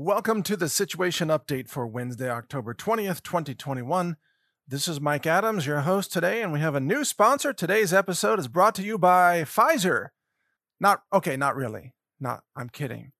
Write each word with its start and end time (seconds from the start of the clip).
Welcome 0.00 0.44
to 0.44 0.56
the 0.56 0.68
situation 0.68 1.26
update 1.26 1.68
for 1.68 1.84
Wednesday, 1.84 2.30
October 2.30 2.72
20th, 2.72 3.20
2021. 3.20 4.16
This 4.64 4.86
is 4.86 5.00
Mike 5.00 5.26
Adams, 5.26 5.66
your 5.66 5.80
host 5.80 6.12
today, 6.12 6.40
and 6.40 6.52
we 6.52 6.60
have 6.60 6.76
a 6.76 6.80
new 6.80 7.04
sponsor. 7.04 7.52
Today's 7.52 7.92
episode 7.92 8.38
is 8.38 8.46
brought 8.46 8.76
to 8.76 8.84
you 8.84 8.96
by 8.96 9.42
Pfizer. 9.42 10.10
Not, 10.78 11.02
okay, 11.12 11.36
not 11.36 11.56
really. 11.56 11.94
Not, 12.20 12.44
I'm 12.54 12.68
kidding. 12.68 13.10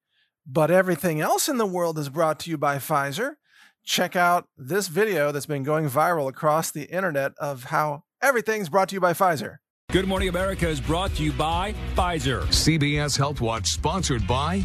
But 0.47 0.71
everything 0.71 1.21
else 1.21 1.49
in 1.49 1.59
the 1.59 1.67
world 1.67 1.99
is 1.99 2.11
brought 2.11 2.39
to 2.41 2.51
you 2.51 2.57
by 2.57 2.77
Pfizer. 2.77 3.39
Check 3.83 4.15
out 4.15 4.47
this 4.57 4.87
video 4.87 5.33
that's 5.33 5.47
been 5.47 5.65
going 5.65 5.91
viral 5.91 6.29
across 6.29 6.71
the 6.71 6.85
internet 6.85 7.33
of 7.41 7.65
how 7.65 8.05
everything's 8.23 8.69
brought 8.69 8.91
to 8.91 8.95
you 8.95 9.01
by 9.01 9.15
Pfizer. 9.15 9.57
Good 9.91 10.07
Morning 10.07 10.29
America 10.29 10.69
is 10.69 10.81
brought 10.81 11.13
to 11.17 11.25
you 11.25 11.33
by 11.33 11.75
Pfizer. 11.97 12.43
CBS 12.43 13.19
Health 13.19 13.41
Watch 13.41 13.67
sponsored 13.67 14.25
by 14.29 14.65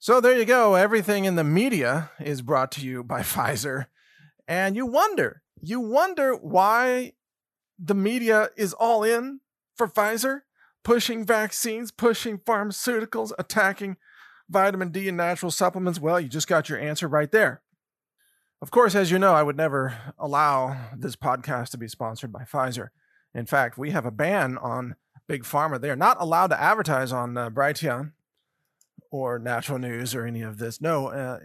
So 0.00 0.20
there 0.20 0.38
you 0.38 0.44
go. 0.44 0.76
Everything 0.76 1.24
in 1.24 1.34
the 1.34 1.42
media 1.42 2.10
is 2.20 2.40
brought 2.40 2.70
to 2.72 2.80
you 2.80 3.02
by 3.02 3.20
Pfizer. 3.22 3.86
And 4.46 4.76
you 4.76 4.86
wonder, 4.86 5.42
you 5.60 5.80
wonder 5.80 6.34
why 6.34 7.12
the 7.78 7.94
media 7.94 8.50
is 8.56 8.72
all 8.74 9.02
in 9.02 9.40
for 9.76 9.88
Pfizer, 9.88 10.42
pushing 10.84 11.24
vaccines, 11.24 11.90
pushing 11.90 12.38
pharmaceuticals, 12.38 13.32
attacking 13.38 13.96
vitamin 14.48 14.90
D 14.90 15.08
and 15.08 15.16
natural 15.16 15.50
supplements. 15.50 16.00
Well, 16.00 16.20
you 16.20 16.28
just 16.28 16.48
got 16.48 16.68
your 16.68 16.78
answer 16.78 17.08
right 17.08 17.30
there. 17.30 17.62
Of 18.62 18.70
course, 18.70 18.94
as 18.94 19.10
you 19.10 19.18
know, 19.18 19.34
I 19.34 19.42
would 19.42 19.56
never 19.56 19.98
allow 20.18 20.90
this 20.96 21.16
podcast 21.16 21.70
to 21.70 21.78
be 21.78 21.88
sponsored 21.88 22.32
by 22.32 22.42
Pfizer. 22.44 22.88
In 23.34 23.46
fact, 23.46 23.78
we 23.78 23.90
have 23.90 24.06
a 24.06 24.10
ban 24.10 24.58
on 24.58 24.94
Big 25.28 25.42
Pharma. 25.42 25.80
They 25.80 25.90
are 25.90 25.96
not 25.96 26.16
allowed 26.20 26.48
to 26.48 26.60
advertise 26.60 27.12
on 27.12 27.36
uh, 27.36 27.50
Brighteon 27.50 28.12
or 29.10 29.38
Natural 29.38 29.78
News 29.78 30.14
or 30.14 30.24
any 30.26 30.42
of 30.42 30.58
this. 30.58 30.80
No, 30.80 31.08
uh, 31.08 31.38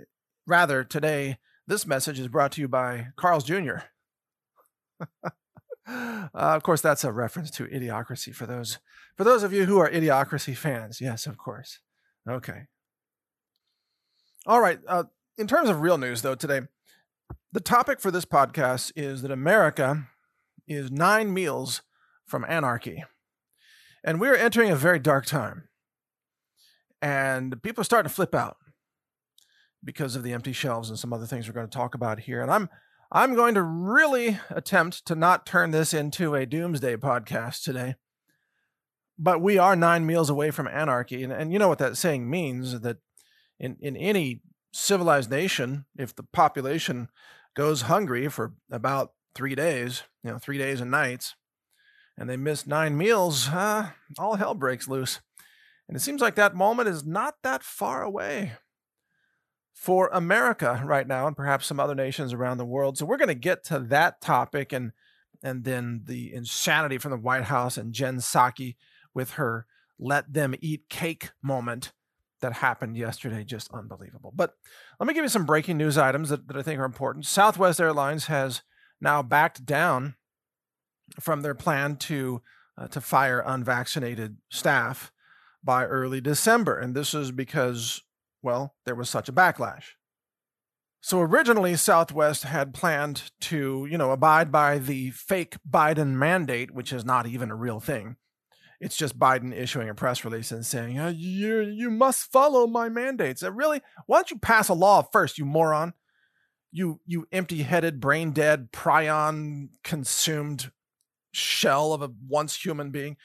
rather, 0.45 0.83
today, 0.83 1.37
this 1.67 1.87
message 1.87 2.19
is 2.19 2.27
brought 2.27 2.51
to 2.53 2.61
you 2.61 2.67
by 2.67 3.07
Carl's 3.15 3.43
Jr. 3.43 3.77
uh, 5.87 6.27
of 6.33 6.63
course, 6.63 6.81
that's 6.81 7.03
a 7.03 7.11
reference 7.11 7.51
to 7.51 7.65
Idiocracy 7.65 8.33
for 8.33 8.45
those 8.45 8.79
for 9.15 9.23
those 9.23 9.43
of 9.43 9.53
you 9.53 9.65
who 9.65 9.77
are 9.77 9.89
Idiocracy 9.89 10.55
fans. 10.55 10.99
Yes, 10.99 11.25
of 11.25 11.37
course. 11.37 11.79
Okay. 12.27 12.63
All 14.45 14.59
right. 14.59 14.79
Uh, 14.87 15.05
in 15.37 15.47
terms 15.47 15.69
of 15.69 15.81
real 15.81 15.97
news, 15.97 16.21
though, 16.21 16.35
today, 16.35 16.61
the 17.51 17.59
topic 17.59 17.99
for 17.99 18.11
this 18.11 18.25
podcast 18.25 18.91
is 18.95 19.21
that 19.21 19.31
America 19.31 20.07
is 20.67 20.91
nine 20.91 21.33
meals 21.33 21.81
from 22.25 22.45
anarchy. 22.47 23.03
And 24.03 24.19
we're 24.19 24.35
entering 24.35 24.69
a 24.69 24.75
very 24.75 24.99
dark 24.99 25.25
time 25.25 25.69
and 27.03 27.61
people 27.61 27.81
are 27.81 27.83
starting 27.83 28.07
to 28.07 28.15
flip 28.15 28.33
out 28.33 28.55
because 29.83 30.15
of 30.15 30.23
the 30.23 30.31
empty 30.31 30.53
shelves 30.53 30.89
and 30.89 30.97
some 30.97 31.11
other 31.11 31.25
things 31.25 31.47
we're 31.47 31.53
going 31.53 31.67
to 31.67 31.77
talk 31.77 31.93
about 31.93 32.21
here. 32.21 32.41
And 32.41 32.49
I'm 32.49 32.69
I'm 33.11 33.35
going 33.35 33.55
to 33.55 33.61
really 33.61 34.39
attempt 34.49 35.05
to 35.05 35.13
not 35.13 35.45
turn 35.45 35.71
this 35.71 35.93
into 35.93 36.33
a 36.33 36.45
doomsday 36.45 36.95
podcast 36.95 37.63
today. 37.63 37.95
But 39.19 39.41
we 39.41 39.57
are 39.57 39.75
nine 39.75 40.05
meals 40.05 40.29
away 40.29 40.49
from 40.49 40.67
anarchy. 40.67 41.23
And, 41.23 41.31
and 41.31 41.51
you 41.53 41.59
know 41.59 41.67
what 41.67 41.77
that 41.77 41.97
saying 41.97 42.27
means 42.27 42.79
that 42.79 42.97
in, 43.59 43.77
in 43.81 43.95
any 43.95 44.41
civilized 44.71 45.29
nation, 45.29 45.85
if 45.95 46.15
the 46.15 46.23
population 46.23 47.09
goes 47.53 47.83
hungry 47.83 48.29
for 48.29 48.53
about 48.71 49.11
three 49.35 49.53
days, 49.53 50.03
you 50.23 50.31
know, 50.31 50.39
three 50.39 50.57
days 50.57 50.81
and 50.81 50.89
nights, 50.89 51.35
and 52.17 52.27
they 52.27 52.37
miss 52.37 52.65
nine 52.65 52.97
meals, 52.97 53.49
uh, 53.49 53.89
all 54.17 54.35
hell 54.37 54.55
breaks 54.55 54.87
loose. 54.87 55.19
And 55.93 56.01
it 56.01 56.03
seems 56.03 56.21
like 56.21 56.33
that 56.33 56.55
moment 56.55 56.89
is 56.89 57.05
not 57.05 57.35
that 57.43 57.61
far 57.61 58.01
away 58.01 58.53
for 59.75 60.09
America 60.11 60.81
right 60.83 61.07
now 61.07 61.27
and 61.27 61.37
perhaps 61.37 61.67
some 61.67 61.79
other 61.79 61.93
nations 61.93 62.33
around 62.33 62.57
the 62.57 62.65
world. 62.65 62.97
So 62.97 63.05
we're 63.05 63.17
going 63.17 63.27
to 63.27 63.35
get 63.35 63.63
to 63.65 63.77
that 63.77 64.19
topic 64.19 64.73
and 64.73 64.91
and 65.43 65.65
then 65.65 66.01
the 66.05 66.33
insanity 66.33 66.97
from 66.97 67.11
the 67.11 67.17
White 67.17 67.43
House 67.43 67.77
and 67.77 67.93
Jen 67.93 68.17
Psaki 68.17 68.75
with 69.13 69.33
her 69.33 69.67
let 69.99 70.33
them 70.33 70.55
eat 70.61 70.89
cake 70.89 71.29
moment 71.43 71.91
that 72.41 72.53
happened 72.53 72.97
yesterday. 72.97 73.43
Just 73.43 73.71
unbelievable. 73.71 74.33
But 74.35 74.55
let 74.99 75.05
me 75.05 75.13
give 75.13 75.23
you 75.23 75.29
some 75.29 75.45
breaking 75.45 75.77
news 75.77 75.99
items 75.99 76.29
that, 76.29 76.47
that 76.47 76.57
I 76.57 76.63
think 76.63 76.79
are 76.79 76.85
important. 76.85 77.27
Southwest 77.27 77.79
Airlines 77.79 78.25
has 78.25 78.63
now 78.99 79.21
backed 79.21 79.63
down 79.63 80.15
from 81.19 81.43
their 81.43 81.53
plan 81.53 81.97
to 81.97 82.41
uh, 82.79 82.87
to 82.87 82.99
fire 82.99 83.43
unvaccinated 83.45 84.37
staff 84.49 85.12
by 85.63 85.85
early 85.85 86.21
December. 86.21 86.77
And 86.77 86.95
this 86.95 87.13
is 87.13 87.31
because, 87.31 88.01
well, 88.41 88.75
there 88.85 88.95
was 88.95 89.09
such 89.09 89.29
a 89.29 89.33
backlash. 89.33 89.91
So 91.01 91.19
originally, 91.19 91.75
Southwest 91.75 92.43
had 92.43 92.73
planned 92.73 93.31
to, 93.41 93.85
you 93.91 93.97
know, 93.97 94.11
abide 94.11 94.51
by 94.51 94.77
the 94.77 95.11
fake 95.11 95.57
Biden 95.69 96.13
mandate, 96.13 96.71
which 96.71 96.93
is 96.93 97.03
not 97.03 97.27
even 97.27 97.51
a 97.51 97.55
real 97.55 97.81
thing. 97.81 98.15
It's 98.79 98.95
just 98.95 99.19
Biden 99.19 99.53
issuing 99.53 99.89
a 99.89 99.93
press 99.93 100.23
release 100.23 100.51
and 100.51 100.65
saying, 100.65 100.99
oh, 100.99 101.09
you, 101.09 101.59
you 101.59 101.89
must 101.89 102.31
follow 102.31 102.67
my 102.67 102.89
mandates. 102.89 103.43
Uh, 103.43 103.51
really? 103.51 103.81
Why 104.07 104.17
don't 104.17 104.31
you 104.31 104.39
pass 104.39 104.69
a 104.69 104.73
law 104.73 105.01
first, 105.01 105.37
you 105.37 105.45
moron? 105.45 105.93
You, 106.71 106.99
you 107.05 107.27
empty 107.31 107.63
headed, 107.63 107.99
brain 107.99 108.31
dead, 108.31 108.71
prion 108.71 109.69
consumed 109.83 110.71
shell 111.33 111.93
of 111.93 112.01
a 112.01 112.11
once 112.27 112.55
human 112.55 112.91
being. 112.91 113.17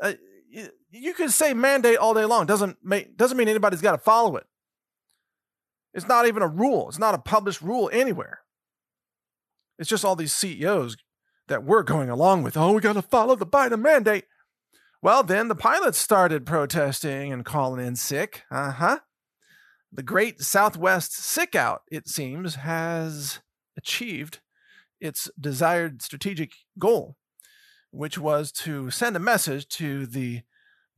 Uh, 0.00 0.14
you 0.90 1.14
can 1.14 1.28
say 1.28 1.54
mandate 1.54 1.98
all 1.98 2.14
day 2.14 2.24
long. 2.24 2.46
Doesn't 2.46 2.78
make 2.82 3.16
doesn't 3.16 3.36
mean 3.36 3.48
anybody's 3.48 3.82
got 3.82 3.92
to 3.92 3.98
follow 3.98 4.36
it. 4.36 4.44
It's 5.94 6.08
not 6.08 6.26
even 6.26 6.42
a 6.42 6.48
rule. 6.48 6.88
It's 6.88 6.98
not 6.98 7.14
a 7.14 7.18
published 7.18 7.62
rule 7.62 7.88
anywhere. 7.92 8.40
It's 9.78 9.88
just 9.88 10.04
all 10.04 10.16
these 10.16 10.34
CEOs 10.34 10.96
that 11.48 11.64
we're 11.64 11.82
going 11.82 12.10
along 12.10 12.42
with. 12.42 12.56
Oh, 12.56 12.72
we 12.72 12.80
got 12.80 12.94
to 12.94 13.02
follow 13.02 13.34
the 13.34 13.46
Biden 13.46 13.80
mandate. 13.80 14.24
Well, 15.02 15.22
then 15.22 15.48
the 15.48 15.54
pilots 15.54 15.98
started 15.98 16.46
protesting 16.46 17.32
and 17.32 17.44
calling 17.44 17.84
in 17.84 17.96
sick. 17.96 18.42
Uh 18.50 18.72
huh. 18.72 18.98
The 19.92 20.02
great 20.02 20.40
Southwest 20.40 21.14
sick 21.14 21.54
out, 21.54 21.82
it 21.90 22.08
seems, 22.08 22.56
has 22.56 23.40
achieved 23.76 24.40
its 25.00 25.30
desired 25.38 26.02
strategic 26.02 26.52
goal, 26.78 27.16
which 27.90 28.18
was 28.18 28.52
to 28.52 28.90
send 28.90 29.16
a 29.16 29.20
message 29.20 29.68
to 29.68 30.06
the 30.06 30.42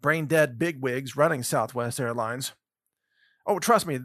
brain 0.00 0.26
dead 0.26 0.58
bigwigs 0.58 1.16
running 1.16 1.42
Southwest 1.42 2.00
Airlines. 2.00 2.52
Oh, 3.46 3.58
trust 3.58 3.86
me, 3.86 4.00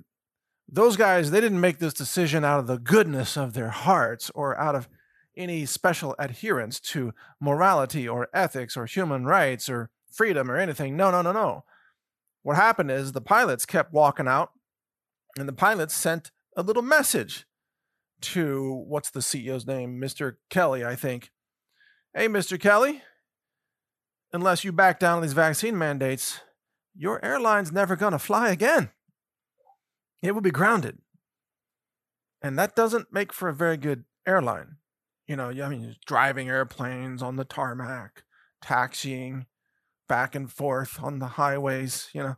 those 0.68 0.98
guys, 0.98 1.32
they 1.32 1.42
didn't 1.42 1.62
make 1.62 1.80
this 1.80 1.94
decision 1.94 2.44
out 2.44 2.60
of 2.60 2.68
the 2.68 2.80
goodness 2.80 3.38
of 3.38 3.54
their 3.54 3.70
hearts 3.70 4.32
or 4.34 4.60
out 4.60 4.76
of 4.76 4.88
any 5.36 5.66
special 5.66 6.16
adherence 6.20 6.80
to 6.80 7.14
morality 7.40 8.08
or 8.08 8.30
ethics 8.34 8.78
or 8.78 8.86
human 8.86 9.26
rights 9.26 9.70
or 9.70 9.90
freedom 10.12 10.50
or 10.50 10.58
anything. 10.58 10.96
No, 10.96 11.12
no, 11.12 11.22
no, 11.22 11.32
no. 11.32 11.64
What 12.44 12.56
happened 12.56 12.92
is 12.92 13.12
the 13.12 13.22
pilots 13.22 13.66
kept 13.66 13.94
walking 13.94 14.28
out, 14.28 14.52
and 15.38 15.48
the 15.48 15.54
pilots 15.54 15.94
sent 15.94 16.32
a 16.56 16.62
little 16.62 16.84
message 16.84 17.46
to 18.22 18.84
what's 18.88 19.10
the 19.10 19.22
CEO's 19.22 19.66
name? 19.66 20.00
Mr. 20.00 20.36
Kelly, 20.50 20.86
I 20.86 20.96
think. 20.96 21.32
Hey, 22.16 22.28
Mr. 22.28 22.60
Kelly, 22.60 23.02
unless 24.32 24.64
you 24.64 24.72
back 24.72 25.00
down 25.00 25.16
on 25.16 25.22
these 25.24 25.34
vaccine 25.34 25.76
mandates, 25.76 26.42
your 26.94 27.24
airline's 27.26 27.72
never 27.72 27.96
going 27.96 28.12
to 28.12 28.20
fly 28.20 28.52
again. 28.52 28.92
It 30.22 30.34
will 30.34 30.42
be 30.42 30.52
grounded. 30.52 31.00
And 32.40 32.60
that 32.60 32.76
doesn't 32.76 33.12
make 33.12 33.34
for 33.34 33.50
a 33.50 33.54
very 33.54 33.78
good 33.78 34.04
airline. 34.28 34.78
You 35.28 35.38
know, 35.38 35.50
I 35.50 35.68
mean, 35.70 35.96
driving 36.06 36.50
airplanes 36.50 37.24
on 37.24 37.36
the 37.36 37.46
tarmac, 37.46 38.24
taxiing, 38.62 39.48
back 40.08 40.36
and 40.36 40.52
forth 40.52 41.02
on 41.02 41.18
the 41.18 41.26
highways, 41.26 42.10
you 42.14 42.22
know, 42.22 42.36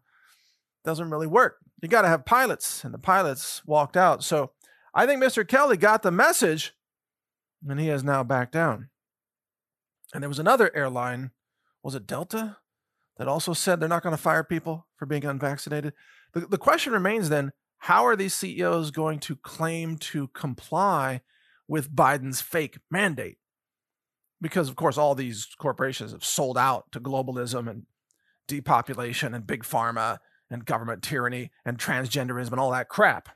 doesn't 0.86 1.10
really 1.10 1.28
work. 1.28 1.58
You 1.82 1.90
got 1.90 2.04
to 2.04 2.08
have 2.08 2.24
pilots, 2.24 2.86
and 2.86 2.94
the 2.94 2.98
pilots 2.98 3.62
walked 3.66 3.98
out. 3.98 4.24
So 4.24 4.52
I 4.94 5.06
think 5.06 5.22
Mr. 5.22 5.46
Kelly 5.46 5.76
got 5.76 6.02
the 6.02 6.12
message, 6.12 6.74
and 7.68 7.78
he 7.78 7.88
has 7.88 8.06
now 8.06 8.24
backed 8.24 8.54
down. 8.54 8.88
And 10.16 10.24
there 10.24 10.30
was 10.30 10.40
another 10.40 10.74
airline, 10.74 11.32
was 11.84 11.94
it 11.94 12.08
Delta, 12.08 12.56
that 13.18 13.28
also 13.28 13.52
said 13.52 13.82
they're 13.82 13.90
not 13.90 14.02
going 14.02 14.16
to 14.16 14.22
fire 14.22 14.46
people 14.46 14.88
for 14.96 15.06
being 15.06 15.26
unvaccinated. 15.26 15.94
The, 16.34 16.40
the 16.40 16.58
question 16.58 16.94
remains 16.94 17.28
then 17.28 17.52
how 17.80 18.06
are 18.06 18.16
these 18.16 18.34
CEOs 18.34 18.92
going 18.92 19.20
to 19.20 19.36
claim 19.36 19.98
to 19.98 20.30
comply 20.30 21.20
with 21.68 21.94
Biden's 21.94 22.40
fake 22.40 22.78
mandate? 22.90 23.40
Because, 24.40 24.70
of 24.70 24.78
course, 24.78 24.98
all 24.98 25.16
these 25.16 25.50
corporations 25.60 26.14
have 26.14 26.24
sold 26.24 26.58
out 26.58 26.86
to 26.94 27.02
globalism 27.02 27.70
and 27.70 27.84
depopulation 28.48 29.34
and 29.34 29.46
big 29.46 29.64
pharma 29.64 30.20
and 30.50 30.66
government 30.66 31.04
tyranny 31.04 31.52
and 31.66 31.78
transgenderism 31.78 32.52
and 32.52 32.62
all 32.62 32.72
that 32.72 32.88
crap. 32.88 33.28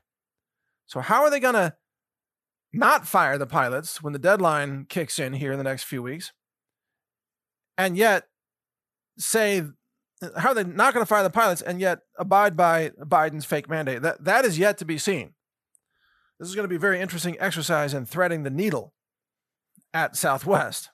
So, 0.86 1.00
how 1.00 1.24
are 1.24 1.30
they 1.30 1.40
going 1.40 1.54
to 1.54 1.74
not 2.72 3.06
fire 3.06 3.36
the 3.36 3.46
pilots 3.46 4.02
when 4.02 4.14
the 4.14 4.18
deadline 4.18 4.86
kicks 4.88 5.18
in 5.18 5.34
here 5.34 5.52
in 5.52 5.58
the 5.58 5.64
next 5.64 5.84
few 5.84 6.02
weeks? 6.02 6.32
And 7.80 7.96
yet 7.96 8.28
say, 9.16 9.62
how 10.36 10.50
are 10.50 10.54
they 10.54 10.64
not 10.64 10.92
going 10.92 11.02
to 11.02 11.08
fire 11.08 11.22
the 11.22 11.30
pilots 11.30 11.62
and 11.62 11.80
yet 11.80 12.00
abide 12.18 12.54
by 12.54 12.90
Biden's 12.90 13.46
fake 13.46 13.70
mandate? 13.70 14.02
That, 14.02 14.22
that 14.22 14.44
is 14.44 14.58
yet 14.58 14.76
to 14.78 14.84
be 14.84 14.98
seen. 14.98 15.32
This 16.38 16.50
is 16.50 16.54
going 16.54 16.64
to 16.64 16.68
be 16.68 16.76
a 16.76 16.78
very 16.78 17.00
interesting 17.00 17.38
exercise 17.40 17.94
in 17.94 18.04
threading 18.04 18.42
the 18.42 18.50
needle 18.50 18.92
at 19.94 20.14
Southwest. 20.14 20.90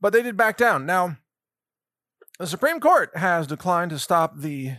But 0.00 0.14
they 0.14 0.22
did 0.22 0.34
back 0.34 0.56
down. 0.56 0.86
Now, 0.86 1.18
the 2.38 2.46
Supreme 2.46 2.80
Court 2.80 3.14
has 3.14 3.46
declined 3.46 3.90
to 3.90 3.98
stop 3.98 4.38
the 4.38 4.76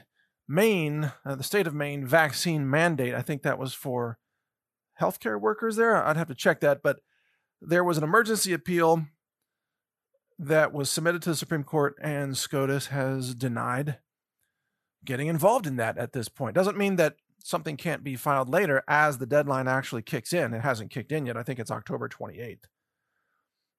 Maine, 0.48 1.12
uh, 1.24 1.36
the 1.36 1.44
state 1.44 1.68
of 1.68 1.76
Maine 1.76 2.08
vaccine 2.08 2.68
mandate. 2.68 3.14
I 3.14 3.22
think 3.22 3.44
that 3.44 3.60
was 3.60 3.76
for 3.76 4.18
healthcare 5.00 5.40
workers 5.40 5.76
there. 5.76 5.96
I'd 5.96 6.18
have 6.18 6.28
to 6.30 6.36
check 6.36 6.60
that, 6.62 6.82
but 6.82 7.02
there 7.62 7.84
was 7.84 8.00
an 8.00 8.04
emergency 8.04 8.52
appeal 8.52 9.06
that 10.38 10.74
was 10.74 10.92
submitted 10.92 11.22
to 11.24 11.30
the 11.30 11.36
Supreme 11.36 11.64
Court, 11.64 11.96
and 12.02 12.38
SCOTUS 12.38 12.88
has 12.88 13.34
denied 13.34 14.00
getting 15.04 15.28
involved 15.28 15.68
in 15.68 15.78
that 15.78 15.98
at 15.98 16.14
this 16.14 16.28
point. 16.28 16.56
Doesn't 16.56 16.78
mean 16.78 16.98
that 16.98 17.16
something 17.44 17.78
can't 17.78 18.04
be 18.04 18.16
filed 18.16 18.50
later 18.50 18.84
as 18.88 19.18
the 19.18 19.26
deadline 19.26 19.68
actually 19.68 20.02
kicks 20.02 20.34
in. 20.34 20.54
It 20.54 20.62
hasn't 20.62 20.92
kicked 20.92 21.12
in 21.12 21.28
yet. 21.28 21.38
I 21.38 21.44
think 21.44 21.60
it's 21.60 21.72
October 21.72 22.10
28th. 22.10 22.64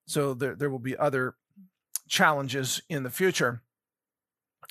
So 0.07 0.33
there, 0.33 0.55
there 0.55 0.69
will 0.69 0.79
be 0.79 0.97
other 0.97 1.35
challenges 2.07 2.81
in 2.89 3.03
the 3.03 3.09
future. 3.09 3.61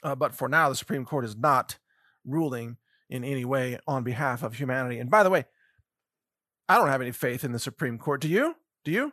Uh, 0.02 0.14
but 0.14 0.34
for 0.34 0.48
now, 0.48 0.68
the 0.68 0.74
Supreme 0.74 1.04
Court 1.04 1.24
is 1.24 1.36
not 1.36 1.78
ruling 2.24 2.78
in 3.08 3.22
any 3.22 3.44
way 3.44 3.78
on 3.86 4.02
behalf 4.02 4.42
of 4.42 4.54
humanity. 4.54 4.98
And 4.98 5.10
by 5.10 5.22
the 5.22 5.30
way, 5.30 5.44
I 6.68 6.76
don't 6.76 6.88
have 6.88 7.02
any 7.02 7.12
faith 7.12 7.44
in 7.44 7.52
the 7.52 7.58
Supreme 7.58 7.98
Court. 7.98 8.20
Do 8.20 8.28
you? 8.28 8.56
Do 8.84 8.90
you? 8.90 9.12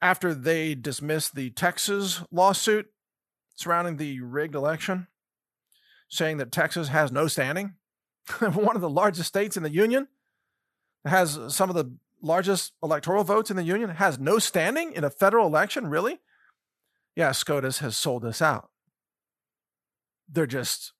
After 0.00 0.32
they 0.34 0.74
dismissed 0.74 1.34
the 1.34 1.50
Texas 1.50 2.22
lawsuit 2.30 2.86
surrounding 3.56 3.96
the 3.96 4.20
rigged 4.20 4.54
election, 4.54 5.08
saying 6.08 6.36
that 6.38 6.52
Texas 6.52 6.88
has 6.88 7.10
no 7.10 7.26
standing, 7.26 7.74
one 8.38 8.76
of 8.76 8.82
the 8.82 8.90
largest 8.90 9.28
states 9.28 9.56
in 9.56 9.62
the 9.62 9.70
union, 9.70 10.08
has 11.04 11.36
uh, 11.36 11.48
some 11.48 11.68
of 11.68 11.76
the 11.76 11.96
largest 12.22 12.72
electoral 12.82 13.24
votes 13.24 13.50
in 13.50 13.56
the 13.56 13.62
union, 13.62 13.90
has 13.90 14.18
no 14.18 14.38
standing 14.38 14.92
in 14.92 15.04
a 15.04 15.10
federal 15.10 15.46
election? 15.46 15.88
Really? 15.88 16.20
Yeah, 17.16 17.32
SCOTUS 17.32 17.78
has 17.78 17.96
sold 17.96 18.24
us 18.24 18.40
out. 18.40 18.70
They're 20.28 20.46
just 20.46 20.92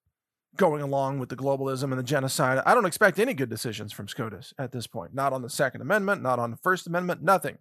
going 0.57 0.83
along 0.83 1.21
with 1.21 1.29
the 1.29 1.37
globalism 1.37 1.85
and 1.85 1.99
the 1.99 2.03
genocide. 2.03 2.63
I 2.67 2.75
don't 2.75 2.87
expect 2.87 3.19
any 3.19 3.35
good 3.35 3.51
decisions 3.51 3.93
from 3.93 4.09
SCOTUS 4.09 4.55
at 4.59 4.73
this 4.73 4.87
point. 4.87 5.15
Not 5.15 5.33
on 5.33 5.43
the 5.43 5.51
Second 5.51 5.83
Amendment, 5.83 6.23
not 6.23 6.39
on 6.39 6.51
the 6.51 6.57
First 6.57 6.87
Amendment, 6.87 7.23
nothing. 7.23 7.59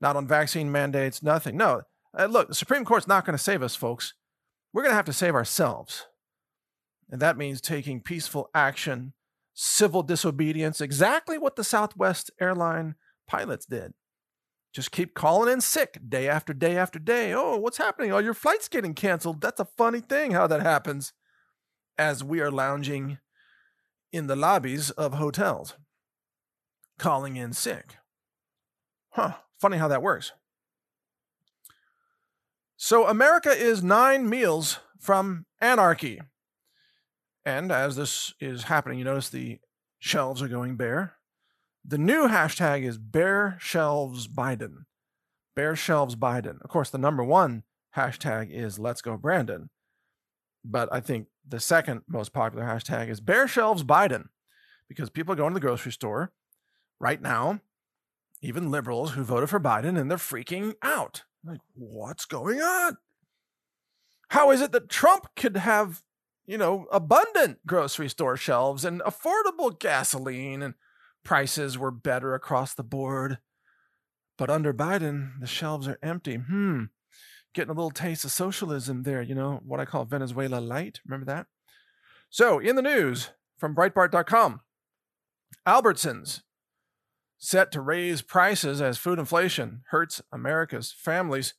Not 0.00 0.16
on 0.16 0.26
vaccine 0.26 0.70
mandates, 0.70 1.22
nothing. 1.22 1.56
No. 1.56 1.82
Uh, 2.16 2.26
look, 2.26 2.48
the 2.48 2.54
Supreme 2.54 2.84
Court's 2.84 3.08
not 3.08 3.24
going 3.24 3.36
to 3.36 3.42
save 3.42 3.62
us, 3.62 3.76
folks. 3.76 4.14
We're 4.72 4.82
going 4.82 4.92
to 4.92 4.96
have 4.96 5.04
to 5.06 5.12
save 5.12 5.34
ourselves. 5.34 6.06
And 7.10 7.20
that 7.20 7.38
means 7.38 7.60
taking 7.60 8.00
peaceful 8.00 8.50
action, 8.54 9.14
civil 9.54 10.02
disobedience, 10.02 10.80
exactly 10.80 11.38
what 11.38 11.56
the 11.56 11.64
Southwest 11.64 12.30
airline 12.40 12.94
pilots 13.26 13.66
did. 13.66 13.94
Just 14.72 14.92
keep 14.92 15.14
calling 15.14 15.52
in 15.52 15.60
sick 15.60 15.98
day 16.08 16.28
after 16.28 16.52
day 16.52 16.76
after 16.76 16.98
day. 16.98 17.32
Oh, 17.32 17.56
what's 17.56 17.78
happening? 17.78 18.12
Oh, 18.12 18.18
your 18.18 18.34
flight's 18.34 18.68
getting 18.68 18.94
canceled. 18.94 19.40
That's 19.40 19.60
a 19.60 19.64
funny 19.64 20.00
thing 20.00 20.32
how 20.32 20.46
that 20.46 20.60
happens 20.60 21.12
as 21.96 22.22
we 22.22 22.40
are 22.40 22.50
lounging 22.50 23.18
in 24.12 24.26
the 24.26 24.36
lobbies 24.36 24.90
of 24.90 25.14
hotels, 25.14 25.74
calling 26.98 27.36
in 27.36 27.52
sick. 27.52 27.96
Huh, 29.18 29.32
funny 29.58 29.78
how 29.78 29.88
that 29.88 30.00
works. 30.00 30.30
So, 32.76 33.08
America 33.08 33.50
is 33.50 33.82
nine 33.82 34.28
meals 34.28 34.78
from 35.00 35.44
anarchy. 35.60 36.20
And 37.44 37.72
as 37.72 37.96
this 37.96 38.32
is 38.38 38.64
happening, 38.64 38.96
you 38.96 39.04
notice 39.04 39.28
the 39.28 39.58
shelves 39.98 40.40
are 40.40 40.46
going 40.46 40.76
bare. 40.76 41.14
The 41.84 41.98
new 41.98 42.28
hashtag 42.28 42.84
is 42.84 42.96
Bare 42.96 43.56
Shelves 43.60 44.28
Biden. 44.28 44.84
Bare 45.56 45.74
Shelves 45.74 46.14
Biden. 46.14 46.62
Of 46.62 46.70
course, 46.70 46.90
the 46.90 46.96
number 46.96 47.24
one 47.24 47.64
hashtag 47.96 48.52
is 48.52 48.78
Let's 48.78 49.02
Go 49.02 49.16
Brandon. 49.16 49.68
But 50.64 50.88
I 50.92 51.00
think 51.00 51.26
the 51.44 51.58
second 51.58 52.02
most 52.06 52.32
popular 52.32 52.64
hashtag 52.64 53.08
is 53.08 53.20
Bare 53.20 53.48
Shelves 53.48 53.82
Biden 53.82 54.26
because 54.88 55.10
people 55.10 55.32
are 55.32 55.36
going 55.36 55.54
to 55.54 55.58
the 55.58 55.66
grocery 55.66 55.90
store 55.90 56.30
right 57.00 57.20
now, 57.20 57.60
even 58.40 58.70
liberals 58.70 59.12
who 59.12 59.22
voted 59.22 59.50
for 59.50 59.60
Biden, 59.60 59.98
and 59.98 60.10
they're 60.10 60.18
freaking 60.18 60.74
out. 60.82 61.24
Like, 61.44 61.60
what's 61.74 62.24
going 62.24 62.60
on? 62.60 62.96
How 64.30 64.50
is 64.50 64.60
it 64.60 64.72
that 64.72 64.88
Trump 64.88 65.26
could 65.36 65.56
have, 65.56 66.02
you 66.46 66.58
know, 66.58 66.86
abundant 66.92 67.66
grocery 67.66 68.08
store 68.08 68.36
shelves 68.36 68.84
and 68.84 69.00
affordable 69.02 69.78
gasoline 69.78 70.62
and 70.62 70.74
prices 71.24 71.78
were 71.78 71.90
better 71.90 72.34
across 72.34 72.74
the 72.74 72.82
board? 72.82 73.38
But 74.36 74.50
under 74.50 74.72
Biden, 74.72 75.40
the 75.40 75.46
shelves 75.46 75.88
are 75.88 75.98
empty. 76.02 76.36
Hmm 76.36 76.84
getting 77.54 77.70
a 77.70 77.74
little 77.74 77.90
taste 77.90 78.24
of 78.24 78.30
socialism 78.30 79.02
there, 79.02 79.22
you 79.22 79.34
know, 79.34 79.60
what 79.64 79.80
I 79.80 79.84
call 79.84 80.04
Venezuela 80.04 80.60
light. 80.60 81.00
Remember 81.04 81.26
that? 81.26 81.46
So, 82.30 82.58
in 82.58 82.76
the 82.76 82.82
news 82.82 83.30
from 83.56 83.74
Breitbart.com, 83.74 84.60
Albertsons 85.66 86.42
set 87.38 87.70
to 87.72 87.80
raise 87.80 88.20
prices 88.20 88.82
as 88.82 88.98
food 88.98 89.18
inflation 89.18 89.82
hurts 89.90 90.20
America's 90.32 90.92
families. 90.92 91.54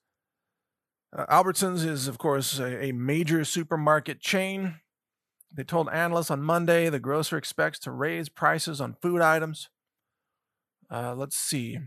Uh, 1.16 1.26
Albertsons 1.28 1.86
is, 1.86 2.08
of 2.08 2.18
course, 2.18 2.60
a, 2.60 2.86
a 2.86 2.92
major 2.92 3.44
supermarket 3.44 4.20
chain. 4.20 4.76
They 5.52 5.64
told 5.64 5.90
analysts 5.90 6.30
on 6.30 6.44
Monday 6.44 6.90
the 6.90 7.00
grocer 7.00 7.38
expects 7.38 7.80
to 7.80 7.92
raise 7.92 8.30
prices 8.30 8.80
on 8.80 8.98
food 9.02 9.22
items. 9.22 9.70
Uh, 10.92 11.16
let's 11.16 11.38
see. 11.38 11.80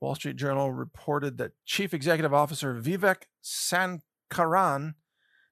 Wall 0.00 0.14
Street 0.14 0.36
Journal 0.36 0.72
reported 0.72 1.38
that 1.38 1.52
Chief 1.64 1.94
Executive 1.94 2.34
Officer 2.34 2.74
Vivek 2.74 3.22
Sankaran 3.42 4.94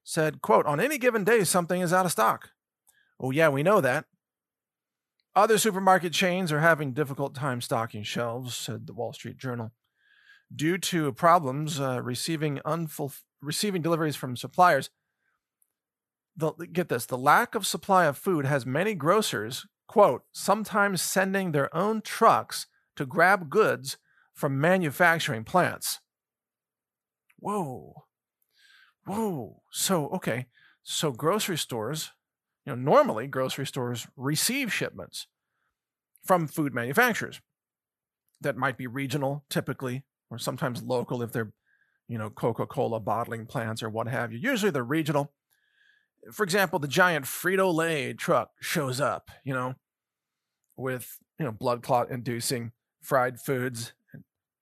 said, 0.05 0.43
quote, 0.43 0.67
on 0.67 0.81
any 0.81 0.99
given 0.99 1.23
day, 1.23 1.45
something 1.45 1.81
is 1.81 1.93
out 1.93 2.07
of 2.07 2.13
stock. 2.13 2.51
Oh, 3.21 3.31
yeah, 3.31 3.49
we 3.49 3.63
know 3.63 3.81
that. 3.81 4.07
Other 5.35 5.57
supermarket 5.57 6.13
chains 6.13 6.53
are 6.53 6.61
having 6.61 6.93
difficult 6.93 7.35
time 7.35 7.63
stocking 7.63 8.03
shelves, 8.03 8.55
said 8.55 8.87
the 8.87 8.93
Wall 8.93 9.15
Street 9.15 9.39
Journal, 9.39 9.73
due 10.55 10.77
to 10.77 11.13
problems 11.13 11.81
uh, 11.81 12.03
receiving 12.03 12.61
receiving 13.41 13.81
deliveries 13.81 14.17
from 14.17 14.37
suppliers. 14.37 14.91
The, 16.37 16.53
get 16.73 16.89
this: 16.89 17.07
the 17.07 17.17
lack 17.17 17.55
of 17.55 17.67
supply 17.67 18.05
of 18.05 18.19
food 18.19 18.45
has 18.45 18.67
many 18.67 18.95
grocers, 18.95 19.67
quote, 19.87 20.25
sometimes 20.33 21.01
sending 21.01 21.53
their 21.53 21.75
own 21.75 22.03
trucks 22.03 22.67
to 22.97 23.07
grab 23.07 23.49
goods 23.49 23.97
from 24.35 24.61
manufacturing 24.61 25.45
plants. 25.45 26.01
Whoa. 27.39 28.05
Whoa. 29.07 29.63
So, 29.71 30.09
okay. 30.11 30.47
So, 30.83 31.13
grocery 31.13 31.59
stores, 31.59 32.11
you 32.65 32.73
know, 32.73 32.77
normally 32.77 33.27
grocery 33.27 33.67
stores 33.67 34.07
receive 34.17 34.73
shipments 34.73 35.27
from 36.25 36.47
food 36.47 36.75
manufacturers 36.75 37.41
that 38.41 38.57
might 38.57 38.77
be 38.77 38.87
regional, 38.87 39.45
typically, 39.49 40.03
or 40.31 40.39
sometimes 40.39 40.83
local 40.83 41.23
if 41.23 41.33
they're, 41.33 41.53
you 42.09 42.19
know, 42.19 42.31
Coca 42.31 42.67
Cola 42.67 43.01
bottling 43.01 43.47
plants 43.47 43.83
or 43.83 43.91
what 43.91 44.09
have 44.09 44.33
you. 44.33 44.39
Usually 44.39 44.71
they're 44.71 44.85
regional. 44.85 45.33
For 46.33 46.45
example, 46.45 46.79
the 46.79 46.89
giant 46.89 47.25
Frito 47.25 47.73
Lay 47.73 48.13
truck 48.13 48.51
shows 48.61 49.01
up, 49.01 49.31
you 49.45 49.55
know, 49.55 49.75
with, 50.77 51.19
you 51.39 51.45
know, 51.45 51.53
blood 51.53 51.83
clot 51.83 52.11
inducing 52.11 52.73
fried 53.01 53.41
foods 53.41 53.93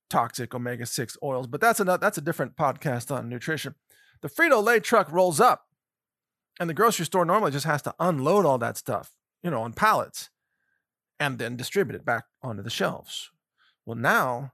toxic 0.09 0.55
omega 0.55 0.85
6 0.85 1.17
oils, 1.23 1.47
but 1.47 1.61
that's 1.61 1.81
another 1.81 2.01
that's 2.01 2.19
a 2.19 2.23
different 2.23 2.57
podcast 2.57 3.15
on 3.15 3.29
nutrition. 3.29 3.75
The 4.21 4.29
Frito 4.29 4.63
Lay 4.63 4.81
truck 4.81 5.11
rolls 5.11 5.41
up, 5.41 5.67
and 6.61 6.69
the 6.69 6.75
grocery 6.75 7.07
store 7.07 7.25
normally 7.25 7.51
just 7.51 7.65
has 7.65 7.81
to 7.83 7.95
unload 7.99 8.45
all 8.45 8.59
that 8.59 8.77
stuff, 8.77 9.13
you 9.43 9.51
know, 9.51 9.63
on 9.63 9.73
pallets 9.73 10.29
and 11.19 11.39
then 11.39 11.57
distribute 11.57 11.97
it 11.97 12.05
back 12.05 12.25
onto 12.43 12.63
the 12.63 12.71
shelves. 12.71 13.31
Well, 13.87 13.97
now 13.97 14.53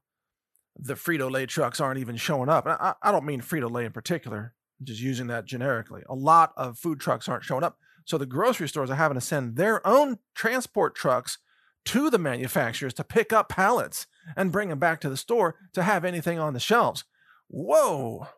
the 0.79 0.95
Frito 0.95 1.31
Lay 1.31 1.47
trucks 1.47 1.81
aren't 1.81 1.99
even 1.99 2.17
showing 2.17 2.49
up. 2.49 2.67
I, 2.67 2.95
I 3.03 3.11
don't 3.11 3.27
mean 3.27 3.41
Frito 3.41 3.71
Lay 3.71 3.85
in 3.85 3.93
particular, 3.93 4.55
I'm 4.79 4.87
just 4.87 5.01
using 5.01 5.27
that 5.27 5.47
generically. 5.47 6.03
A 6.09 6.15
lot 6.15 6.53
of 6.57 6.79
food 6.79 7.01
trucks 7.01 7.29
aren't 7.29 7.45
showing 7.45 7.65
up. 7.65 7.77
So 8.05 8.19
the 8.19 8.27
grocery 8.27 8.69
stores 8.69 8.89
are 8.89 8.95
having 8.95 9.17
to 9.17 9.21
send 9.21 9.57
their 9.57 9.85
own 9.87 10.19
transport 10.35 10.95
trucks 10.95 11.39
to 11.87 12.09
the 12.09 12.19
manufacturers 12.19 12.95
to 12.95 13.05
pick 13.05 13.33
up 13.33 13.49
pallets 13.49 14.07
and 14.37 14.53
bring 14.53 14.69
them 14.69 14.79
back 14.79 15.01
to 15.01 15.09
the 15.09 15.17
store 15.17 15.57
to 15.73 15.83
have 15.83 16.05
anything 16.05 16.39
on 16.39 16.53
the 16.53 16.61
shelves. 16.61 17.05
Whoa. 17.49 18.29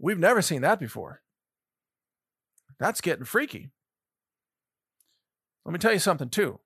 We've 0.00 0.18
never 0.18 0.42
seen 0.42 0.62
that 0.62 0.80
before. 0.80 1.20
That's 2.78 3.00
getting 3.00 3.24
freaky. 3.24 3.70
Let 5.64 5.72
me 5.72 5.78
tell 5.78 5.92
you 5.92 5.98
something, 5.98 6.30
too. 6.30 6.60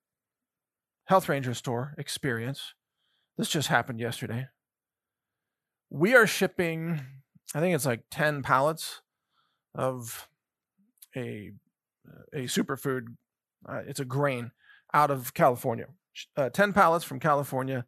Health 1.06 1.28
Ranger 1.28 1.54
store 1.54 1.94
experience. 1.98 2.74
This 3.36 3.48
just 3.48 3.68
happened 3.68 3.98
yesterday. 3.98 4.48
We 5.90 6.14
are 6.14 6.26
shipping, 6.26 7.00
I 7.54 7.60
think 7.60 7.74
it's 7.74 7.86
like 7.86 8.04
10 8.10 8.42
pallets 8.42 9.02
of 9.74 10.28
a 11.16 11.52
a 12.32 12.44
superfood. 12.44 13.14
Uh, 13.68 13.82
it's 13.86 14.00
a 14.00 14.04
grain 14.04 14.50
out 14.92 15.10
of 15.10 15.34
California. 15.34 15.86
Uh, 16.36 16.50
10 16.50 16.72
pallets 16.72 17.04
from 17.04 17.20
California 17.20 17.86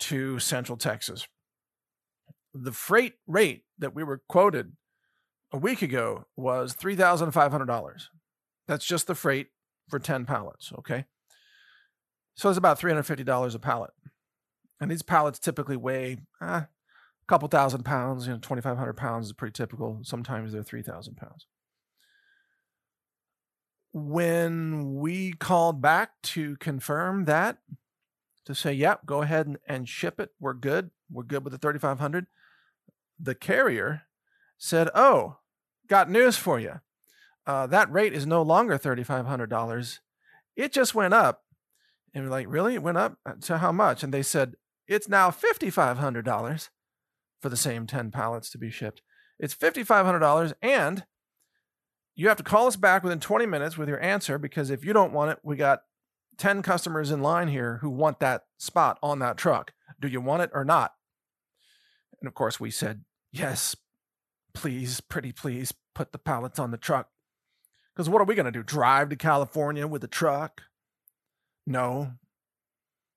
to 0.00 0.38
Central 0.38 0.78
Texas. 0.78 1.26
The 2.54 2.72
freight 2.72 3.14
rate 3.26 3.64
that 3.78 3.94
we 3.94 4.02
were 4.02 4.22
quoted 4.28 4.72
a 5.52 5.58
week 5.58 5.82
ago 5.82 6.26
was 6.36 6.74
$3,500. 6.74 8.02
That's 8.66 8.84
just 8.84 9.06
the 9.06 9.14
freight 9.14 9.48
for 9.88 9.98
10 9.98 10.24
pallets, 10.24 10.72
okay? 10.78 11.06
So 12.34 12.48
it's 12.48 12.58
about 12.58 12.78
$350 12.80 13.54
a 13.54 13.58
pallet. 13.58 13.90
And 14.80 14.90
these 14.90 15.02
pallets 15.02 15.38
typically 15.38 15.76
weigh 15.76 16.18
eh, 16.42 16.46
a 16.46 16.68
couple 17.26 17.48
thousand 17.48 17.84
pounds, 17.84 18.26
you 18.26 18.32
know, 18.32 18.38
2,500 18.38 18.92
pounds 18.94 19.26
is 19.26 19.32
pretty 19.32 19.52
typical. 19.52 20.00
Sometimes 20.02 20.52
they're 20.52 20.62
3,000 20.62 21.16
pounds 21.16 21.46
when 23.92 24.94
we 24.96 25.32
called 25.32 25.80
back 25.80 26.10
to 26.22 26.56
confirm 26.56 27.24
that, 27.24 27.58
to 28.44 28.54
say, 28.54 28.72
yep, 28.72 29.06
go 29.06 29.22
ahead 29.22 29.46
and, 29.46 29.58
and 29.66 29.88
ship 29.88 30.20
it, 30.20 30.30
we're 30.40 30.54
good, 30.54 30.90
we're 31.10 31.22
good 31.22 31.44
with 31.44 31.52
the 31.52 31.58
3500 31.58 32.26
the 33.20 33.34
carrier 33.34 34.02
said, 34.58 34.88
oh, 34.94 35.38
got 35.86 36.10
news 36.10 36.36
for 36.36 36.58
you. 36.58 36.80
Uh, 37.46 37.66
that 37.66 37.90
rate 37.90 38.12
is 38.12 38.26
no 38.26 38.42
longer 38.42 38.78
$3,500. 38.78 39.98
It 40.56 40.72
just 40.72 40.94
went 40.94 41.14
up. 41.14 41.44
And 42.12 42.24
we're 42.24 42.30
like, 42.30 42.46
really? 42.48 42.74
It 42.74 42.82
went 42.82 42.98
up 42.98 43.18
uh, 43.24 43.34
to 43.42 43.58
how 43.58 43.72
much? 43.72 44.02
And 44.02 44.12
they 44.12 44.22
said, 44.22 44.54
it's 44.86 45.08
now 45.08 45.30
$5,500 45.30 46.68
for 47.40 47.48
the 47.48 47.56
same 47.56 47.86
10 47.86 48.10
pallets 48.10 48.50
to 48.50 48.58
be 48.58 48.70
shipped. 48.70 49.02
It's 49.38 49.54
$5,500 49.54 50.54
and 50.60 51.04
you 52.16 52.26
have 52.26 52.36
to 52.38 52.42
call 52.42 52.66
us 52.66 52.74
back 52.74 53.04
within 53.04 53.20
20 53.20 53.46
minutes 53.46 53.78
with 53.78 53.88
your 53.88 54.02
answer 54.02 54.38
because 54.38 54.70
if 54.70 54.84
you 54.84 54.92
don't 54.92 55.12
want 55.12 55.30
it, 55.30 55.38
we 55.44 55.54
got 55.54 55.82
10 56.38 56.62
customers 56.62 57.12
in 57.12 57.22
line 57.22 57.48
here 57.48 57.78
who 57.80 57.90
want 57.90 58.18
that 58.20 58.42
spot 58.58 58.98
on 59.02 59.20
that 59.20 59.36
truck. 59.36 59.72
Do 60.00 60.08
you 60.08 60.20
want 60.20 60.42
it 60.42 60.50
or 60.52 60.64
not? 60.64 60.94
And 62.20 62.26
of 62.26 62.34
course, 62.34 62.58
we 62.58 62.70
said, 62.70 63.04
yes, 63.30 63.76
please, 64.54 65.00
pretty 65.00 65.32
please, 65.32 65.72
put 65.94 66.12
the 66.12 66.18
pallets 66.18 66.58
on 66.58 66.70
the 66.70 66.76
truck. 66.76 67.08
Because 67.94 68.08
what 68.08 68.20
are 68.20 68.26
we 68.26 68.34
going 68.34 68.46
to 68.46 68.52
do? 68.52 68.62
Drive 68.62 69.08
to 69.08 69.16
California 69.16 69.86
with 69.86 70.04
a 70.04 70.08
truck? 70.08 70.62
No. 71.66 72.12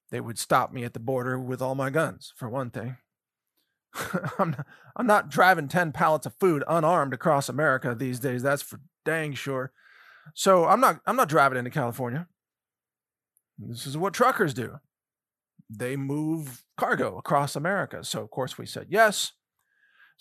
They 0.10 0.20
would 0.20 0.40
stop 0.40 0.74
me 0.74 0.84
at 0.84 0.94
the 0.94 1.00
border 1.00 1.40
with 1.40 1.62
all 1.62 1.76
my 1.76 1.90
guns, 1.90 2.34
for 2.36 2.50
one 2.50 2.70
thing. 2.70 2.98
I'm, 4.40 4.52
not, 4.52 4.66
I'm 4.96 5.08
not 5.08 5.30
driving 5.30 5.68
10 5.68 5.92
pallets 5.92 6.26
of 6.26 6.36
food 6.40 6.64
unarmed 6.68 7.14
across 7.14 7.50
America 7.50 7.96
these 7.96 8.20
days. 8.20 8.42
That's 8.44 8.62
for 8.62 8.80
dang 9.06 9.34
sure. 9.34 9.72
So 10.34 10.66
I'm 10.66 10.80
not 10.80 11.02
I'm 11.06 11.16
not 11.16 11.30
driving 11.30 11.58
into 11.58 11.72
California. 11.72 12.28
This 13.58 13.86
is 13.86 13.98
what 13.98 14.14
truckers 14.14 14.54
do. 14.54 14.80
They 15.70 15.96
move 15.96 16.64
cargo 16.78 17.18
across 17.18 17.56
America. 17.56 18.04
So 18.04 18.22
of 18.22 18.32
course 18.32 18.58
we 18.58 18.66
said 18.66 18.88
yes. 18.90 19.34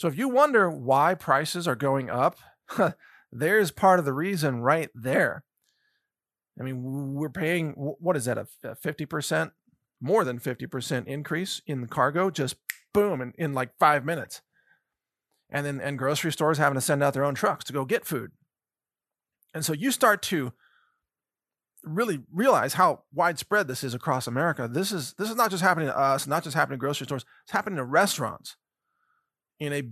So 0.00 0.08
if 0.08 0.16
you 0.16 0.30
wonder 0.30 0.70
why 0.70 1.14
prices 1.14 1.68
are 1.68 1.76
going 1.76 2.08
up, 2.08 2.38
there's 3.30 3.70
part 3.70 3.98
of 3.98 4.06
the 4.06 4.14
reason 4.14 4.62
right 4.62 4.88
there. 4.94 5.44
I 6.58 6.62
mean, 6.62 7.12
we're 7.12 7.28
paying 7.28 7.72
what 7.72 8.16
is 8.16 8.24
that 8.24 8.38
a 8.38 8.46
50% 8.64 9.50
more 10.00 10.24
than 10.24 10.40
50% 10.40 11.06
increase 11.06 11.60
in 11.66 11.82
the 11.82 11.86
cargo 11.86 12.30
just 12.30 12.56
boom 12.94 13.20
in, 13.20 13.34
in 13.36 13.52
like 13.52 13.76
5 13.78 14.06
minutes. 14.06 14.40
And 15.50 15.66
then 15.66 15.82
and 15.82 15.98
grocery 15.98 16.32
stores 16.32 16.56
having 16.56 16.76
to 16.76 16.80
send 16.80 17.02
out 17.02 17.12
their 17.12 17.24
own 17.24 17.34
trucks 17.34 17.66
to 17.66 17.74
go 17.74 17.84
get 17.84 18.06
food. 18.06 18.30
And 19.52 19.66
so 19.66 19.74
you 19.74 19.90
start 19.90 20.22
to 20.22 20.54
really 21.84 22.22
realize 22.32 22.72
how 22.72 23.02
widespread 23.12 23.68
this 23.68 23.84
is 23.84 23.92
across 23.92 24.26
America. 24.26 24.66
This 24.66 24.92
is 24.92 25.12
this 25.18 25.28
is 25.28 25.36
not 25.36 25.50
just 25.50 25.62
happening 25.62 25.88
to 25.88 25.98
us, 25.98 26.26
not 26.26 26.42
just 26.42 26.56
happening 26.56 26.78
to 26.78 26.80
grocery 26.80 27.04
stores. 27.04 27.26
It's 27.44 27.52
happening 27.52 27.76
to 27.76 27.84
restaurants 27.84 28.56
in 29.60 29.72
a 29.72 29.82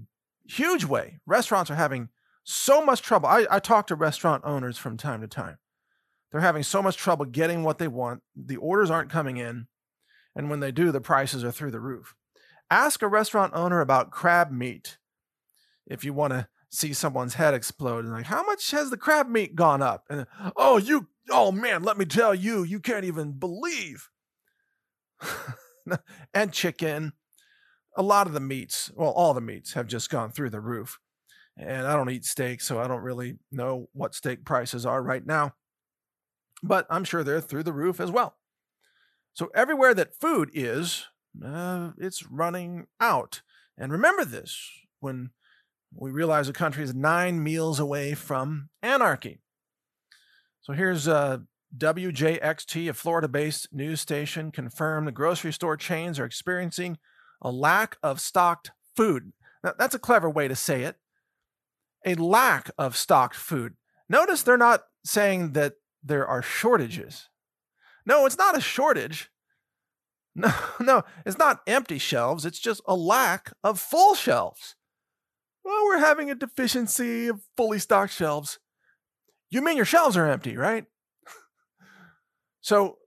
huge 0.50 0.84
way. 0.84 1.20
Restaurants 1.26 1.70
are 1.70 1.76
having 1.76 2.08
so 2.42 2.84
much 2.84 3.02
trouble. 3.02 3.28
I, 3.28 3.46
I 3.50 3.58
talk 3.58 3.86
to 3.88 3.94
restaurant 3.94 4.42
owners 4.44 4.78
from 4.78 4.96
time 4.96 5.20
to 5.20 5.28
time. 5.28 5.58
They're 6.32 6.40
having 6.40 6.62
so 6.62 6.82
much 6.82 6.96
trouble 6.96 7.26
getting 7.26 7.62
what 7.62 7.78
they 7.78 7.88
want. 7.88 8.22
The 8.34 8.56
orders 8.56 8.90
aren't 8.90 9.10
coming 9.10 9.36
in. 9.36 9.66
And 10.34 10.50
when 10.50 10.60
they 10.60 10.72
do, 10.72 10.90
the 10.90 11.00
prices 11.00 11.44
are 11.44 11.52
through 11.52 11.70
the 11.70 11.80
roof. 11.80 12.14
Ask 12.70 13.02
a 13.02 13.08
restaurant 13.08 13.52
owner 13.54 13.80
about 13.80 14.10
crab 14.10 14.50
meat 14.50 14.98
if 15.86 16.04
you 16.04 16.12
want 16.12 16.32
to 16.32 16.48
see 16.70 16.92
someone's 16.92 17.34
head 17.34 17.54
explode 17.54 18.04
and 18.04 18.12
like, 18.12 18.26
how 18.26 18.44
much 18.44 18.70
has 18.72 18.90
the 18.90 18.96
crab 18.96 19.28
meat 19.28 19.54
gone 19.54 19.80
up? 19.80 20.04
And 20.10 20.26
oh, 20.54 20.76
you, 20.76 21.08
oh 21.30 21.50
man, 21.50 21.82
let 21.82 21.96
me 21.96 22.04
tell 22.04 22.34
you, 22.34 22.62
you 22.62 22.78
can't 22.78 23.04
even 23.04 23.32
believe. 23.32 24.10
and 26.34 26.52
chicken, 26.52 27.14
a 27.98 28.02
lot 28.02 28.28
of 28.28 28.32
the 28.32 28.40
meats, 28.40 28.92
well, 28.94 29.10
all 29.10 29.34
the 29.34 29.40
meats 29.40 29.72
have 29.72 29.88
just 29.88 30.08
gone 30.08 30.30
through 30.30 30.50
the 30.50 30.60
roof. 30.60 31.00
And 31.58 31.84
I 31.88 31.96
don't 31.96 32.10
eat 32.10 32.24
steak, 32.24 32.60
so 32.60 32.80
I 32.80 32.86
don't 32.86 33.02
really 33.02 33.38
know 33.50 33.88
what 33.92 34.14
steak 34.14 34.44
prices 34.44 34.86
are 34.86 35.02
right 35.02 35.26
now. 35.26 35.54
But 36.62 36.86
I'm 36.88 37.02
sure 37.02 37.24
they're 37.24 37.40
through 37.40 37.64
the 37.64 37.72
roof 37.72 37.98
as 37.98 38.12
well. 38.12 38.36
So 39.34 39.50
everywhere 39.52 39.94
that 39.94 40.14
food 40.14 40.50
is, 40.54 41.06
uh, 41.44 41.90
it's 41.98 42.24
running 42.26 42.86
out. 43.00 43.42
And 43.76 43.90
remember 43.90 44.24
this 44.24 44.70
when 45.00 45.30
we 45.92 46.12
realize 46.12 46.46
the 46.46 46.52
country 46.52 46.84
is 46.84 46.94
nine 46.94 47.42
meals 47.42 47.80
away 47.80 48.14
from 48.14 48.68
anarchy. 48.80 49.40
So 50.60 50.72
here's 50.72 51.08
uh, 51.08 51.38
WJXT, 51.76 52.88
a 52.88 52.92
Florida 52.92 53.26
based 53.26 53.68
news 53.72 54.00
station, 54.00 54.52
confirmed 54.52 55.08
the 55.08 55.12
grocery 55.12 55.52
store 55.52 55.76
chains 55.76 56.20
are 56.20 56.24
experiencing 56.24 56.98
a 57.40 57.50
lack 57.50 57.96
of 58.02 58.20
stocked 58.20 58.70
food. 58.96 59.32
Now, 59.62 59.74
that's 59.78 59.94
a 59.94 59.98
clever 59.98 60.28
way 60.30 60.48
to 60.48 60.56
say 60.56 60.82
it. 60.82 60.96
A 62.06 62.14
lack 62.14 62.70
of 62.78 62.96
stocked 62.96 63.36
food. 63.36 63.74
Notice 64.08 64.42
they're 64.42 64.56
not 64.56 64.84
saying 65.04 65.52
that 65.52 65.74
there 66.02 66.26
are 66.26 66.42
shortages. 66.42 67.28
No, 68.06 68.24
it's 68.24 68.38
not 68.38 68.56
a 68.56 68.60
shortage. 68.60 69.30
No, 70.34 70.52
no, 70.78 71.02
it's 71.26 71.38
not 71.38 71.62
empty 71.66 71.98
shelves. 71.98 72.46
It's 72.46 72.60
just 72.60 72.80
a 72.86 72.94
lack 72.94 73.52
of 73.64 73.80
full 73.80 74.14
shelves. 74.14 74.76
Well, 75.64 75.84
we're 75.86 75.98
having 75.98 76.30
a 76.30 76.36
deficiency 76.36 77.26
of 77.26 77.40
fully 77.56 77.80
stocked 77.80 78.12
shelves. 78.12 78.60
You 79.50 79.62
mean 79.62 79.76
your 79.76 79.84
shelves 79.84 80.16
are 80.16 80.28
empty, 80.28 80.56
right? 80.56 80.84
so 82.60 82.98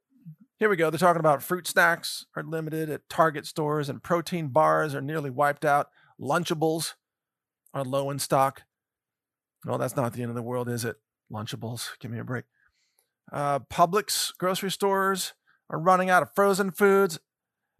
here 0.61 0.69
we 0.69 0.75
go. 0.75 0.91
They're 0.91 0.99
talking 0.99 1.19
about 1.19 1.41
fruit 1.41 1.65
snacks 1.65 2.27
are 2.35 2.43
limited 2.43 2.87
at 2.91 3.09
Target 3.09 3.47
stores 3.47 3.89
and 3.89 4.03
protein 4.03 4.49
bars 4.49 4.93
are 4.93 5.01
nearly 5.01 5.31
wiped 5.31 5.65
out. 5.65 5.87
Lunchables 6.21 6.93
are 7.73 7.83
low 7.83 8.11
in 8.11 8.19
stock. 8.19 8.61
Well, 9.65 9.79
that's 9.79 9.95
not 9.95 10.13
the 10.13 10.21
end 10.21 10.29
of 10.29 10.35
the 10.35 10.43
world, 10.43 10.69
is 10.69 10.85
it? 10.85 10.97
Lunchables, 11.33 11.97
give 11.99 12.11
me 12.11 12.19
a 12.19 12.23
break. 12.23 12.45
Uh, 13.33 13.57
Publix 13.57 14.37
grocery 14.37 14.69
stores 14.69 15.33
are 15.71 15.79
running 15.79 16.11
out 16.11 16.21
of 16.21 16.29
frozen 16.35 16.69
foods. 16.69 17.19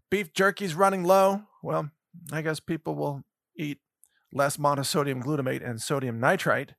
Beef 0.09 0.33
jerky's 0.33 0.73
running 0.73 1.03
low. 1.03 1.43
Well, 1.61 1.91
I 2.31 2.41
guess 2.41 2.59
people 2.59 2.95
will 2.95 3.23
eat 3.55 3.77
less 4.33 4.57
monosodium 4.57 5.21
glutamate 5.21 5.63
and 5.63 5.79
sodium 5.79 6.19
nitrite, 6.19 6.73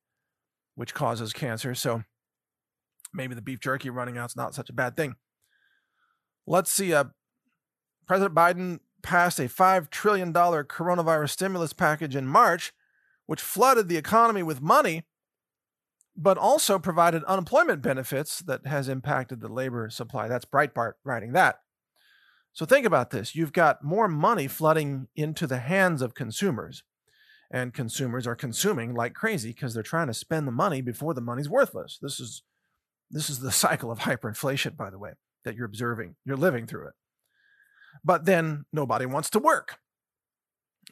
which 0.74 0.94
causes 0.94 1.32
cancer. 1.32 1.76
So 1.76 2.02
maybe 3.14 3.36
the 3.36 3.40
beef 3.40 3.60
jerky 3.60 3.88
running 3.88 4.18
out 4.18 4.30
is 4.30 4.36
not 4.36 4.52
such 4.52 4.68
a 4.68 4.72
bad 4.72 4.96
thing. 4.96 5.14
Let's 6.46 6.70
see. 6.70 6.92
Uh, 6.92 7.04
President 8.06 8.34
Biden 8.34 8.80
passed 9.02 9.38
a 9.38 9.48
$5 9.48 9.90
trillion 9.90 10.32
coronavirus 10.32 11.30
stimulus 11.30 11.72
package 11.72 12.16
in 12.16 12.26
March, 12.26 12.72
which 13.26 13.40
flooded 13.40 13.88
the 13.88 13.96
economy 13.96 14.42
with 14.42 14.60
money, 14.60 15.04
but 16.16 16.38
also 16.38 16.78
provided 16.78 17.24
unemployment 17.24 17.82
benefits 17.82 18.40
that 18.40 18.66
has 18.66 18.88
impacted 18.88 19.40
the 19.40 19.48
labor 19.48 19.88
supply. 19.90 20.28
That's 20.28 20.44
Breitbart 20.44 20.92
writing 21.04 21.32
that. 21.32 21.60
So 22.52 22.66
think 22.66 22.84
about 22.84 23.10
this 23.10 23.34
you've 23.34 23.52
got 23.52 23.82
more 23.82 24.08
money 24.08 24.46
flooding 24.46 25.08
into 25.16 25.46
the 25.46 25.58
hands 25.58 26.02
of 26.02 26.14
consumers, 26.14 26.82
and 27.50 27.72
consumers 27.72 28.26
are 28.26 28.34
consuming 28.34 28.94
like 28.94 29.14
crazy 29.14 29.50
because 29.50 29.74
they're 29.74 29.82
trying 29.82 30.08
to 30.08 30.14
spend 30.14 30.46
the 30.46 30.52
money 30.52 30.82
before 30.82 31.14
the 31.14 31.20
money's 31.20 31.48
worthless. 31.48 31.98
This 32.00 32.20
is 32.20 32.42
this 33.10 33.30
is 33.30 33.40
the 33.40 33.52
cycle 33.64 33.90
of 33.90 34.00
hyperinflation, 34.00 34.76
by 34.76 34.90
the 34.90 34.98
way, 34.98 35.12
that 35.44 35.56
you're 35.56 35.66
observing. 35.66 36.16
You're 36.24 36.36
living 36.36 36.66
through 36.66 36.88
it. 36.88 36.94
But 38.04 38.24
then 38.24 38.64
nobody 38.72 39.06
wants 39.06 39.30
to 39.30 39.38
work. 39.38 39.78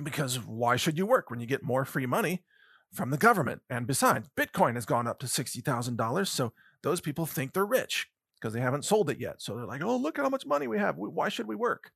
Because 0.02 0.38
why 0.38 0.76
should 0.76 0.96
you 0.96 1.06
work 1.06 1.30
when 1.30 1.40
you 1.40 1.46
get 1.46 1.62
more 1.62 1.84
free 1.84 2.06
money 2.06 2.44
from 2.92 3.10
the 3.10 3.16
government? 3.18 3.62
And 3.68 3.86
besides, 3.86 4.28
Bitcoin 4.36 4.74
has 4.74 4.86
gone 4.86 5.06
up 5.06 5.18
to 5.20 5.26
$60,000. 5.26 6.26
So 6.28 6.52
those 6.82 7.00
people 7.00 7.26
think 7.26 7.52
they're 7.52 7.66
rich 7.66 8.08
because 8.40 8.54
they 8.54 8.60
haven't 8.60 8.84
sold 8.84 9.10
it 9.10 9.20
yet. 9.20 9.42
So 9.42 9.56
they're 9.56 9.66
like, 9.66 9.82
oh, 9.82 9.96
look 9.96 10.18
at 10.18 10.22
how 10.22 10.30
much 10.30 10.46
money 10.46 10.66
we 10.66 10.78
have. 10.78 10.96
Why 10.96 11.28
should 11.28 11.46
we 11.46 11.56
work? 11.56 11.90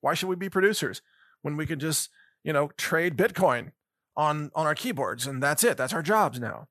Why 0.00 0.14
should 0.14 0.28
we 0.28 0.36
be 0.36 0.48
producers 0.48 1.02
when 1.42 1.56
we 1.56 1.66
can 1.66 1.78
just, 1.78 2.10
you 2.44 2.52
know, 2.52 2.70
trade 2.76 3.16
Bitcoin 3.16 3.72
on, 4.16 4.50
on 4.54 4.66
our 4.66 4.74
keyboards 4.74 5.26
and 5.26 5.42
that's 5.42 5.64
it? 5.64 5.76
That's 5.76 5.92
our 5.92 6.02
jobs 6.02 6.38
now. 6.38 6.68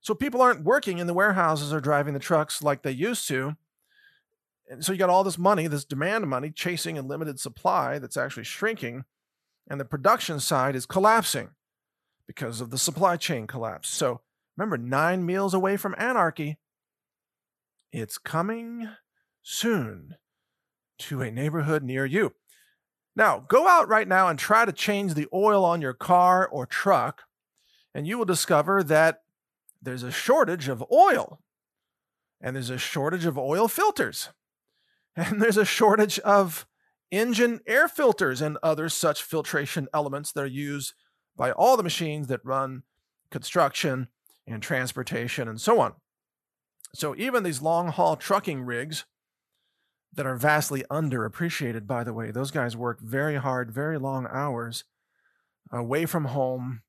So 0.00 0.14
people 0.14 0.42
aren't 0.42 0.64
working 0.64 0.98
in 0.98 1.06
the 1.06 1.14
warehouses 1.14 1.72
or 1.72 1.80
driving 1.80 2.12
the 2.12 2.20
trucks 2.20 2.62
like 2.62 2.82
they 2.82 2.90
used 2.90 3.26
to. 3.28 3.56
And 4.68 4.84
so 4.84 4.92
you 4.92 4.98
got 4.98 5.10
all 5.10 5.24
this 5.24 5.38
money, 5.38 5.66
this 5.66 5.84
demand 5.84 6.26
money 6.28 6.50
chasing 6.50 6.96
a 6.96 7.02
limited 7.02 7.38
supply 7.38 7.98
that's 7.98 8.16
actually 8.16 8.44
shrinking, 8.44 9.04
and 9.68 9.78
the 9.78 9.84
production 9.84 10.40
side 10.40 10.74
is 10.74 10.86
collapsing 10.86 11.50
because 12.26 12.60
of 12.60 12.70
the 12.70 12.78
supply 12.78 13.16
chain 13.16 13.46
collapse. 13.46 13.88
So 13.88 14.20
remember, 14.56 14.78
nine 14.78 15.26
meals 15.26 15.54
away 15.54 15.76
from 15.76 15.94
anarchy. 15.98 16.58
It's 17.92 18.18
coming 18.18 18.88
soon 19.42 20.16
to 20.98 21.22
a 21.22 21.30
neighborhood 21.30 21.82
near 21.82 22.06
you. 22.06 22.32
Now, 23.16 23.44
go 23.46 23.68
out 23.68 23.88
right 23.88 24.08
now 24.08 24.28
and 24.28 24.38
try 24.38 24.64
to 24.64 24.72
change 24.72 25.14
the 25.14 25.28
oil 25.32 25.64
on 25.64 25.80
your 25.80 25.92
car 25.92 26.48
or 26.48 26.66
truck, 26.66 27.22
and 27.94 28.06
you 28.06 28.18
will 28.18 28.24
discover 28.24 28.82
that 28.82 29.22
there's 29.80 30.02
a 30.02 30.10
shortage 30.10 30.68
of 30.68 30.82
oil, 30.90 31.40
and 32.40 32.56
there's 32.56 32.70
a 32.70 32.78
shortage 32.78 33.26
of 33.26 33.38
oil 33.38 33.68
filters, 33.68 34.30
and 35.16 35.40
there's 35.40 35.56
a 35.56 35.64
shortage 35.64 36.18
of 36.20 36.66
engine 37.10 37.60
air 37.66 37.88
filters 37.88 38.40
and 38.40 38.58
other 38.62 38.88
such 38.88 39.22
filtration 39.22 39.88
elements 39.94 40.32
that 40.32 40.42
are 40.42 40.46
used 40.46 40.94
by 41.36 41.52
all 41.52 41.76
the 41.76 41.82
machines 41.82 42.28
that 42.28 42.44
run 42.44 42.82
construction 43.30 44.08
and 44.46 44.62
transportation 44.62 45.48
and 45.48 45.60
so 45.60 45.80
on. 45.80 45.94
So 46.94 47.14
even 47.16 47.42
these 47.42 47.62
long 47.62 47.88
haul 47.88 48.16
trucking 48.16 48.62
rigs 48.62 49.04
that 50.12 50.26
are 50.26 50.36
vastly 50.36 50.84
underappreciated, 50.90 51.86
by 51.86 52.04
the 52.04 52.12
way, 52.12 52.30
those 52.30 52.50
guys 52.50 52.76
work 52.76 53.00
very 53.00 53.36
hard, 53.36 53.72
very 53.72 53.98
long 53.98 54.28
hours 54.30 54.84
away 55.72 56.06
from 56.06 56.26
home, 56.26 56.82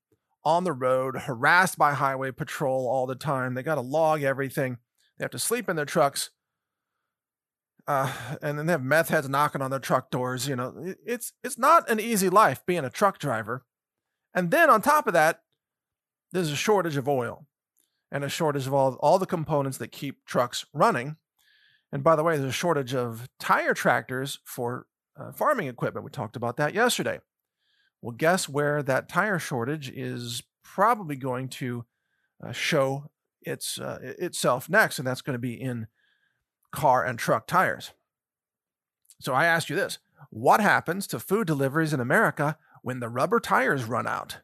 on 0.46 0.62
the 0.62 0.72
road, 0.72 1.16
harassed 1.22 1.76
by 1.76 1.92
highway 1.92 2.30
patrol 2.30 2.86
all 2.88 3.04
the 3.04 3.16
time. 3.16 3.54
They 3.54 3.64
got 3.64 3.74
to 3.74 3.80
log 3.80 4.22
everything. 4.22 4.78
They 5.18 5.24
have 5.24 5.32
to 5.32 5.40
sleep 5.40 5.68
in 5.68 5.74
their 5.74 5.84
trucks. 5.84 6.30
Uh, 7.88 8.12
and 8.42 8.58
then 8.58 8.66
they 8.66 8.72
have 8.72 8.82
meth 8.82 9.10
heads 9.10 9.28
knocking 9.28 9.62
on 9.62 9.70
their 9.70 9.80
truck 9.80 10.10
doors. 10.10 10.48
You 10.48 10.56
know, 10.56 10.94
it's 11.04 11.32
it's 11.44 11.58
not 11.58 11.88
an 11.88 12.00
easy 12.00 12.28
life 12.28 12.64
being 12.66 12.84
a 12.84 12.90
truck 12.90 13.18
driver. 13.18 13.64
And 14.34 14.50
then 14.50 14.68
on 14.68 14.82
top 14.82 15.06
of 15.06 15.12
that, 15.14 15.42
there's 16.32 16.50
a 16.50 16.56
shortage 16.56 16.96
of 16.96 17.08
oil 17.08 17.46
and 18.10 18.24
a 18.24 18.28
shortage 18.28 18.66
of 18.66 18.74
all, 18.74 18.94
all 18.94 19.18
the 19.18 19.26
components 19.26 19.78
that 19.78 19.92
keep 19.92 20.24
trucks 20.26 20.66
running. 20.72 21.16
And 21.92 22.02
by 22.02 22.16
the 22.16 22.22
way, 22.22 22.36
there's 22.36 22.50
a 22.50 22.52
shortage 22.52 22.94
of 22.94 23.28
tire 23.38 23.72
tractors 23.72 24.40
for 24.44 24.86
uh, 25.18 25.32
farming 25.32 25.68
equipment. 25.68 26.04
We 26.04 26.10
talked 26.10 26.36
about 26.36 26.56
that 26.58 26.74
yesterday. 26.74 27.20
Well, 28.02 28.14
guess 28.14 28.48
where 28.48 28.82
that 28.82 29.08
tire 29.08 29.38
shortage 29.38 29.88
is 29.88 30.42
probably 30.62 31.16
going 31.16 31.48
to 31.48 31.86
uh, 32.44 32.52
show 32.52 33.10
its 33.40 33.80
uh, 33.80 33.98
itself 34.18 34.68
next, 34.68 34.98
and 34.98 35.06
that's 35.06 35.22
going 35.22 35.34
to 35.34 35.38
be 35.38 35.54
in 35.54 35.86
car 36.72 37.04
and 37.04 37.18
truck 37.18 37.46
tires. 37.46 37.92
So 39.20 39.32
I 39.32 39.46
ask 39.46 39.68
you 39.68 39.76
this: 39.76 39.98
What 40.30 40.60
happens 40.60 41.06
to 41.08 41.20
food 41.20 41.46
deliveries 41.46 41.92
in 41.92 42.00
America 42.00 42.58
when 42.82 43.00
the 43.00 43.08
rubber 43.08 43.40
tires 43.40 43.84
run 43.84 44.06
out 44.06 44.38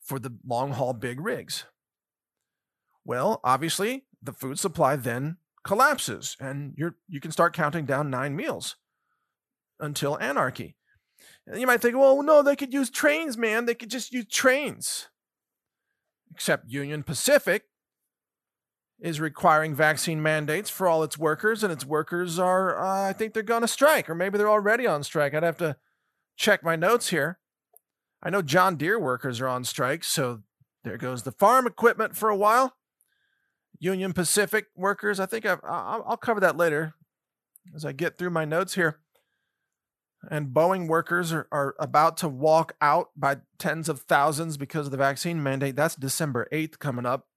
for 0.00 0.18
the 0.18 0.36
long 0.46 0.72
haul 0.72 0.92
big 0.92 1.20
rigs? 1.20 1.64
Well, 3.04 3.40
obviously, 3.42 4.04
the 4.22 4.32
food 4.32 4.58
supply 4.58 4.96
then 4.96 5.38
collapses, 5.64 6.36
and 6.40 6.74
you're 6.76 6.96
you 7.08 7.20
can 7.20 7.30
start 7.30 7.54
counting 7.54 7.86
down 7.86 8.10
nine 8.10 8.36
meals 8.36 8.76
until 9.80 10.18
anarchy. 10.18 10.76
And 11.46 11.60
you 11.60 11.66
might 11.66 11.80
think, 11.80 11.96
well, 11.96 12.22
no, 12.22 12.42
they 12.42 12.56
could 12.56 12.74
use 12.74 12.90
trains, 12.90 13.36
man. 13.38 13.64
They 13.64 13.74
could 13.74 13.90
just 13.90 14.12
use 14.12 14.26
trains. 14.26 15.08
Except 16.30 16.70
Union 16.70 17.02
Pacific 17.02 17.67
is 19.00 19.20
requiring 19.20 19.74
vaccine 19.74 20.22
mandates 20.22 20.70
for 20.70 20.88
all 20.88 21.02
its 21.02 21.16
workers, 21.16 21.62
and 21.62 21.72
its 21.72 21.84
workers 21.84 22.38
are, 22.38 22.82
uh, 22.82 23.08
I 23.08 23.12
think 23.12 23.32
they're 23.32 23.42
going 23.42 23.62
to 23.62 23.68
strike, 23.68 24.10
or 24.10 24.14
maybe 24.14 24.38
they're 24.38 24.48
already 24.48 24.86
on 24.86 25.04
strike. 25.04 25.34
I'd 25.34 25.42
have 25.42 25.58
to 25.58 25.76
check 26.36 26.64
my 26.64 26.76
notes 26.76 27.10
here. 27.10 27.38
I 28.22 28.30
know 28.30 28.42
John 28.42 28.76
Deere 28.76 28.98
workers 28.98 29.40
are 29.40 29.48
on 29.48 29.64
strike, 29.64 30.02
so 30.02 30.40
there 30.82 30.96
goes 30.96 31.22
the 31.22 31.32
farm 31.32 31.66
equipment 31.66 32.16
for 32.16 32.28
a 32.28 32.36
while. 32.36 32.74
Union 33.78 34.12
Pacific 34.12 34.66
workers, 34.74 35.20
I 35.20 35.26
think 35.26 35.46
i 35.46 35.54
will 35.54 36.16
cover 36.16 36.40
that 36.40 36.56
later 36.56 36.94
as 37.76 37.84
I 37.84 37.92
get 37.92 38.18
through 38.18 38.30
my 38.30 38.44
notes 38.44 38.74
here 38.74 38.98
and 40.30 40.48
Boeing 40.48 40.88
workers 40.88 41.32
are, 41.32 41.46
are 41.52 41.74
about 41.78 42.16
to 42.18 42.28
walk 42.28 42.74
out 42.80 43.10
by 43.16 43.36
tens 43.58 43.88
of 43.88 44.00
thousands 44.00 44.56
because 44.56 44.86
of 44.86 44.90
the 44.90 44.96
vaccine 44.96 45.42
mandate. 45.42 45.76
That's 45.76 45.94
December 45.94 46.48
8th 46.52 46.78
coming 46.78 47.06
up. 47.06 47.27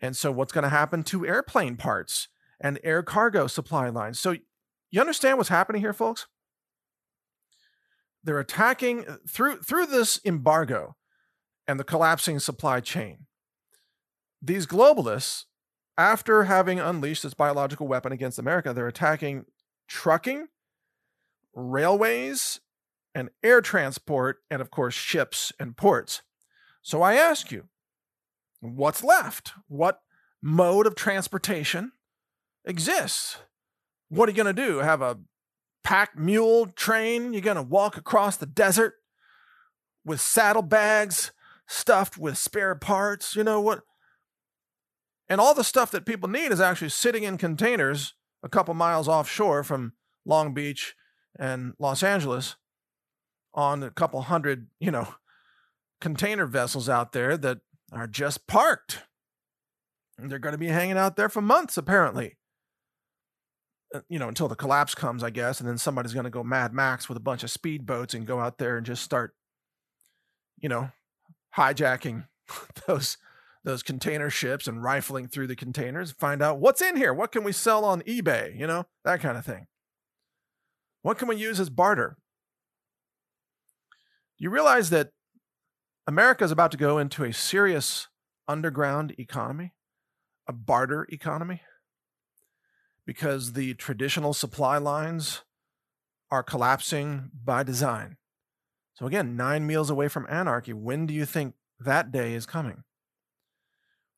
And 0.00 0.16
so, 0.16 0.32
what's 0.32 0.52
going 0.52 0.62
to 0.62 0.70
happen 0.70 1.02
to 1.04 1.26
airplane 1.26 1.76
parts 1.76 2.28
and 2.60 2.78
air 2.82 3.02
cargo 3.02 3.46
supply 3.46 3.88
lines? 3.88 4.18
So, 4.18 4.36
you 4.90 5.00
understand 5.00 5.38
what's 5.38 5.50
happening 5.50 5.82
here, 5.82 5.92
folks? 5.92 6.26
They're 8.22 8.40
attacking 8.40 9.06
uh, 9.08 9.16
through 9.28 9.58
through 9.58 9.86
this 9.86 10.20
embargo 10.24 10.96
and 11.66 11.78
the 11.78 11.84
collapsing 11.84 12.38
supply 12.38 12.80
chain. 12.80 13.26
These 14.42 14.66
globalists, 14.66 15.44
after 15.96 16.44
having 16.44 16.80
unleashed 16.80 17.22
this 17.22 17.34
biological 17.34 17.86
weapon 17.86 18.12
against 18.12 18.38
America, 18.38 18.72
they're 18.72 18.88
attacking 18.88 19.44
trucking 19.86 20.48
railways 21.54 22.60
and 23.14 23.30
air 23.42 23.60
transport, 23.60 24.38
and 24.50 24.62
of 24.62 24.70
course, 24.70 24.94
ships 24.94 25.52
and 25.58 25.76
ports. 25.76 26.22
So 26.82 27.02
I 27.02 27.14
ask 27.14 27.50
you, 27.50 27.68
what's 28.60 29.02
left? 29.02 29.52
What 29.68 30.00
mode 30.42 30.86
of 30.86 30.94
transportation 30.94 31.92
exists? 32.64 33.38
What 34.08 34.28
are 34.28 34.32
you 34.32 34.42
going 34.42 34.54
to 34.54 34.66
do? 34.66 34.78
Have 34.78 35.02
a 35.02 35.18
pack 35.84 36.18
mule 36.18 36.66
train? 36.66 37.32
You're 37.32 37.42
going 37.42 37.56
to 37.56 37.62
walk 37.62 37.96
across 37.96 38.36
the 38.36 38.46
desert 38.46 38.94
with 40.04 40.20
saddlebags 40.20 41.32
stuffed 41.70 42.18
with 42.18 42.36
spare 42.36 42.74
parts? 42.74 43.36
You 43.36 43.44
know 43.44 43.60
what? 43.60 43.82
And 45.28 45.40
all 45.40 45.54
the 45.54 45.64
stuff 45.64 45.92
that 45.92 46.06
people 46.06 46.28
need 46.28 46.50
is 46.50 46.60
actually 46.60 46.88
sitting 46.88 47.22
in 47.22 47.38
containers 47.38 48.14
a 48.42 48.48
couple 48.48 48.74
miles 48.74 49.06
offshore 49.06 49.62
from 49.62 49.92
Long 50.24 50.52
Beach 50.52 50.94
and 51.38 51.74
Los 51.78 52.02
Angeles 52.02 52.56
on 53.54 53.82
a 53.82 53.90
couple 53.90 54.20
hundred, 54.22 54.66
you 54.80 54.90
know, 54.90 55.14
container 56.00 56.46
vessels 56.46 56.88
out 56.88 57.12
there 57.12 57.36
that 57.36 57.58
are 57.92 58.06
just 58.06 58.46
parked. 58.46 59.02
They're 60.18 60.38
going 60.38 60.52
to 60.52 60.58
be 60.58 60.68
hanging 60.68 60.98
out 60.98 61.16
there 61.16 61.28
for 61.28 61.40
months, 61.40 61.76
apparently. 61.76 62.36
Uh, 63.94 64.00
you 64.08 64.18
know, 64.18 64.28
until 64.28 64.48
the 64.48 64.54
collapse 64.54 64.94
comes, 64.94 65.24
I 65.24 65.30
guess, 65.30 65.60
and 65.60 65.68
then 65.68 65.78
somebody's 65.78 66.12
going 66.12 66.24
to 66.24 66.30
go 66.30 66.44
Mad 66.44 66.72
Max 66.72 67.08
with 67.08 67.16
a 67.16 67.22
bunch 67.22 67.42
of 67.42 67.50
speedboats 67.50 68.14
and 68.14 68.26
go 68.26 68.38
out 68.38 68.58
there 68.58 68.76
and 68.76 68.86
just 68.86 69.02
start, 69.02 69.34
you 70.58 70.68
know, 70.68 70.90
hijacking 71.56 72.26
those 72.86 73.16
those 73.62 73.82
container 73.82 74.30
ships 74.30 74.66
and 74.66 74.82
rifling 74.82 75.28
through 75.28 75.46
the 75.46 75.56
containers, 75.56 76.12
find 76.12 76.40
out 76.40 76.58
what's 76.58 76.80
in 76.80 76.96
here, 76.96 77.12
what 77.12 77.30
can 77.30 77.44
we 77.44 77.52
sell 77.52 77.84
on 77.84 78.00
eBay, 78.02 78.58
you 78.58 78.66
know, 78.66 78.86
that 79.04 79.20
kind 79.20 79.36
of 79.36 79.44
thing. 79.44 79.66
What 81.02 81.18
can 81.18 81.28
we 81.28 81.36
use 81.36 81.60
as 81.60 81.68
barter? 81.68 82.16
You 84.38 84.48
realize 84.48 84.88
that 84.90 85.10
America 86.06 86.44
is 86.44 86.50
about 86.50 86.70
to 86.70 86.76
go 86.76 86.98
into 86.98 87.24
a 87.24 87.32
serious 87.32 88.08
underground 88.48 89.14
economy, 89.18 89.72
a 90.48 90.52
barter 90.52 91.06
economy, 91.10 91.62
because 93.06 93.52
the 93.52 93.74
traditional 93.74 94.32
supply 94.32 94.78
lines 94.78 95.42
are 96.30 96.42
collapsing 96.42 97.30
by 97.44 97.62
design. 97.62 98.16
So, 98.94 99.06
again, 99.06 99.36
nine 99.36 99.66
meals 99.66 99.90
away 99.90 100.08
from 100.08 100.26
anarchy. 100.28 100.72
When 100.72 101.06
do 101.06 101.14
you 101.14 101.24
think 101.24 101.54
that 101.78 102.12
day 102.12 102.34
is 102.34 102.46
coming? 102.46 102.84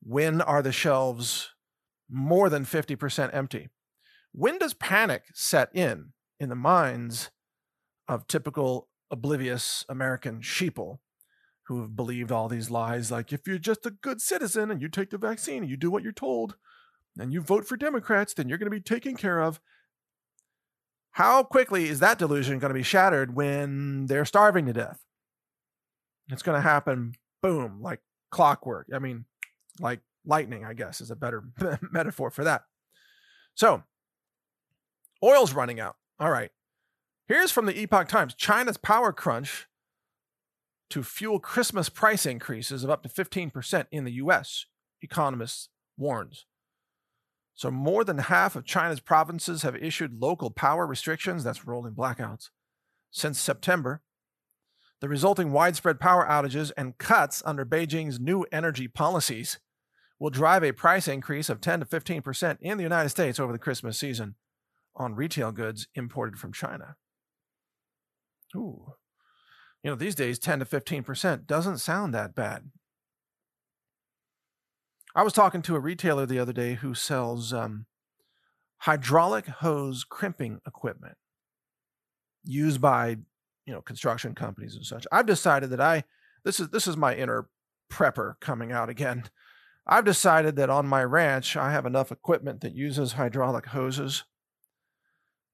When 0.02 0.40
are 0.40 0.62
the 0.62 0.72
shelves 0.72 1.50
more 2.10 2.48
than 2.48 2.64
50% 2.64 3.30
empty? 3.32 3.68
When 4.32 4.58
does 4.58 4.74
panic 4.74 5.24
set 5.34 5.68
in 5.74 6.12
in 6.40 6.48
the 6.48 6.54
minds 6.56 7.30
of 8.08 8.26
typical 8.26 8.88
oblivious 9.10 9.84
American 9.88 10.40
sheeple 10.40 10.98
who 11.64 11.80
have 11.80 11.94
believed 11.96 12.32
all 12.32 12.48
these 12.48 12.70
lies 12.70 13.10
like 13.10 13.32
if 13.32 13.46
you're 13.46 13.58
just 13.58 13.86
a 13.86 13.90
good 13.90 14.20
citizen 14.20 14.70
and 14.70 14.82
you 14.82 14.88
take 14.88 15.10
the 15.10 15.18
vaccine 15.18 15.62
and 15.62 15.70
you 15.70 15.76
do 15.76 15.90
what 15.90 16.02
you're 16.02 16.12
told 16.12 16.56
and 17.18 17.32
you 17.32 17.40
vote 17.40 17.66
for 17.66 17.76
Democrats, 17.76 18.34
then 18.34 18.48
you're 18.48 18.58
going 18.58 18.70
to 18.70 18.76
be 18.76 18.80
taken 18.80 19.16
care 19.16 19.40
of. 19.40 19.60
How 21.12 21.42
quickly 21.42 21.88
is 21.88 22.00
that 22.00 22.18
delusion 22.18 22.58
going 22.58 22.70
to 22.70 22.78
be 22.78 22.82
shattered 22.82 23.36
when 23.36 24.06
they're 24.06 24.24
starving 24.24 24.66
to 24.66 24.72
death? 24.72 25.04
It's 26.30 26.42
going 26.42 26.56
to 26.56 26.62
happen, 26.62 27.12
boom, 27.42 27.82
like 27.82 28.00
clockwork. 28.30 28.86
I 28.94 28.98
mean, 28.98 29.26
like 29.78 30.00
lightning, 30.24 30.64
I 30.64 30.72
guess, 30.72 31.00
is 31.00 31.10
a 31.10 31.16
better 31.16 31.44
metaphor 31.92 32.30
for 32.30 32.44
that. 32.44 32.62
So, 33.54 33.82
oil's 35.22 35.52
running 35.52 35.80
out. 35.80 35.96
All 36.18 36.30
right. 36.30 36.50
Here's 37.28 37.52
from 37.52 37.66
the 37.66 37.78
Epoch 37.78 38.08
Times 38.08 38.34
China's 38.34 38.78
power 38.78 39.12
crunch 39.12 39.68
to 40.92 41.02
fuel 41.02 41.40
Christmas 41.40 41.88
price 41.88 42.26
increases 42.26 42.84
of 42.84 42.90
up 42.90 43.02
to 43.02 43.08
15% 43.08 43.86
in 43.90 44.04
the 44.04 44.12
US, 44.12 44.66
economists 45.00 45.70
warns. 45.96 46.44
So, 47.54 47.70
more 47.70 48.04
than 48.04 48.18
half 48.18 48.56
of 48.56 48.66
China's 48.66 49.00
provinces 49.00 49.62
have 49.62 49.74
issued 49.74 50.20
local 50.20 50.50
power 50.50 50.86
restrictions, 50.86 51.44
that's 51.44 51.66
rolling 51.66 51.94
blackouts, 51.94 52.50
since 53.10 53.40
September. 53.40 54.02
The 55.00 55.08
resulting 55.08 55.50
widespread 55.50 55.98
power 55.98 56.26
outages 56.28 56.72
and 56.76 56.98
cuts 56.98 57.42
under 57.46 57.64
Beijing's 57.64 58.20
new 58.20 58.44
energy 58.52 58.86
policies 58.86 59.60
will 60.18 60.30
drive 60.30 60.62
a 60.62 60.72
price 60.72 61.08
increase 61.08 61.48
of 61.48 61.62
10 61.62 61.80
to 61.80 61.86
15% 61.86 62.58
in 62.60 62.76
the 62.76 62.84
United 62.84 63.08
States 63.08 63.40
over 63.40 63.52
the 63.52 63.58
Christmas 63.58 63.98
season 63.98 64.34
on 64.94 65.14
retail 65.14 65.52
goods 65.52 65.88
imported 65.94 66.38
from 66.38 66.52
China. 66.52 66.96
Ooh. 68.54 68.92
You 69.82 69.90
know, 69.90 69.96
these 69.96 70.14
days, 70.14 70.38
10 70.38 70.60
to 70.60 70.64
15% 70.64 71.46
doesn't 71.46 71.78
sound 71.78 72.14
that 72.14 72.34
bad. 72.34 72.70
I 75.14 75.22
was 75.22 75.32
talking 75.32 75.62
to 75.62 75.76
a 75.76 75.80
retailer 75.80 76.24
the 76.24 76.38
other 76.38 76.52
day 76.52 76.74
who 76.74 76.94
sells 76.94 77.52
um, 77.52 77.86
hydraulic 78.78 79.46
hose 79.46 80.04
crimping 80.04 80.60
equipment 80.66 81.16
used 82.44 82.80
by 82.80 83.16
you 83.66 83.72
know 83.72 83.82
construction 83.82 84.34
companies 84.34 84.74
and 84.74 84.84
such. 84.86 85.06
I've 85.12 85.26
decided 85.26 85.70
that 85.70 85.80
I 85.80 86.04
this 86.44 86.60
is 86.60 86.70
this 86.70 86.86
is 86.86 86.96
my 86.96 87.14
inner 87.14 87.48
prepper 87.90 88.34
coming 88.40 88.72
out 88.72 88.88
again. 88.88 89.24
I've 89.86 90.04
decided 90.04 90.56
that 90.56 90.70
on 90.70 90.86
my 90.86 91.02
ranch 91.02 91.56
I 91.56 91.72
have 91.72 91.86
enough 91.86 92.12
equipment 92.12 92.60
that 92.60 92.74
uses 92.74 93.12
hydraulic 93.12 93.66
hoses. 93.66 94.24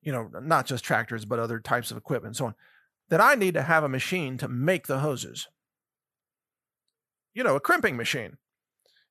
You 0.02 0.12
know, 0.12 0.30
not 0.40 0.66
just 0.66 0.84
tractors 0.84 1.24
but 1.24 1.38
other 1.38 1.58
types 1.58 1.90
of 1.90 1.96
equipment 1.96 2.30
and 2.30 2.36
so 2.36 2.46
on. 2.46 2.54
That 3.10 3.20
I 3.20 3.34
need 3.34 3.54
to 3.54 3.62
have 3.62 3.84
a 3.84 3.88
machine 3.88 4.36
to 4.38 4.48
make 4.48 4.86
the 4.86 4.98
hoses. 4.98 5.48
You 7.34 7.42
know, 7.42 7.56
a 7.56 7.60
crimping 7.60 7.96
machine. 7.96 8.36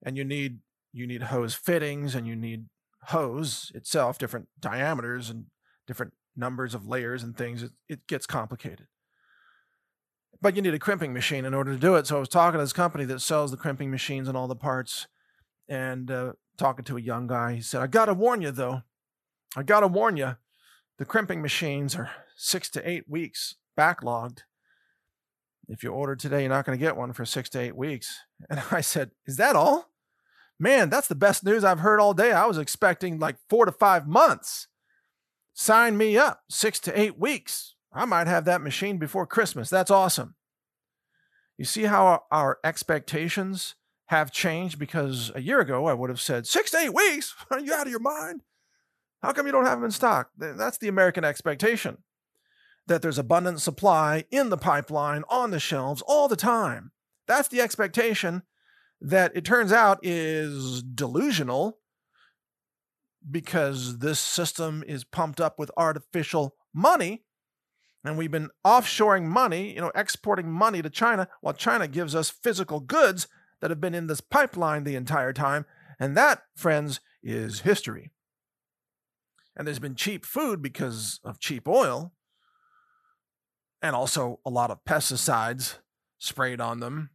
And 0.04 0.18
you 0.18 0.24
need 0.24 0.60
you 0.94 1.08
need 1.08 1.24
hose 1.24 1.54
fittings 1.54 2.16
and 2.16 2.28
you 2.28 2.36
need 2.36 2.66
hose 3.04 3.72
itself 3.76 4.18
different 4.18 4.48
diameters 4.60 5.30
and 5.30 5.46
different 5.86 6.14
numbers 6.36 6.76
of 6.76 6.88
layers 6.88 7.24
and 7.24 7.36
things. 7.36 7.64
It, 7.64 7.72
it 7.88 8.08
gets 8.08 8.26
complicated. 8.26 8.88
But 10.42 10.56
you 10.56 10.62
need 10.62 10.74
a 10.74 10.80
crimping 10.80 11.14
machine 11.14 11.46
in 11.46 11.54
order 11.54 11.74
to 11.74 11.80
do 11.80 11.96
it. 11.96 12.06
So 12.06 12.18
i 12.18 12.20
was 12.20 12.30
talking 12.30 12.60
to 12.60 12.64
this 12.64 12.74
company 12.74 13.06
that 13.06 13.22
sells 13.22 13.52
the 13.52 13.58
crimping 13.58 13.90
machines 13.90 14.28
and 14.28 14.38
all 14.38 14.48
the 14.48 14.56
parts 14.56 15.08
and 15.68 16.12
uh, 16.12 16.34
talking 16.58 16.86
to 16.86 16.98
a 16.98 17.02
young 17.02 17.28
guy. 17.28 17.56
He 17.56 17.62
said 17.62 17.82
i 17.82 17.88
gotta 17.88 18.14
warn 18.14 18.42
you 18.42 18.52
though. 18.52 18.84
I 19.56 19.64
gotta 19.64 19.88
warn 19.88 20.18
you. 20.18 20.36
The 20.98 21.06
crimping 21.06 21.42
machines 21.42 21.96
are 21.96 22.12
six 22.36 22.70
to 22.72 22.88
eight 22.88 23.10
weeks 23.10 23.56
backlogged 23.78 24.40
if 25.68 25.84
you 25.84 25.92
order 25.92 26.16
today, 26.16 26.42
you're 26.42 26.50
not 26.50 26.66
going 26.66 26.78
to 26.78 26.84
get 26.84 26.96
one 26.96 27.14
for 27.14 27.26
six 27.26 27.50
to 27.50 27.60
eight 27.60 27.76
weeks. 27.76 28.22
And 28.50 28.62
I 28.72 28.82
said, 28.82 29.12
Is 29.26 29.38
that 29.38 29.56
all? 29.56 29.90
Man, 30.60 30.90
that's 30.90 31.08
the 31.08 31.16
best 31.16 31.44
news 31.44 31.64
I've 31.64 31.80
heard 31.80 32.00
all 32.00 32.14
day. 32.14 32.32
I 32.32 32.46
was 32.46 32.58
expecting 32.58 33.20
like 33.20 33.38
four 33.50 33.66
to 33.66 33.72
five 33.72 34.08
months. 34.08 34.68
Sign 35.54 35.98
me 35.98 36.18
up, 36.18 36.42
six 36.50 36.80
to 36.82 37.00
eight 37.00 37.20
weeks. 37.20 37.76
I 37.94 38.06
might 38.06 38.28
have 38.28 38.46
that 38.46 38.62
machine 38.62 38.98
before 38.98 39.26
Christmas. 39.26 39.70
That's 39.70 39.92
awesome. 39.92 40.36
You 41.58 41.66
see 41.66 41.84
how 41.84 42.24
our 42.32 42.60
expectations 42.64 43.76
have 44.08 44.32
changed 44.32 44.78
because 44.80 45.32
a 45.36 45.42
year 45.42 45.60
ago 45.60 45.88
I 45.88 45.94
would 45.94 46.10
have 46.10 46.22
said, 46.22 46.48
Six 46.48 46.72
to 46.72 46.78
eight 46.78 46.94
weeks? 46.94 47.36
Are 47.52 47.60
you 47.60 47.74
out 47.74 47.88
of 47.88 47.92
your 47.92 48.00
mind? 48.00 48.42
How 49.22 49.32
come 49.32 49.48
you 49.48 49.52
don't 49.52 49.66
have 49.66 49.80
them 49.80 49.86
in 49.86 49.92
stock? 49.92 50.30
That's 50.38 50.78
the 50.78 50.88
American 50.88 51.24
expectation 51.24 51.98
that 52.88 53.02
there's 53.02 53.20
abundant 53.20 53.62
supply 53.62 54.26
in 54.32 54.50
the 54.50 54.58
pipeline 54.58 55.24
on 55.30 55.52
the 55.52 55.60
shelves 55.60 56.02
all 56.08 56.28
the 56.28 56.36
time. 56.36 56.92
That's 57.28 57.48
the 57.48 57.62
expectation 57.62 58.44
that 59.02 59.32
it 59.36 59.46
turns 59.46 59.72
out 59.72 60.00
is 60.02 60.82
delusional 60.82 61.80
because 63.30 64.00
this 64.00 64.20
system 64.20 64.84
is 64.88 65.04
pumped 65.04 65.42
up 65.42 65.60
with 65.60 65.70
artificial 65.78 66.56
money 66.74 67.26
and 68.04 68.18
we've 68.18 68.32
been 68.32 68.50
offshoring 68.66 69.24
money, 69.24 69.74
you 69.74 69.82
know, 69.82 69.92
exporting 69.94 70.50
money 70.50 70.82
to 70.82 70.90
China 70.90 71.28
while 71.42 71.54
China 71.54 71.88
gives 71.88 72.16
us 72.16 72.30
physical 72.30 72.80
goods 72.80 73.28
that 73.60 73.70
have 73.70 73.82
been 73.82 73.96
in 73.96 74.08
this 74.08 74.22
pipeline 74.22 74.84
the 74.86 74.96
entire 74.96 75.34
time. 75.34 75.66
And 76.00 76.16
that, 76.16 76.44
friends, 76.56 77.02
is 77.22 77.62
history. 77.62 78.12
And 79.56 79.68
there's 79.68 79.80
been 79.80 79.96
cheap 79.96 80.26
food 80.26 80.62
because 80.62 81.20
of 81.24 81.40
cheap 81.40 81.68
oil 81.68 82.14
and 83.82 83.96
also 83.96 84.40
a 84.46 84.50
lot 84.50 84.72
of 84.72 84.84
pesticides 84.86 85.78
sprayed 86.18 86.60
on 86.60 86.80
them, 86.80 87.12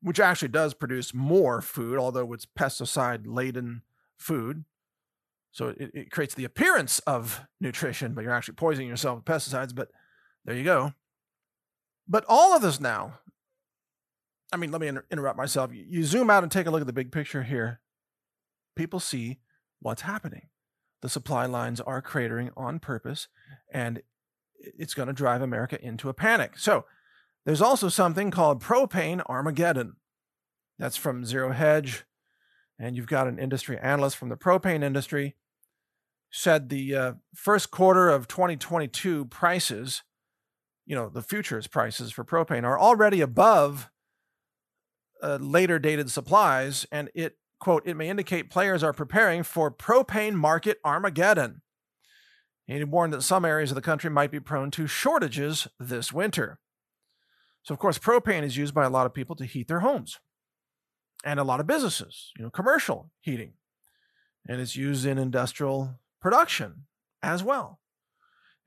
which 0.00 0.20
actually 0.20 0.48
does 0.48 0.74
produce 0.74 1.12
more 1.12 1.60
food, 1.60 1.98
although 1.98 2.32
it's 2.32 2.46
pesticide 2.46 3.22
laden 3.26 3.82
food. 4.16 4.64
So 5.50 5.68
it, 5.68 5.90
it, 5.92 6.10
creates 6.10 6.34
the 6.34 6.44
appearance 6.44 6.98
of 7.00 7.42
nutrition, 7.60 8.14
but 8.14 8.24
you're 8.24 8.32
actually 8.32 8.54
poisoning 8.54 8.88
yourself 8.88 9.16
with 9.16 9.24
pesticides. 9.26 9.74
But 9.74 9.90
there 10.44 10.56
you 10.56 10.64
go. 10.64 10.94
But 12.08 12.24
all 12.26 12.54
of 12.54 12.62
this 12.62 12.80
now, 12.80 13.18
I 14.52 14.56
mean, 14.56 14.70
let 14.70 14.80
me 14.80 14.88
inter- 14.88 15.04
interrupt 15.10 15.36
myself. 15.36 15.72
You, 15.72 15.84
you 15.86 16.04
zoom 16.04 16.30
out 16.30 16.42
and 16.42 16.50
take 16.50 16.66
a 16.66 16.70
look 16.70 16.80
at 16.80 16.86
the 16.86 16.92
big 16.92 17.12
picture 17.12 17.42
here. 17.42 17.80
People 18.76 19.00
see 19.00 19.40
what's 19.80 20.02
happening. 20.02 20.48
The 21.02 21.08
supply 21.08 21.46
lines 21.46 21.80
are 21.80 22.00
cratering 22.00 22.50
on 22.56 22.78
purpose, 22.78 23.28
and 23.70 24.02
it's 24.78 24.94
going 24.94 25.08
to 25.08 25.14
drive 25.14 25.42
America 25.42 25.82
into 25.84 26.08
a 26.08 26.14
panic. 26.14 26.58
So 26.58 26.84
there's 27.44 27.62
also 27.62 27.88
something 27.88 28.30
called 28.30 28.62
propane 28.62 29.22
Armageddon. 29.28 29.96
That's 30.78 30.96
from 30.96 31.24
Zero 31.24 31.52
Hedge. 31.52 32.04
And 32.78 32.96
you've 32.96 33.06
got 33.06 33.28
an 33.28 33.38
industry 33.38 33.78
analyst 33.78 34.16
from 34.16 34.28
the 34.28 34.36
propane 34.36 34.82
industry 34.82 35.36
said 36.32 36.68
the 36.68 36.94
uh, 36.94 37.12
first 37.34 37.70
quarter 37.70 38.08
of 38.08 38.26
2022 38.26 39.26
prices, 39.26 40.02
you 40.86 40.96
know, 40.96 41.08
the 41.08 41.22
futures 41.22 41.66
prices 41.66 42.10
for 42.10 42.24
propane 42.24 42.64
are 42.64 42.78
already 42.78 43.20
above 43.20 43.90
uh, 45.22 45.38
later 45.40 45.78
dated 45.78 46.10
supplies. 46.10 46.86
And 46.90 47.10
it, 47.14 47.36
quote, 47.60 47.86
it 47.86 47.94
may 47.94 48.08
indicate 48.08 48.50
players 48.50 48.82
are 48.82 48.94
preparing 48.94 49.42
for 49.42 49.70
propane 49.70 50.34
market 50.34 50.78
Armageddon. 50.84 51.61
He 52.66 52.82
warned 52.84 53.12
that 53.12 53.22
some 53.22 53.44
areas 53.44 53.70
of 53.70 53.74
the 53.74 53.80
country 53.80 54.08
might 54.08 54.30
be 54.30 54.40
prone 54.40 54.70
to 54.72 54.86
shortages 54.86 55.68
this 55.78 56.12
winter. 56.12 56.58
So, 57.62 57.74
of 57.74 57.78
course, 57.78 57.98
propane 57.98 58.42
is 58.42 58.56
used 58.56 58.74
by 58.74 58.84
a 58.84 58.90
lot 58.90 59.06
of 59.06 59.14
people 59.14 59.36
to 59.36 59.44
heat 59.44 59.68
their 59.68 59.80
homes 59.80 60.18
and 61.24 61.38
a 61.38 61.44
lot 61.44 61.60
of 61.60 61.66
businesses, 61.66 62.32
you 62.36 62.44
know, 62.44 62.50
commercial 62.50 63.10
heating. 63.20 63.54
And 64.48 64.60
it's 64.60 64.76
used 64.76 65.06
in 65.06 65.18
industrial 65.18 66.00
production 66.20 66.86
as 67.22 67.42
well. 67.42 67.78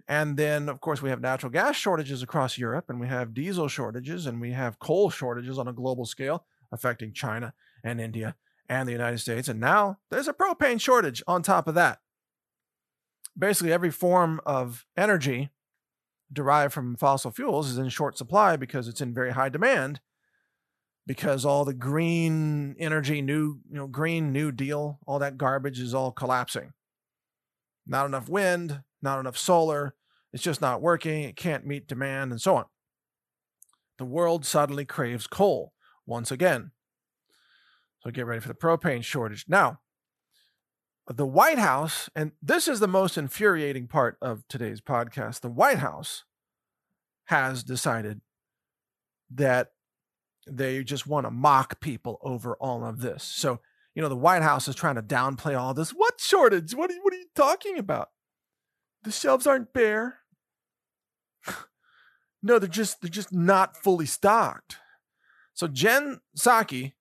And 0.08 0.38
then, 0.38 0.70
of 0.70 0.82
course, 0.82 1.02
we 1.02 1.10
have 1.10 1.20
natural 1.20 1.52
gas 1.52 1.76
shortages 1.76 2.22
across 2.22 2.58
Europe, 2.58 2.86
and 2.90 3.00
we 3.00 3.08
have 3.08 3.34
diesel 3.34 3.68
shortages, 3.68 4.28
and 4.28 4.40
we 4.40 4.52
have 4.52 4.80
coal 4.80 5.10
shortages 5.10 5.58
on 5.58 5.68
a 5.68 5.74
global 5.74 6.06
scale 6.06 6.46
affecting 6.72 7.12
China 7.12 7.54
and 7.84 8.00
India 8.00 8.36
and 8.70 8.88
the 8.88 8.94
United 8.94 9.18
States. 9.18 9.48
And 9.48 9.60
now 9.60 9.98
there's 10.12 10.28
a 10.28 10.34
propane 10.34 10.80
shortage 10.80 11.24
on 11.28 11.42
top 11.42 11.68
of 11.68 11.76
that 11.76 12.00
basically 13.38 13.72
every 13.72 13.92
form 13.92 14.40
of 14.46 14.86
energy 14.98 15.50
derived 16.32 16.74
from 16.74 16.96
fossil 16.96 17.32
fuels 17.32 17.70
is 17.70 17.78
in 17.78 17.90
short 17.90 18.18
supply 18.18 18.56
because 18.56 18.88
it's 18.88 19.02
in 19.02 19.14
very 19.14 19.32
high 19.32 19.50
demand 19.50 20.00
because 21.06 21.46
all 21.46 21.64
the 21.66 21.74
green 21.74 22.76
energy 22.80 23.22
new 23.22 23.60
you 23.70 23.78
know 23.78 23.88
green 23.88 24.32
new 24.32 24.52
deal 24.52 25.00
all 25.06 25.20
that 25.20 25.38
garbage 25.38 25.80
is 25.80 25.94
all 25.94 26.12
collapsing 26.12 26.74
not 27.86 28.08
enough 28.08 28.28
wind 28.28 28.82
not 29.06 29.20
enough 29.20 29.38
solar 29.38 29.96
It's 30.34 30.44
just 30.44 30.62
not 30.62 30.82
working. 30.82 31.24
It 31.24 31.38
can't 31.38 31.66
meet 31.66 31.88
demand, 31.88 32.32
and 32.32 32.42
so 32.42 32.58
on. 32.58 32.66
The 33.98 34.04
world 34.04 34.46
suddenly 34.46 34.84
craves 34.84 35.28
coal 35.28 35.72
once 36.06 36.30
again. 36.30 36.72
So 38.02 38.12
get 38.12 38.26
ready 38.26 38.42
for 38.42 38.50
the 38.50 38.54
propane 38.54 39.02
shortage. 39.02 39.46
Now, 39.48 39.80
the 41.08 41.26
White 41.26 41.60
House, 41.60 42.10
and 42.16 42.32
this 42.42 42.68
is 42.68 42.80
the 42.80 42.88
most 42.88 43.18
infuriating 43.18 43.88
part 43.88 44.18
of 44.22 44.48
today's 44.48 44.82
podcast 44.82 45.42
the 45.42 45.50
White 45.50 45.78
House 45.78 46.24
has 47.26 47.64
decided 47.64 48.22
that 49.32 49.72
they 50.48 50.84
just 50.84 51.08
want 51.08 51.26
to 51.26 51.32
mock 51.32 51.80
people 51.80 52.20
over 52.22 52.56
all 52.56 52.84
of 52.84 53.02
this. 53.02 53.24
So, 53.24 53.62
you 53.94 54.02
know, 54.02 54.10
the 54.10 54.16
White 54.16 54.42
House 54.42 54.68
is 54.68 54.76
trying 54.76 54.96
to 54.96 55.02
downplay 55.02 55.60
all 55.60 55.74
this. 55.74 55.92
What 55.92 56.20
shortage? 56.20 56.74
What 56.74 56.92
are, 56.92 56.96
what 57.02 57.14
are 57.14 57.18
you 57.18 57.28
talking 57.36 57.78
about? 57.78 58.10
The 59.04 59.12
shelves 59.12 59.48
aren't 59.48 59.74
bare. 59.74 60.20
no, 62.44 62.58
they're 62.60 62.68
just 62.68 63.02
they're 63.02 63.10
just 63.10 63.32
not 63.32 63.78
fully 63.78 64.08
stocked. 64.08 64.78
So 65.54 65.68
Jen 65.68 66.20
Psaki, 66.38 66.94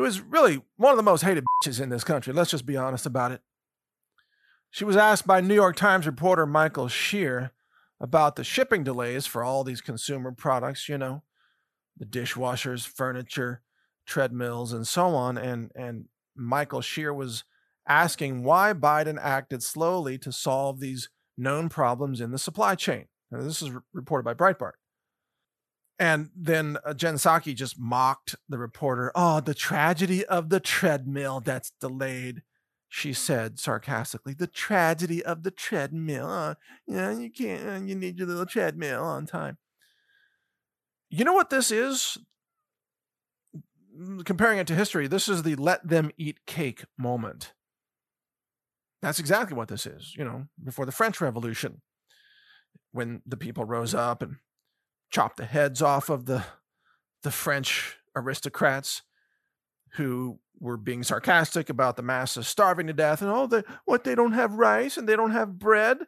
who 0.00 0.06
is 0.06 0.22
really 0.22 0.62
one 0.78 0.92
of 0.92 0.96
the 0.96 1.02
most 1.02 1.20
hated 1.20 1.44
bitches 1.62 1.78
in 1.78 1.90
this 1.90 2.04
country, 2.04 2.32
let's 2.32 2.50
just 2.50 2.64
be 2.64 2.74
honest 2.74 3.04
about 3.04 3.32
it. 3.32 3.42
She 4.70 4.82
was 4.82 4.96
asked 4.96 5.26
by 5.26 5.42
New 5.42 5.54
York 5.54 5.76
Times 5.76 6.06
reporter 6.06 6.46
Michael 6.46 6.88
Shear 6.88 7.52
about 8.00 8.34
the 8.34 8.42
shipping 8.42 8.82
delays 8.82 9.26
for 9.26 9.44
all 9.44 9.62
these 9.62 9.82
consumer 9.82 10.32
products, 10.32 10.88
you 10.88 10.96
know, 10.96 11.22
the 11.98 12.06
dishwashers, 12.06 12.88
furniture, 12.88 13.60
treadmills, 14.06 14.72
and 14.72 14.88
so 14.88 15.08
on. 15.08 15.36
And 15.36 15.70
and 15.74 16.06
Michael 16.34 16.80
Shear 16.80 17.12
was 17.12 17.44
asking 17.86 18.42
why 18.42 18.72
Biden 18.72 19.18
acted 19.20 19.62
slowly 19.62 20.16
to 20.18 20.32
solve 20.32 20.80
these 20.80 21.10
known 21.36 21.68
problems 21.68 22.22
in 22.22 22.30
the 22.30 22.38
supply 22.38 22.74
chain. 22.74 23.04
Now, 23.30 23.42
this 23.42 23.60
is 23.60 23.70
re- 23.70 23.82
reported 23.92 24.24
by 24.24 24.32
Breitbart. 24.32 24.79
And 26.00 26.30
then 26.34 26.78
uh, 26.82 26.94
Jen 26.94 27.16
Psaki 27.16 27.54
just 27.54 27.78
mocked 27.78 28.34
the 28.48 28.58
reporter. 28.58 29.12
Oh, 29.14 29.40
the 29.40 29.54
tragedy 29.54 30.24
of 30.24 30.48
the 30.48 30.58
treadmill 30.58 31.40
that's 31.40 31.72
delayed 31.78 32.42
she 32.92 33.12
said 33.12 33.60
sarcastically, 33.60 34.34
the 34.34 34.48
tragedy 34.48 35.24
of 35.24 35.44
the 35.44 35.52
treadmill. 35.52 36.28
Uh, 36.28 36.54
yeah, 36.88 37.16
you 37.16 37.30
can't, 37.30 37.68
uh, 37.68 37.86
you 37.86 37.94
need 37.94 38.18
your 38.18 38.26
little 38.26 38.44
treadmill 38.44 39.04
on 39.04 39.26
time. 39.26 39.58
You 41.08 41.24
know 41.24 41.32
what 41.32 41.50
this 41.50 41.70
is? 41.70 42.18
Mm, 43.96 44.24
comparing 44.24 44.58
it 44.58 44.66
to 44.66 44.74
history, 44.74 45.06
this 45.06 45.28
is 45.28 45.44
the 45.44 45.54
let 45.54 45.86
them 45.86 46.10
eat 46.18 46.46
cake 46.46 46.84
moment. 46.98 47.52
That's 49.02 49.20
exactly 49.20 49.56
what 49.56 49.68
this 49.68 49.86
is, 49.86 50.14
you 50.16 50.24
know, 50.24 50.46
before 50.62 50.84
the 50.84 50.92
French 50.92 51.20
Revolution, 51.20 51.82
when 52.90 53.22
the 53.24 53.36
people 53.36 53.64
rose 53.64 53.94
up 53.94 54.20
and 54.20 54.36
chopped 55.10 55.36
the 55.36 55.44
heads 55.44 55.82
off 55.82 56.08
of 56.08 56.26
the, 56.26 56.44
the 57.22 57.30
French 57.30 57.96
aristocrats 58.16 59.02
who 59.94 60.38
were 60.60 60.76
being 60.76 61.02
sarcastic 61.02 61.70
about 61.70 61.96
the 61.96 62.02
masses 62.02 62.46
starving 62.46 62.86
to 62.86 62.92
death 62.92 63.22
and 63.22 63.30
oh 63.30 63.46
the 63.46 63.64
what 63.86 64.04
they 64.04 64.14
don't 64.14 64.32
have 64.32 64.54
rice 64.54 64.96
and 64.96 65.08
they 65.08 65.16
don't 65.16 65.32
have 65.32 65.58
bread? 65.58 65.98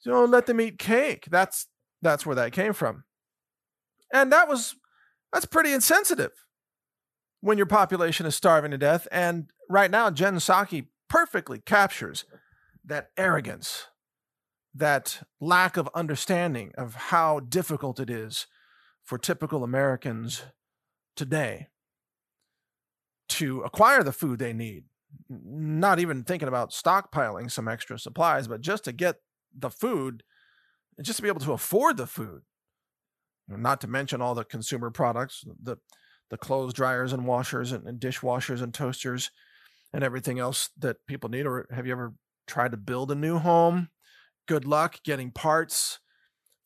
So 0.00 0.24
let 0.24 0.46
them 0.46 0.60
eat 0.60 0.78
cake. 0.78 1.28
That's 1.30 1.66
that's 2.00 2.26
where 2.26 2.34
that 2.34 2.52
came 2.52 2.72
from. 2.72 3.04
And 4.12 4.32
that 4.32 4.48
was 4.48 4.74
that's 5.32 5.46
pretty 5.46 5.72
insensitive 5.72 6.32
when 7.40 7.56
your 7.56 7.66
population 7.66 8.26
is 8.26 8.34
starving 8.34 8.70
to 8.70 8.78
death 8.78 9.06
and 9.10 9.50
right 9.68 9.90
now 9.90 10.10
jen 10.10 10.36
psaki 10.36 10.86
perfectly 11.08 11.58
captures 11.58 12.24
that 12.84 13.08
arrogance 13.16 13.86
that 14.74 15.26
lack 15.40 15.76
of 15.76 15.88
understanding 15.94 16.72
of 16.78 16.94
how 16.94 17.40
difficult 17.40 18.00
it 18.00 18.08
is 18.08 18.46
for 19.02 19.18
typical 19.18 19.64
americans 19.64 20.42
today 21.16 21.68
to 23.32 23.62
acquire 23.62 24.02
the 24.02 24.12
food 24.12 24.38
they 24.38 24.52
need. 24.52 24.84
Not 25.28 25.98
even 25.98 26.22
thinking 26.22 26.48
about 26.48 26.70
stockpiling 26.70 27.50
some 27.50 27.66
extra 27.66 27.98
supplies, 27.98 28.46
but 28.46 28.60
just 28.60 28.84
to 28.84 28.92
get 28.92 29.16
the 29.56 29.70
food 29.70 30.22
just 31.00 31.16
to 31.16 31.22
be 31.22 31.28
able 31.28 31.40
to 31.40 31.52
afford 31.52 31.96
the 31.96 32.06
food. 32.06 32.42
Not 33.48 33.80
to 33.80 33.88
mention 33.88 34.20
all 34.20 34.34
the 34.34 34.44
consumer 34.44 34.90
products, 34.90 35.44
the 35.62 35.78
the 36.30 36.36
clothes 36.38 36.72
dryers 36.72 37.12
and 37.12 37.26
washers 37.26 37.72
and, 37.72 37.86
and 37.86 38.00
dishwashers 38.00 38.62
and 38.62 38.72
toasters 38.72 39.30
and 39.92 40.02
everything 40.02 40.38
else 40.38 40.70
that 40.78 40.96
people 41.06 41.28
need. 41.28 41.44
Or 41.44 41.66
have 41.70 41.86
you 41.86 41.92
ever 41.92 42.14
tried 42.46 42.70
to 42.70 42.78
build 42.78 43.10
a 43.10 43.14
new 43.14 43.38
home? 43.38 43.88
Good 44.52 44.66
luck 44.66 45.02
getting 45.02 45.30
parts 45.30 45.98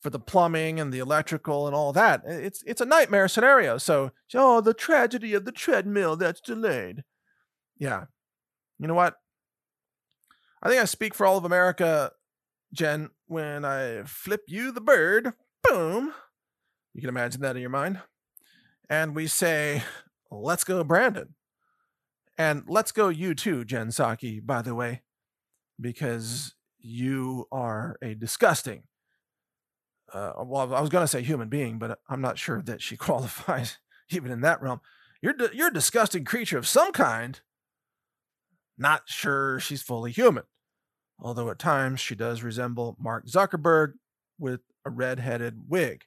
for 0.01 0.09
the 0.09 0.19
plumbing 0.19 0.77
and 0.77 0.91
the 0.91 0.99
electrical 0.99 1.67
and 1.67 1.73
all 1.73 1.93
that. 1.93 2.21
It's 2.25 2.61
it's 2.67 2.81
a 2.81 2.85
nightmare 2.85 3.29
scenario. 3.29 3.77
So, 3.77 4.11
oh, 4.33 4.59
the 4.59 4.73
tragedy 4.73 5.33
of 5.33 5.45
the 5.45 5.53
treadmill 5.53 6.17
that's 6.17 6.41
delayed. 6.41 7.05
Yeah. 7.77 8.07
You 8.77 8.87
know 8.89 8.93
what? 8.93 9.15
I 10.61 10.67
think 10.67 10.81
I 10.81 10.83
speak 10.83 11.15
for 11.15 11.25
all 11.25 11.37
of 11.37 11.45
America, 11.45 12.11
Jen, 12.73 13.11
when 13.27 13.63
I 13.63 14.03
flip 14.03 14.41
you 14.49 14.73
the 14.73 14.81
bird, 14.81 15.31
boom. 15.63 16.11
You 16.93 16.99
can 16.99 17.09
imagine 17.09 17.39
that 17.39 17.55
in 17.55 17.61
your 17.61 17.69
mind. 17.69 18.01
And 18.89 19.15
we 19.15 19.27
say, 19.27 19.83
let's 20.29 20.65
go, 20.65 20.83
Brandon. 20.83 21.35
And 22.37 22.63
let's 22.67 22.91
go, 22.91 23.07
you 23.07 23.33
too, 23.33 23.63
Jen 23.63 23.91
Psaki, 23.91 24.45
by 24.45 24.61
the 24.61 24.75
way, 24.75 25.03
because 25.79 26.53
you 26.79 27.47
are 27.51 27.97
a 28.01 28.15
disgusting 28.15 28.83
uh, 30.13 30.31
well, 30.45 30.73
I 30.73 30.81
was 30.81 30.89
going 30.89 31.03
to 31.03 31.07
say 31.07 31.21
human 31.21 31.49
being, 31.49 31.79
but 31.79 31.99
I'm 32.09 32.21
not 32.21 32.37
sure 32.37 32.61
that 32.63 32.81
she 32.81 32.97
qualifies 32.97 33.77
even 34.09 34.31
in 34.31 34.41
that 34.41 34.61
realm. 34.61 34.81
You're 35.21 35.35
you're 35.51 35.69
a 35.69 35.73
disgusting 35.73 36.25
creature 36.25 36.57
of 36.57 36.67
some 36.67 36.91
kind. 36.91 37.39
Not 38.77 39.03
sure 39.07 39.59
she's 39.59 39.81
fully 39.81 40.11
human, 40.11 40.43
although 41.19 41.49
at 41.49 41.57
times 41.57 41.99
she 41.99 42.13
does 42.13 42.43
resemble 42.43 42.95
Mark 42.99 43.25
Zuckerberg 43.25 43.93
with 44.37 44.61
a 44.85 44.91
red-headed 44.91 45.63
wig. 45.67 46.03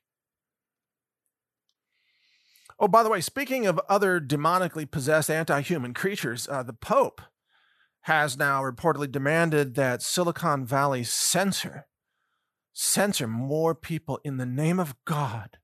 Oh, 2.78 2.86
by 2.86 3.02
the 3.02 3.10
way, 3.10 3.20
speaking 3.20 3.66
of 3.66 3.80
other 3.88 4.20
demonically 4.20 4.88
possessed 4.88 5.28
anti-human 5.28 5.94
creatures, 5.94 6.48
uh, 6.48 6.62
the 6.62 6.72
Pope 6.72 7.20
has 8.02 8.36
now 8.36 8.62
reportedly 8.62 9.10
demanded 9.10 9.74
that 9.74 10.02
Silicon 10.02 10.64
Valley 10.64 11.04
censor 11.04 11.86
censor 12.72 13.28
more 13.28 13.74
people 13.74 14.20
in 14.24 14.38
the 14.38 14.46
name 14.46 14.80
of 14.80 14.94
God, 15.04 15.58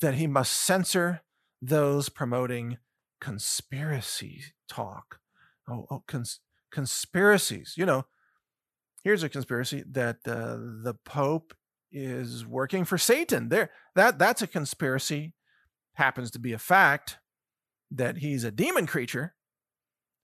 that 0.00 0.14
he 0.14 0.26
must 0.26 0.52
censor 0.52 1.22
those 1.62 2.08
promoting 2.08 2.78
conspiracy 3.20 4.42
talk. 4.68 5.20
Oh, 5.68 5.86
oh 5.90 6.04
cons- 6.06 6.40
conspiracies. 6.70 7.74
You 7.76 7.86
know, 7.86 8.04
here's 9.02 9.22
a 9.22 9.28
conspiracy 9.28 9.84
that 9.90 10.16
uh, 10.26 10.56
the 10.82 10.94
Pope 11.04 11.54
is 11.90 12.44
working 12.44 12.84
for 12.84 12.98
Satan. 12.98 13.48
There, 13.48 13.70
that 13.94 14.18
that's 14.18 14.42
a 14.42 14.46
conspiracy. 14.46 15.32
Happens 15.94 16.30
to 16.32 16.40
be 16.40 16.52
a 16.52 16.58
fact 16.58 17.18
that 17.90 18.18
he's 18.18 18.42
a 18.42 18.50
demon 18.50 18.86
creature 18.86 19.34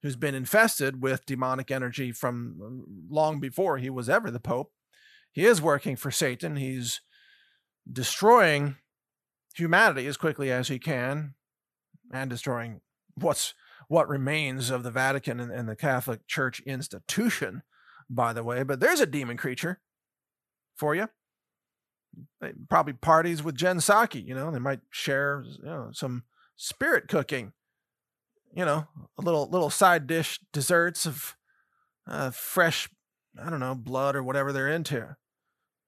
who's 0.02 0.16
been 0.16 0.34
infested 0.34 1.02
with 1.02 1.26
demonic 1.26 1.70
energy 1.70 2.12
from 2.12 2.60
um, 2.64 2.84
long 3.10 3.40
before 3.40 3.78
he 3.78 3.90
was 3.90 4.08
ever 4.08 4.30
the 4.30 4.40
Pope 4.40 4.72
he 5.32 5.44
is 5.46 5.62
working 5.62 5.96
for 5.96 6.10
Satan. 6.10 6.56
He's 6.56 7.00
destroying 7.90 8.76
humanity 9.54 10.06
as 10.06 10.16
quickly 10.16 10.50
as 10.50 10.68
he 10.68 10.78
can 10.78 11.34
and 12.12 12.30
destroying 12.30 12.80
what's 13.14 13.54
what 13.88 14.08
remains 14.08 14.70
of 14.70 14.84
the 14.84 14.90
Vatican 14.90 15.40
and, 15.40 15.50
and 15.50 15.68
the 15.68 15.74
Catholic 15.74 16.26
Church 16.28 16.60
institution, 16.60 17.62
by 18.08 18.32
the 18.32 18.44
way. 18.44 18.62
But 18.62 18.78
there's 18.78 19.00
a 19.00 19.06
demon 19.06 19.36
creature 19.36 19.80
for 20.76 20.94
you. 20.94 21.08
They 22.40 22.52
probably 22.68 22.92
parties 22.92 23.42
with 23.42 23.56
Jen 23.56 23.78
Psaki, 23.78 24.24
you 24.24 24.34
know, 24.34 24.50
they 24.50 24.58
might 24.58 24.80
share 24.90 25.44
you 25.44 25.64
know, 25.64 25.90
some 25.92 26.24
spirit 26.56 27.08
cooking, 27.08 27.52
you 28.54 28.64
know, 28.64 28.86
a 29.18 29.22
little 29.22 29.48
little 29.48 29.70
side 29.70 30.06
dish 30.06 30.40
desserts 30.52 31.06
of 31.06 31.36
uh, 32.06 32.30
fresh, 32.30 32.88
I 33.38 33.50
don't 33.50 33.60
know, 33.60 33.74
blood 33.74 34.16
or 34.16 34.22
whatever 34.22 34.52
they're 34.52 34.68
into 34.68 35.16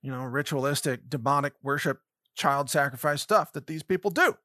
you 0.03 0.11
know, 0.11 0.25
ritualistic, 0.25 1.09
demonic 1.09 1.55
worship, 1.63 2.01
child 2.35 2.69
sacrifice 2.69 3.23
stuff 3.23 3.53
that 3.53 3.67
these 3.67 3.83
people 3.83 4.11
do. 4.11 4.37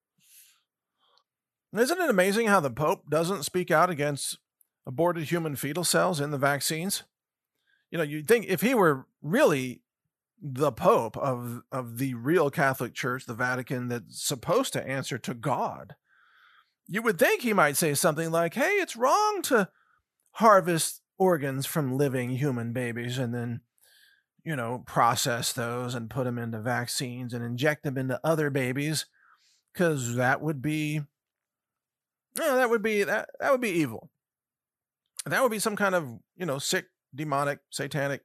Isn't 1.76 2.00
it 2.00 2.10
amazing 2.10 2.48
how 2.48 2.60
the 2.60 2.70
Pope 2.70 3.10
doesn't 3.10 3.44
speak 3.44 3.72
out 3.72 3.90
against 3.90 4.38
aborted 4.86 5.26
human 5.26 5.56
fetal 5.56 5.84
cells 5.84 6.22
in 6.22 6.32
the 6.32 6.38
vaccines? 6.38 7.04
You 7.92 7.98
know, 7.98 8.04
you'd 8.04 8.28
think 8.28 8.46
if 8.48 8.62
he 8.62 8.74
were 8.74 9.08
really 9.22 9.82
the 10.42 10.72
Pope 10.72 11.18
of, 11.18 11.64
of 11.72 11.98
the 11.98 12.14
real 12.14 12.50
Catholic 12.50 12.94
Church, 12.94 13.26
the 13.26 13.34
Vatican, 13.34 13.88
that's 13.88 14.24
supposed 14.24 14.74
to 14.74 14.88
answer 14.88 15.18
to 15.18 15.34
God, 15.34 15.96
you 16.88 17.02
would 17.02 17.20
think 17.20 17.42
he 17.42 17.54
might 17.54 17.78
say 17.78 17.94
something 17.94 18.32
like, 18.32 18.54
hey, 18.54 18.76
it's 18.76 18.96
wrong 18.96 19.42
to 19.44 19.70
harvest 20.32 21.02
organs 21.18 21.66
from 21.66 21.98
living 21.98 22.30
human 22.32 22.74
babies 22.74 23.18
and 23.18 23.34
then 23.34 23.62
you 24.48 24.56
know, 24.56 24.82
process 24.86 25.52
those 25.52 25.94
and 25.94 26.10
put 26.10 26.24
them 26.24 26.38
into 26.38 26.62
vaccines 26.62 27.34
and 27.34 27.44
inject 27.44 27.84
them 27.84 27.98
into 27.98 28.18
other 28.24 28.50
babies 28.50 29.06
because 29.74 30.16
that 30.16 30.42
would 30.42 30.62
be, 30.62 31.02
know, 32.38 32.56
that 32.56 32.70
would 32.70 32.82
be 32.82 33.04
that 33.04 33.28
that 33.42 33.52
would 33.52 33.60
be 33.60 33.72
evil. 33.72 34.10
That 35.26 35.42
would 35.42 35.52
be 35.52 35.60
some 35.60 35.76
kind 35.76 35.94
of 35.94 36.20
you 36.38 36.46
know 36.46 36.60
sick, 36.60 36.86
demonic, 37.14 37.60
satanic 37.72 38.22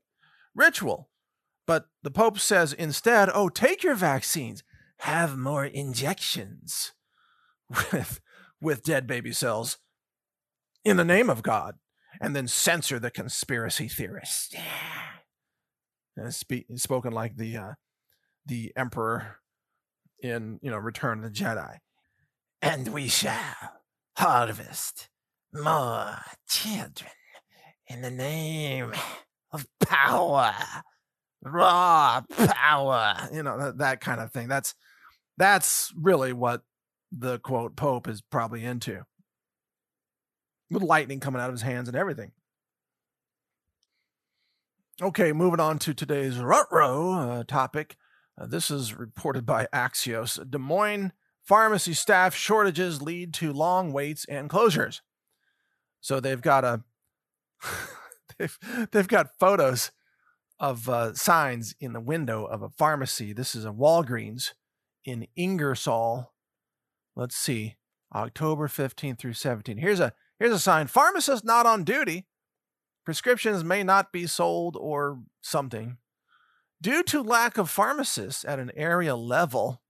ritual. 0.54 1.10
But 1.66 1.86
the 2.04 2.10
Pope 2.12 2.38
says 2.38 2.72
instead, 2.72 3.28
oh, 3.34 3.48
take 3.48 3.82
your 3.82 3.96
vaccines, 3.96 4.62
have 4.98 5.36
more 5.36 5.64
injections 5.64 6.92
with 7.68 8.20
with 8.62 8.84
dead 8.84 9.06
baby 9.06 9.32
cells 9.32 9.78
in 10.84 10.96
the 10.96 11.04
name 11.04 11.28
of 11.28 11.42
God, 11.42 11.74
and 12.20 12.34
then 12.34 12.46
censor 12.46 12.98
the 12.98 13.10
conspiracy 13.10 13.88
theorists. 13.88 14.54
And 16.16 16.34
speak, 16.34 16.66
spoken 16.76 17.12
like 17.12 17.36
the 17.36 17.56
uh, 17.56 17.72
the 18.46 18.72
emperor 18.76 19.38
in 20.22 20.58
you 20.62 20.70
know 20.70 20.78
Return 20.78 21.18
of 21.18 21.24
the 21.24 21.30
Jedi, 21.30 21.78
and 22.60 22.88
we 22.88 23.08
shall 23.08 23.72
harvest 24.16 25.08
more 25.54 26.16
children 26.48 27.10
in 27.88 28.02
the 28.02 28.10
name 28.10 28.92
of 29.52 29.66
power, 29.80 30.54
raw 31.42 32.22
power. 32.30 33.28
You 33.32 33.42
know 33.42 33.58
that, 33.58 33.78
that 33.78 34.00
kind 34.00 34.20
of 34.20 34.32
thing. 34.32 34.48
That's 34.48 34.74
that's 35.38 35.92
really 35.96 36.32
what 36.32 36.62
the 37.16 37.38
quote 37.38 37.76
Pope 37.76 38.08
is 38.08 38.22
probably 38.22 38.64
into, 38.64 39.04
with 40.70 40.82
lightning 40.82 41.20
coming 41.20 41.40
out 41.40 41.48
of 41.48 41.54
his 41.54 41.62
hands 41.62 41.88
and 41.88 41.96
everything. 41.96 42.32
Okay, 45.00 45.32
moving 45.32 45.60
on 45.60 45.78
to 45.80 45.94
today's 45.94 46.38
Rutro 46.38 47.12
uh, 47.12 47.44
topic. 47.44 47.96
Uh, 48.40 48.46
this 48.46 48.70
is 48.70 48.94
reported 48.94 49.44
by 49.44 49.66
Axios. 49.72 50.38
Des 50.50 50.58
Moines 50.58 51.12
pharmacy 51.42 51.92
staff 51.92 52.34
shortages 52.34 53.02
lead 53.02 53.34
to 53.34 53.52
long 53.52 53.92
waits 53.92 54.24
and 54.26 54.48
closures. 54.48 55.00
So 56.00 56.20
they've 56.20 56.40
got 56.40 56.64
a 56.64 56.82
they've 58.38 58.58
they've 58.90 59.08
got 59.08 59.38
photos 59.38 59.90
of 60.58 60.88
uh, 60.88 61.14
signs 61.14 61.74
in 61.80 61.92
the 61.92 62.00
window 62.00 62.44
of 62.44 62.62
a 62.62 62.70
pharmacy. 62.70 63.32
This 63.32 63.54
is 63.54 63.64
a 63.64 63.72
Walgreens 63.72 64.52
in 65.04 65.26
Ingersoll. 65.36 66.31
Let's 67.14 67.36
see, 67.36 67.76
October 68.14 68.68
15th 68.68 69.18
through 69.18 69.34
17. 69.34 69.76
Here's 69.76 70.00
a 70.00 70.12
here's 70.38 70.52
a 70.52 70.58
sign: 70.58 70.86
pharmacist 70.86 71.44
not 71.44 71.66
on 71.66 71.84
duty. 71.84 72.26
Prescriptions 73.04 73.64
may 73.64 73.82
not 73.82 74.12
be 74.12 74.26
sold 74.26 74.76
or 74.78 75.20
something. 75.40 75.98
Due 76.80 77.02
to 77.04 77.22
lack 77.22 77.58
of 77.58 77.70
pharmacists 77.70 78.44
at 78.44 78.58
an 78.58 78.70
area 78.76 79.14
level, 79.14 79.82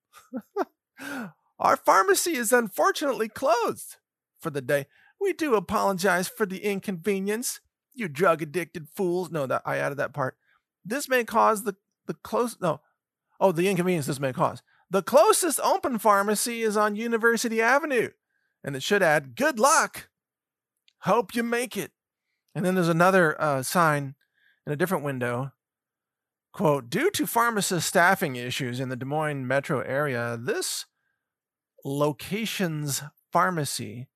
our 1.59 1.77
pharmacy 1.77 2.37
is 2.37 2.53
unfortunately 2.53 3.29
closed 3.29 3.97
for 4.41 4.51
the 4.51 4.61
day. 4.61 4.87
We 5.21 5.33
do 5.33 5.55
apologize 5.55 6.29
for 6.29 6.47
the 6.47 6.65
inconvenience, 6.65 7.61
you 7.95 8.09
drug 8.09 8.43
addicted 8.43 8.89
fools. 8.89 9.31
No, 9.31 9.47
that 9.47 9.63
I 9.65 9.77
added 9.77 9.99
that 9.99 10.13
part. 10.13 10.37
This 10.85 11.09
may 11.09 11.25
cause 11.25 11.63
the 11.63 11.77
the 12.07 12.15
close 12.15 12.57
no. 12.61 12.81
Oh, 13.39 13.53
the 13.53 13.69
inconvenience 13.69 14.07
this 14.07 14.21
may 14.21 14.33
cause. 14.33 14.63
The 14.93 15.03
closest 15.03 15.59
open 15.61 15.99
pharmacy 15.99 16.61
is 16.61 16.77
on 16.77 16.97
University 16.97 17.63
Avenue, 17.63 18.11
and 18.63 18.77
it 18.77 18.83
should 18.83 19.03
add 19.03 19.37
good 19.37 19.59
luck. 19.59 20.11
Hope 20.99 21.35
you 21.35 21.43
make 21.43 21.79
it. 21.79 21.93
And 22.55 22.63
then 22.63 22.75
there's 22.75 22.91
another 22.91 23.41
uh, 23.41 23.63
sign 23.63 24.17
in 24.67 24.73
a 24.75 24.77
different 24.77 25.03
window. 25.03 25.53
Quote, 26.53 26.91
due 26.91 27.11
to 27.13 27.27
pharmacist 27.27 27.89
staffing 27.89 28.37
issues 28.37 28.81
in 28.81 28.91
the 28.91 28.97
Des 28.97 29.07
Moines 29.07 29.49
metro 29.49 29.81
area, 29.81 30.39
this 30.39 30.85
location's 31.87 33.03
pharmacy, 33.33 34.09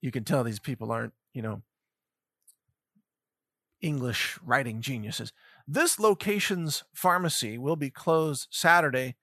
you 0.00 0.12
can 0.12 0.22
tell 0.22 0.44
these 0.44 0.60
people 0.60 0.92
aren't, 0.92 1.12
you 1.32 1.42
know, 1.42 1.62
English 3.80 4.38
writing 4.44 4.80
geniuses. 4.80 5.32
This 5.66 5.98
location's 5.98 6.84
pharmacy 6.94 7.58
will 7.58 7.74
be 7.74 7.90
closed 7.90 8.46
Saturday 8.52 9.16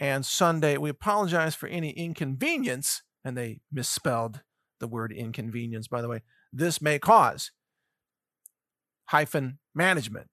and 0.00 0.26
Sunday. 0.26 0.76
We 0.76 0.90
apologize 0.90 1.54
for 1.54 1.68
any 1.68 1.90
inconvenience, 1.90 3.02
and 3.24 3.36
they 3.36 3.60
misspelled 3.70 4.40
the 4.80 4.88
word 4.88 5.12
inconvenience, 5.12 5.86
by 5.86 6.02
the 6.02 6.08
way 6.08 6.22
this 6.52 6.80
may 6.80 6.98
cause 6.98 7.50
hyphen 9.06 9.58
management. 9.74 10.28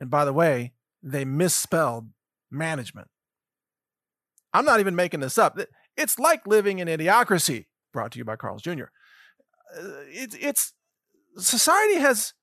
And 0.00 0.10
by 0.10 0.24
the 0.24 0.32
way, 0.32 0.72
they 1.02 1.24
misspelled 1.24 2.08
management. 2.50 3.08
I'm 4.52 4.64
not 4.64 4.80
even 4.80 4.94
making 4.94 5.20
this 5.20 5.38
up. 5.38 5.58
It's 5.96 6.18
like 6.18 6.46
living 6.46 6.78
in 6.78 6.88
idiocracy, 6.88 7.66
brought 7.92 8.12
to 8.12 8.18
you 8.18 8.24
by 8.24 8.36
Carl's 8.36 8.62
Jr. 8.62 8.84
Uh, 9.76 9.82
it's, 10.06 10.36
it's 10.40 10.72
society 11.36 11.96
has 11.96 12.34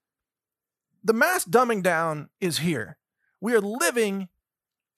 the 1.04 1.14
mass 1.14 1.46
dumbing 1.46 1.82
down 1.82 2.30
is 2.40 2.60
here. 2.60 2.98
We 3.40 3.54
are 3.56 3.62
living 3.62 4.30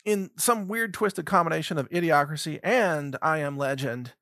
in 0.05 0.31
some 0.37 0.67
weird 0.67 0.93
twisted 0.93 1.25
combination 1.25 1.77
of 1.77 1.89
idiocracy 1.89 2.59
and 2.63 3.17
I 3.21 3.39
am 3.39 3.57
legend 3.57 4.13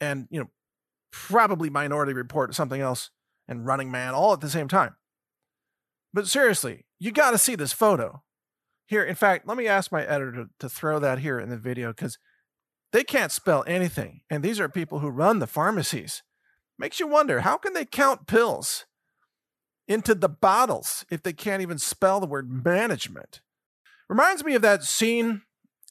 and 0.00 0.26
you 0.30 0.40
know 0.40 0.50
probably 1.12 1.70
Minority 1.70 2.12
Report, 2.12 2.54
something 2.54 2.80
else, 2.80 3.10
and 3.48 3.66
Running 3.66 3.90
Man 3.90 4.14
all 4.14 4.32
at 4.32 4.40
the 4.40 4.50
same 4.50 4.68
time. 4.68 4.96
But 6.12 6.28
seriously, 6.28 6.86
you 6.98 7.12
got 7.12 7.32
to 7.32 7.38
see 7.38 7.54
this 7.54 7.72
photo. 7.72 8.22
Here, 8.86 9.04
in 9.04 9.14
fact, 9.14 9.46
let 9.46 9.56
me 9.56 9.68
ask 9.68 9.92
my 9.92 10.04
editor 10.04 10.32
to, 10.32 10.46
to 10.58 10.68
throw 10.68 10.98
that 10.98 11.20
here 11.20 11.38
in 11.38 11.48
the 11.48 11.56
video 11.56 11.88
because 11.88 12.18
they 12.92 13.04
can't 13.04 13.30
spell 13.30 13.62
anything. 13.66 14.22
And 14.28 14.42
these 14.42 14.58
are 14.58 14.68
people 14.68 14.98
who 14.98 15.08
run 15.08 15.38
the 15.38 15.46
pharmacies. 15.46 16.22
Makes 16.78 16.98
you 16.98 17.06
wonder 17.06 17.40
how 17.40 17.56
can 17.56 17.72
they 17.72 17.84
count 17.84 18.26
pills 18.26 18.86
into 19.86 20.14
the 20.14 20.28
bottles 20.28 21.04
if 21.10 21.22
they 21.22 21.32
can't 21.32 21.62
even 21.62 21.78
spell 21.78 22.18
the 22.18 22.26
word 22.26 22.50
management? 22.50 23.40
Reminds 24.10 24.42
me 24.42 24.56
of 24.56 24.62
that 24.62 24.82
scene 24.82 25.42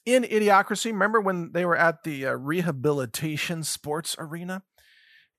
in 0.04 0.24
Idiocracy. 0.24 0.92
Remember 0.92 1.22
when 1.22 1.52
they 1.52 1.64
were 1.64 1.74
at 1.74 2.04
the 2.04 2.26
uh, 2.26 2.32
rehabilitation 2.32 3.62
sports 3.62 4.14
arena 4.18 4.62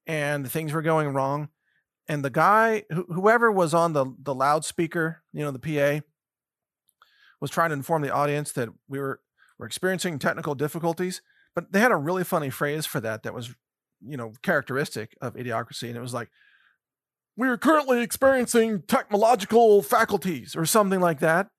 and 0.08 0.50
things 0.50 0.74
were 0.74 0.82
going 0.82 1.10
wrong. 1.10 1.50
And 2.08 2.26
the 2.26 2.32
guy, 2.32 2.86
wh- 2.92 3.14
whoever 3.14 3.52
was 3.52 3.76
on 3.76 3.94
the, 3.94 4.08
the 4.18 4.34
loudspeaker, 4.34 5.22
you 5.32 5.44
know, 5.44 5.52
the 5.52 5.60
PA, 5.60 6.04
was 7.40 7.52
trying 7.52 7.70
to 7.70 7.76
inform 7.76 8.02
the 8.02 8.12
audience 8.12 8.52
that 8.54 8.70
we 8.88 8.98
were, 8.98 9.20
were 9.60 9.68
experiencing 9.68 10.18
technical 10.18 10.56
difficulties. 10.56 11.22
But 11.54 11.72
they 11.72 11.82
had 11.82 11.92
a 11.92 11.98
really 11.98 12.24
funny 12.24 12.50
phrase 12.50 12.88
for 12.88 13.00
that 13.00 13.22
that 13.22 13.36
was, 13.36 13.54
you 14.04 14.18
know, 14.18 14.34
characteristic 14.42 15.16
of 15.22 15.36
idiocracy. 15.36 15.88
And 15.88 15.98
it 15.98 16.02
was 16.02 16.16
like, 16.16 16.32
we 17.38 17.48
are 17.48 17.58
currently 17.58 18.02
experiencing 18.02 18.82
technological 18.88 19.84
faculties 19.84 20.56
or 20.56 20.66
something 20.66 21.00
like 21.00 21.20
that. 21.20 21.50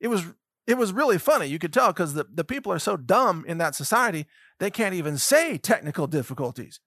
It 0.00 0.08
was 0.08 0.24
it 0.66 0.78
was 0.78 0.92
really 0.92 1.18
funny. 1.18 1.46
You 1.46 1.58
could 1.58 1.72
tell 1.72 1.88
because 1.88 2.14
the, 2.14 2.26
the 2.32 2.44
people 2.44 2.72
are 2.72 2.78
so 2.78 2.96
dumb 2.96 3.44
in 3.46 3.58
that 3.58 3.74
society, 3.74 4.26
they 4.58 4.70
can't 4.70 4.94
even 4.94 5.18
say 5.18 5.58
technical 5.58 6.06
difficulties 6.06 6.80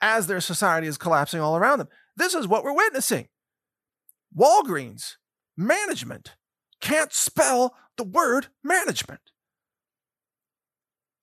as 0.00 0.26
their 0.26 0.40
society 0.40 0.86
is 0.86 0.98
collapsing 0.98 1.40
all 1.40 1.56
around 1.56 1.78
them. 1.78 1.88
This 2.16 2.34
is 2.34 2.48
what 2.48 2.64
we're 2.64 2.74
witnessing. 2.74 3.28
Walgreens 4.36 5.14
management 5.56 6.36
can't 6.80 7.12
spell 7.12 7.74
the 7.96 8.04
word 8.04 8.48
management. 8.62 9.20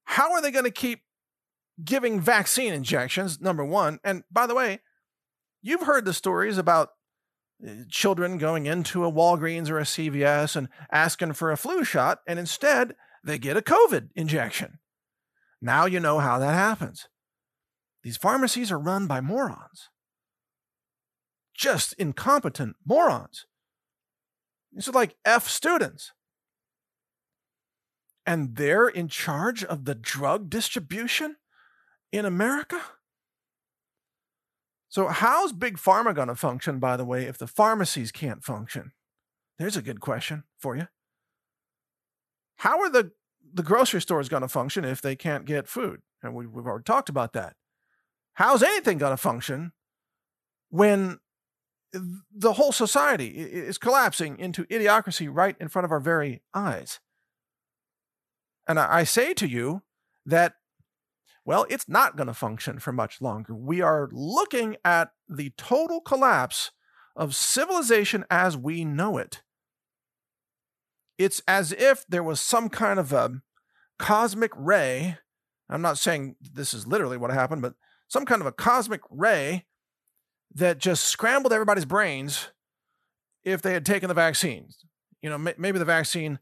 How 0.05 0.33
are 0.33 0.41
they 0.41 0.51
going 0.51 0.65
to 0.65 0.71
keep 0.71 1.01
giving 1.83 2.19
vaccine 2.19 2.73
injections? 2.73 3.41
Number 3.41 3.65
one. 3.65 3.99
And 4.03 4.23
by 4.31 4.47
the 4.47 4.55
way, 4.55 4.79
you've 5.61 5.83
heard 5.83 6.05
the 6.05 6.13
stories 6.13 6.57
about 6.57 6.89
children 7.89 8.37
going 8.37 8.65
into 8.65 9.05
a 9.05 9.11
Walgreens 9.11 9.69
or 9.69 9.79
a 9.79 9.83
CVS 9.83 10.55
and 10.55 10.69
asking 10.91 11.33
for 11.33 11.51
a 11.51 11.57
flu 11.57 11.83
shot, 11.83 12.19
and 12.27 12.39
instead 12.39 12.95
they 13.23 13.37
get 13.37 13.57
a 13.57 13.61
COVID 13.61 14.09
injection. 14.15 14.79
Now 15.61 15.85
you 15.85 15.99
know 15.99 16.19
how 16.19 16.39
that 16.39 16.53
happens. 16.53 17.07
These 18.03 18.17
pharmacies 18.17 18.71
are 18.71 18.79
run 18.79 19.07
by 19.07 19.21
morons. 19.21 19.89
Just 21.55 21.93
incompetent 21.93 22.75
morons. 22.85 23.45
These 24.73 24.89
are 24.89 24.93
like 24.93 25.15
F 25.23 25.47
students. 25.47 26.11
And 28.25 28.55
they're 28.55 28.87
in 28.87 29.07
charge 29.07 29.63
of 29.63 29.85
the 29.85 29.95
drug 29.95 30.49
distribution 30.49 31.37
in 32.11 32.25
America? 32.25 32.81
So, 34.93 35.07
how's 35.07 35.53
Big 35.53 35.77
Pharma 35.77 36.13
going 36.13 36.27
to 36.27 36.35
function, 36.35 36.77
by 36.77 36.97
the 36.97 37.03
way, 37.03 37.23
if 37.23 37.39
the 37.39 37.47
pharmacies 37.47 38.11
can't 38.11 38.43
function? 38.43 38.91
There's 39.57 39.75
a 39.75 39.81
good 39.81 39.99
question 39.99 40.43
for 40.59 40.75
you. 40.75 40.87
How 42.57 42.79
are 42.79 42.91
the, 42.91 43.11
the 43.51 43.63
grocery 43.63 44.01
stores 44.01 44.29
going 44.29 44.43
to 44.43 44.47
function 44.47 44.85
if 44.85 45.01
they 45.01 45.15
can't 45.15 45.45
get 45.45 45.67
food? 45.67 46.01
And 46.21 46.35
we, 46.35 46.45
we've 46.45 46.67
already 46.67 46.83
talked 46.83 47.09
about 47.09 47.33
that. 47.33 47.55
How's 48.33 48.61
anything 48.61 48.99
going 48.99 49.13
to 49.13 49.17
function 49.17 49.71
when 50.69 51.17
the 51.91 52.53
whole 52.53 52.71
society 52.71 53.29
is 53.29 53.79
collapsing 53.79 54.37
into 54.37 54.63
idiocracy 54.65 55.27
right 55.27 55.55
in 55.59 55.69
front 55.69 55.85
of 55.85 55.91
our 55.91 55.99
very 55.99 56.43
eyes. 56.53 56.99
And 58.67 58.79
I 58.79 59.05
say 59.05 59.33
to 59.33 59.47
you 59.47 59.81
that, 60.27 60.53
well, 61.45 61.65
it's 61.69 61.89
not 61.89 62.15
going 62.15 62.27
to 62.27 62.33
function 62.33 62.79
for 62.79 62.91
much 62.91 63.21
longer. 63.21 63.53
We 63.53 63.81
are 63.81 64.09
looking 64.11 64.77
at 64.85 65.11
the 65.27 65.51
total 65.57 65.99
collapse 65.99 66.71
of 67.15 67.35
civilization 67.35 68.25
as 68.29 68.57
we 68.57 68.85
know 68.85 69.17
it. 69.17 69.41
It's 71.17 71.41
as 71.47 71.71
if 71.73 72.05
there 72.07 72.23
was 72.23 72.39
some 72.39 72.69
kind 72.69 72.99
of 72.99 73.11
a 73.13 73.41
cosmic 73.99 74.51
ray. 74.55 75.17
I'm 75.69 75.81
not 75.81 75.97
saying 75.97 76.35
this 76.41 76.73
is 76.73 76.87
literally 76.87 77.17
what 77.17 77.31
happened, 77.31 77.61
but 77.61 77.75
some 78.07 78.25
kind 78.25 78.41
of 78.41 78.47
a 78.47 78.51
cosmic 78.51 79.01
ray 79.09 79.65
that 80.55 80.77
just 80.77 81.03
scrambled 81.05 81.53
everybody's 81.53 81.85
brains 81.85 82.49
if 83.43 83.61
they 83.61 83.73
had 83.73 83.85
taken 83.85 84.07
the 84.07 84.13
vaccines. 84.13 84.85
You 85.21 85.29
know, 85.29 85.37
maybe 85.37 85.79
the 85.79 85.85
vaccine 85.85 86.39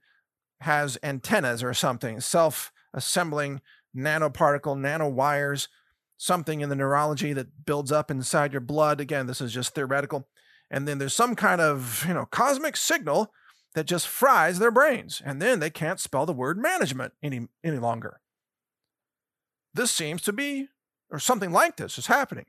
has 0.61 0.97
antennas 1.03 1.63
or 1.63 1.73
something, 1.73 2.19
self 2.19 2.71
assembling 2.93 3.61
nanoparticle, 3.95 4.77
nanowires, 4.77 5.67
something 6.17 6.61
in 6.61 6.69
the 6.69 6.75
neurology 6.75 7.33
that 7.33 7.65
builds 7.65 7.91
up 7.91 8.11
inside 8.11 8.53
your 8.53 8.61
blood. 8.61 9.01
Again, 9.01 9.27
this 9.27 9.41
is 9.41 9.53
just 9.53 9.73
theoretical. 9.73 10.27
And 10.69 10.87
then 10.87 10.97
there's 10.97 11.13
some 11.13 11.35
kind 11.35 11.59
of, 11.59 12.05
you 12.07 12.13
know, 12.13 12.25
cosmic 12.25 12.77
signal 12.77 13.33
that 13.73 13.85
just 13.85 14.07
fries 14.07 14.59
their 14.59 14.71
brains. 14.71 15.21
And 15.25 15.41
then 15.41 15.59
they 15.59 15.69
can't 15.69 15.99
spell 15.99 16.25
the 16.25 16.33
word 16.33 16.57
management 16.57 17.13
any, 17.23 17.47
any 17.63 17.77
longer. 17.77 18.21
This 19.73 19.91
seems 19.91 20.21
to 20.23 20.33
be, 20.33 20.67
or 21.09 21.19
something 21.19 21.51
like 21.51 21.77
this 21.77 21.97
is 21.97 22.07
happening. 22.07 22.45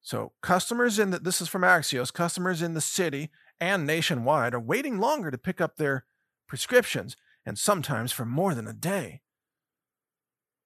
So 0.00 0.32
customers 0.42 0.98
in 0.98 1.10
the, 1.10 1.18
this 1.18 1.40
is 1.40 1.48
from 1.48 1.62
Axios, 1.62 2.12
customers 2.12 2.62
in 2.62 2.74
the 2.74 2.80
city 2.80 3.30
and 3.60 3.86
nationwide 3.86 4.54
are 4.54 4.60
waiting 4.60 4.98
longer 4.98 5.30
to 5.30 5.38
pick 5.38 5.60
up 5.60 5.76
their 5.76 6.04
prescriptions 6.48 7.16
and 7.44 7.58
sometimes 7.58 8.12
for 8.12 8.24
more 8.24 8.54
than 8.54 8.66
a 8.66 8.72
day. 8.72 9.22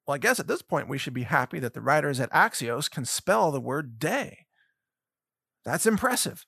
Well, 0.07 0.15
I 0.15 0.19
guess 0.19 0.39
at 0.39 0.47
this 0.47 0.63
point 0.63 0.89
we 0.89 0.99
should 0.99 1.15
be 1.15 1.23
happy 1.23 1.59
that 1.61 1.75
the 1.75 1.81
writers 1.81 2.21
at 2.21 2.33
Axios 2.33 2.91
can 2.91 3.05
spell 3.05 3.51
the 3.51 3.61
word 3.61 3.99
day. 3.99 4.47
That's 5.65 5.87
impressive. 5.87 6.45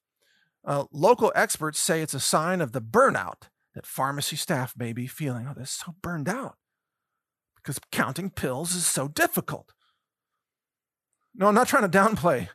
Uh, 0.65 0.85
local 0.93 1.33
experts 1.35 1.79
say 1.79 2.03
it's 2.03 2.15
a 2.15 2.21
sign 2.21 2.61
of 2.61 2.73
the 2.73 2.83
burnout 2.83 3.49
that 3.75 3.87
pharmacy 3.87 4.37
staff 4.37 4.75
may 4.77 4.93
be 4.93 5.07
feeling. 5.07 5.47
Oh, 5.49 5.55
they're 5.55 5.65
so 5.65 5.95
burned 6.03 6.29
out 6.29 6.57
because 7.57 7.79
counting 7.91 8.31
pills 8.31 8.75
is 8.75 8.87
so 8.87 9.09
difficult. 9.09 9.73
No, 11.35 11.49
I'm 11.49 11.55
not 11.55 11.69
trying 11.69 11.89
to 11.89 11.99
downplay 11.99 12.49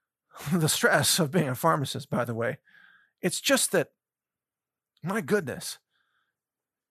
the 0.52 0.68
stress 0.68 1.18
of 1.18 1.30
being 1.30 1.48
a 1.48 1.54
pharmacist, 1.54 2.10
by 2.10 2.24
the 2.24 2.34
way. 2.34 2.58
It's 3.20 3.40
just 3.40 3.72
that, 3.72 3.88
my 5.02 5.20
goodness, 5.20 5.78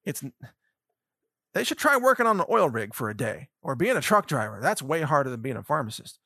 it's 0.04 0.24
they 1.54 1.64
should 1.64 1.78
try 1.78 1.96
working 1.96 2.26
on 2.26 2.40
an 2.40 2.46
oil 2.50 2.68
rig 2.68 2.94
for 2.94 3.10
a 3.10 3.16
day 3.16 3.48
or 3.62 3.74
being 3.74 3.96
a 3.96 4.00
truck 4.00 4.26
driver. 4.26 4.58
That's 4.60 4.82
way 4.82 5.02
harder 5.02 5.30
than 5.30 5.42
being 5.42 5.56
a 5.56 5.62
pharmacist. 5.62 6.18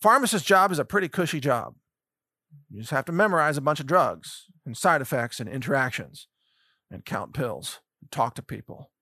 Pharmacist 0.00 0.46
job 0.46 0.70
is 0.70 0.78
a 0.78 0.84
pretty 0.84 1.08
cushy 1.08 1.40
job. 1.40 1.74
You 2.70 2.80
just 2.80 2.92
have 2.92 3.04
to 3.06 3.12
memorize 3.12 3.56
a 3.56 3.62
bunch 3.62 3.80
of 3.80 3.86
drugs 3.86 4.44
and 4.64 4.76
side 4.76 5.02
effects 5.02 5.40
and 5.40 5.48
interactions 5.48 6.28
and 6.90 7.04
count 7.04 7.34
pills, 7.34 7.80
and 8.00 8.10
talk 8.12 8.34
to 8.36 8.42
people, 8.42 8.92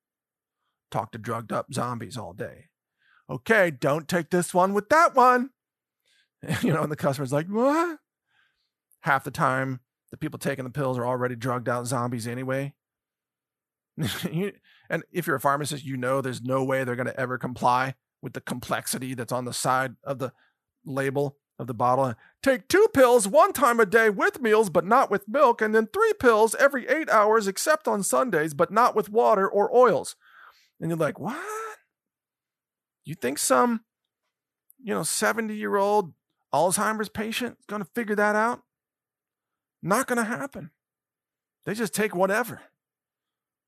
talk 0.91 1.13
to 1.13 1.19
drugged 1.19 1.53
up 1.53 1.73
zombies 1.73 2.17
all 2.17 2.33
day. 2.33 2.69
Okay, 3.29 3.71
don't 3.71 4.09
take 4.09 4.31
this 4.31 4.55
one 4.55 4.73
with 4.73 4.89
that 4.89 5.15
one. 5.15 5.51
you 6.63 6.73
know, 6.73 6.83
and 6.83 6.93
the 6.93 6.97
customer's 6.97 7.33
like, 7.33 7.47
what? 7.47 7.99
Half 9.01 9.25
the 9.25 9.31
time, 9.31 9.81
the 10.11 10.17
people 10.17 10.39
taking 10.39 10.65
the 10.65 10.71
pills 10.71 10.97
are 10.97 11.07
already 11.07 11.37
drugged 11.37 11.69
out 11.69 11.87
zombies 11.87 12.27
anyway. 12.27 12.75
and 14.90 15.03
if 15.12 15.26
you're 15.26 15.36
a 15.36 15.40
pharmacist, 15.40 15.84
you 15.84 15.97
know 15.97 16.20
there's 16.20 16.42
no 16.42 16.64
way 16.64 16.84
they're 16.84 16.97
going 16.97 17.07
to 17.07 17.20
ever 17.20 17.38
comply 17.38 17.95
with 18.22 18.32
the 18.32 18.40
complexity 18.40 19.14
that's 19.14 19.32
on 19.32 19.45
the 19.45 19.53
side 19.53 19.95
of 20.03 20.18
the 20.18 20.32
label 20.84 21.36
of 21.59 21.66
the 21.66 21.74
bottle. 21.74 22.14
Take 22.42 22.68
two 22.68 22.88
pills 22.92 23.28
one 23.28 23.53
time 23.53 23.78
a 23.78 23.86
day 23.86 24.11
with 24.11 24.40
meals, 24.40 24.70
but 24.70 24.84
not 24.84 25.11
with 25.11 25.28
milk, 25.28 25.62
and 25.62 25.74
then 25.74 25.86
three 25.86 26.12
pills 26.18 26.55
every 26.57 26.88
eight 26.88 27.09
hours, 27.11 27.47
except 27.47 27.86
on 27.86 28.03
Sundays, 28.03 28.55
but 28.55 28.72
not 28.72 28.97
with 28.97 29.11
water 29.11 29.49
or 29.49 29.74
oils. 29.74 30.16
And 30.80 30.90
you're 30.90 30.99
like, 30.99 31.20
what? 31.20 31.38
You 33.05 33.14
think 33.14 33.38
some, 33.38 33.82
you 34.82 34.95
know, 34.95 35.03
70 35.03 35.55
year 35.55 35.76
old 35.76 36.14
Alzheimer's 36.53 37.09
patient 37.09 37.59
is 37.61 37.66
going 37.66 37.82
to 37.82 37.90
figure 37.95 38.16
that 38.16 38.34
out? 38.34 38.62
Not 39.82 40.07
going 40.07 40.16
to 40.16 40.24
happen. 40.24 40.70
They 41.66 41.74
just 41.74 41.95
take 41.95 42.14
whatever. 42.14 42.62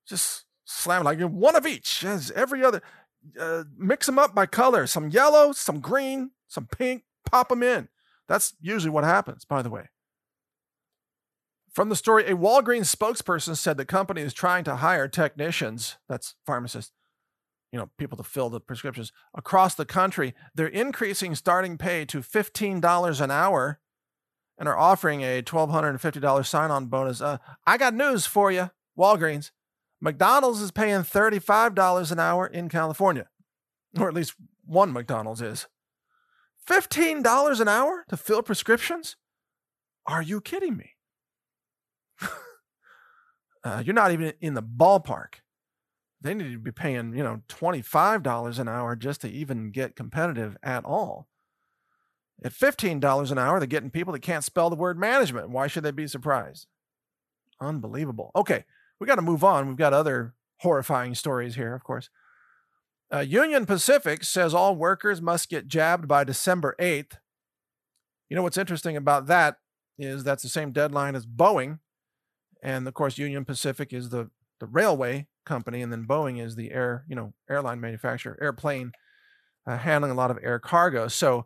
Just 0.07 0.45
slam 0.65 1.03
like 1.03 1.19
one 1.19 1.55
of 1.55 1.65
each, 1.65 2.03
as 2.03 2.31
every 2.31 2.63
other. 2.63 2.81
Uh, 3.39 3.63
mix 3.77 4.05
them 4.05 4.19
up 4.19 4.33
by 4.33 4.45
color 4.45 4.87
some 4.87 5.09
yellow, 5.09 5.51
some 5.51 5.79
green, 5.79 6.31
some 6.47 6.65
pink, 6.65 7.03
pop 7.25 7.49
them 7.49 7.63
in. 7.63 7.89
That's 8.27 8.53
usually 8.61 8.91
what 8.91 9.03
happens, 9.03 9.45
by 9.45 9.61
the 9.61 9.69
way. 9.69 9.89
From 11.73 11.89
the 11.89 11.95
story, 11.95 12.25
a 12.25 12.35
Walgreens 12.35 12.93
spokesperson 12.93 13.55
said 13.55 13.77
the 13.77 13.85
company 13.85 14.21
is 14.21 14.33
trying 14.33 14.63
to 14.63 14.77
hire 14.77 15.07
technicians, 15.07 15.97
that's 16.09 16.35
pharmacists, 16.45 16.91
you 17.71 17.77
know, 17.77 17.89
people 17.97 18.17
to 18.17 18.23
fill 18.23 18.49
the 18.49 18.59
prescriptions 18.59 19.11
across 19.35 19.75
the 19.75 19.85
country. 19.85 20.33
They're 20.55 20.67
increasing 20.67 21.35
starting 21.35 21.77
pay 21.77 22.05
to 22.05 22.21
$15 22.21 23.21
an 23.21 23.31
hour 23.31 23.79
and 24.57 24.67
are 24.67 24.77
offering 24.77 25.21
a 25.21 25.43
$1,250 25.43 26.45
sign 26.45 26.71
on 26.71 26.87
bonus. 26.87 27.21
Uh, 27.21 27.37
I 27.65 27.77
got 27.77 27.93
news 27.93 28.25
for 28.25 28.51
you, 28.51 28.71
Walgreens. 28.97 29.51
McDonald's 29.99 30.61
is 30.61 30.71
paying 30.71 31.01
$35 31.01 32.11
an 32.11 32.19
hour 32.19 32.47
in 32.47 32.69
California, 32.69 33.27
or 33.97 34.07
at 34.07 34.13
least 34.13 34.35
one 34.65 34.93
McDonald's 34.93 35.41
is. 35.41 35.67
$15 36.67 37.59
an 37.59 37.67
hour 37.67 38.05
to 38.09 38.17
fill 38.17 38.43
prescriptions? 38.43 39.15
Are 40.05 40.21
you 40.21 40.41
kidding 40.41 40.77
me? 40.77 40.91
uh, 43.63 43.81
you're 43.85 43.93
not 43.93 44.11
even 44.11 44.33
in 44.41 44.53
the 44.53 44.63
ballpark 44.63 45.35
they 46.21 46.33
need 46.33 46.51
to 46.51 46.59
be 46.59 46.71
paying, 46.71 47.15
you 47.15 47.23
know, 47.23 47.41
$25 47.47 48.59
an 48.59 48.67
hour 48.67 48.95
just 48.95 49.21
to 49.21 49.29
even 49.29 49.71
get 49.71 49.95
competitive 49.95 50.57
at 50.63 50.83
all. 50.83 51.27
At 52.43 52.53
$15 52.53 53.31
an 53.31 53.37
hour, 53.37 53.59
they're 53.59 53.67
getting 53.67 53.89
people 53.89 54.13
that 54.13 54.21
can't 54.21 54.43
spell 54.43 54.69
the 54.69 54.75
word 54.75 54.99
management. 54.99 55.49
Why 55.49 55.67
should 55.67 55.83
they 55.83 55.91
be 55.91 56.07
surprised? 56.07 56.67
Unbelievable. 57.59 58.31
Okay, 58.35 58.65
we 58.99 59.07
got 59.07 59.15
to 59.15 59.21
move 59.21 59.43
on. 59.43 59.67
We've 59.67 59.77
got 59.77 59.93
other 59.93 60.33
horrifying 60.57 61.15
stories 61.15 61.55
here, 61.55 61.73
of 61.73 61.83
course. 61.83 62.09
Uh, 63.13 63.19
Union 63.19 63.65
Pacific 63.65 64.23
says 64.23 64.53
all 64.53 64.75
workers 64.75 65.21
must 65.21 65.49
get 65.49 65.67
jabbed 65.67 66.07
by 66.07 66.23
December 66.23 66.75
8th. 66.79 67.13
You 68.29 68.35
know 68.35 68.43
what's 68.43 68.57
interesting 68.57 68.97
about 68.97 69.27
that 69.27 69.57
is 69.97 70.23
that's 70.23 70.43
the 70.43 70.49
same 70.49 70.71
deadline 70.71 71.15
as 71.15 71.25
Boeing. 71.25 71.79
And 72.61 72.87
of 72.87 72.93
course, 72.93 73.17
Union 73.17 73.45
Pacific 73.45 73.93
is 73.93 74.09
the, 74.09 74.29
the 74.59 74.65
railway 74.65 75.27
company, 75.45 75.81
and 75.81 75.91
then 75.91 76.05
Boeing 76.05 76.43
is 76.43 76.55
the 76.55 76.71
air, 76.71 77.05
you 77.07 77.15
know, 77.15 77.33
airline 77.49 77.79
manufacturer, 77.79 78.37
airplane, 78.41 78.91
uh, 79.65 79.77
handling 79.77 80.11
a 80.11 80.15
lot 80.15 80.31
of 80.31 80.39
air 80.43 80.59
cargo. 80.59 81.07
So 81.07 81.45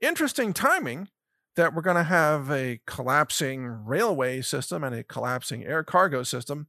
interesting 0.00 0.52
timing 0.52 1.08
that 1.56 1.74
we're 1.74 1.82
going 1.82 1.96
to 1.96 2.04
have 2.04 2.50
a 2.50 2.80
collapsing 2.86 3.66
railway 3.66 4.40
system 4.40 4.82
and 4.82 4.94
a 4.94 5.04
collapsing 5.04 5.64
air 5.64 5.84
cargo 5.84 6.22
system 6.22 6.68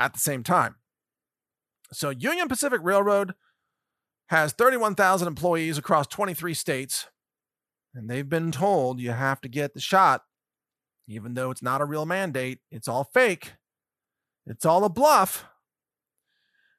at 0.00 0.14
the 0.14 0.18
same 0.18 0.42
time. 0.42 0.76
So 1.92 2.10
Union 2.10 2.48
Pacific 2.48 2.80
Railroad 2.82 3.34
has 4.28 4.52
31,000 4.52 5.28
employees 5.28 5.76
across 5.76 6.06
23 6.06 6.54
states, 6.54 7.08
and 7.94 8.08
they've 8.08 8.28
been 8.28 8.50
told 8.50 8.98
you 8.98 9.10
have 9.10 9.40
to 9.42 9.48
get 9.48 9.74
the 9.74 9.80
shot, 9.80 10.22
even 11.06 11.34
though 11.34 11.50
it's 11.50 11.62
not 11.62 11.80
a 11.80 11.84
real 11.84 12.06
mandate. 12.06 12.60
It's 12.70 12.88
all 12.88 13.04
fake. 13.04 13.52
It's 14.46 14.64
all 14.64 14.84
a 14.84 14.88
bluff. 14.88 15.44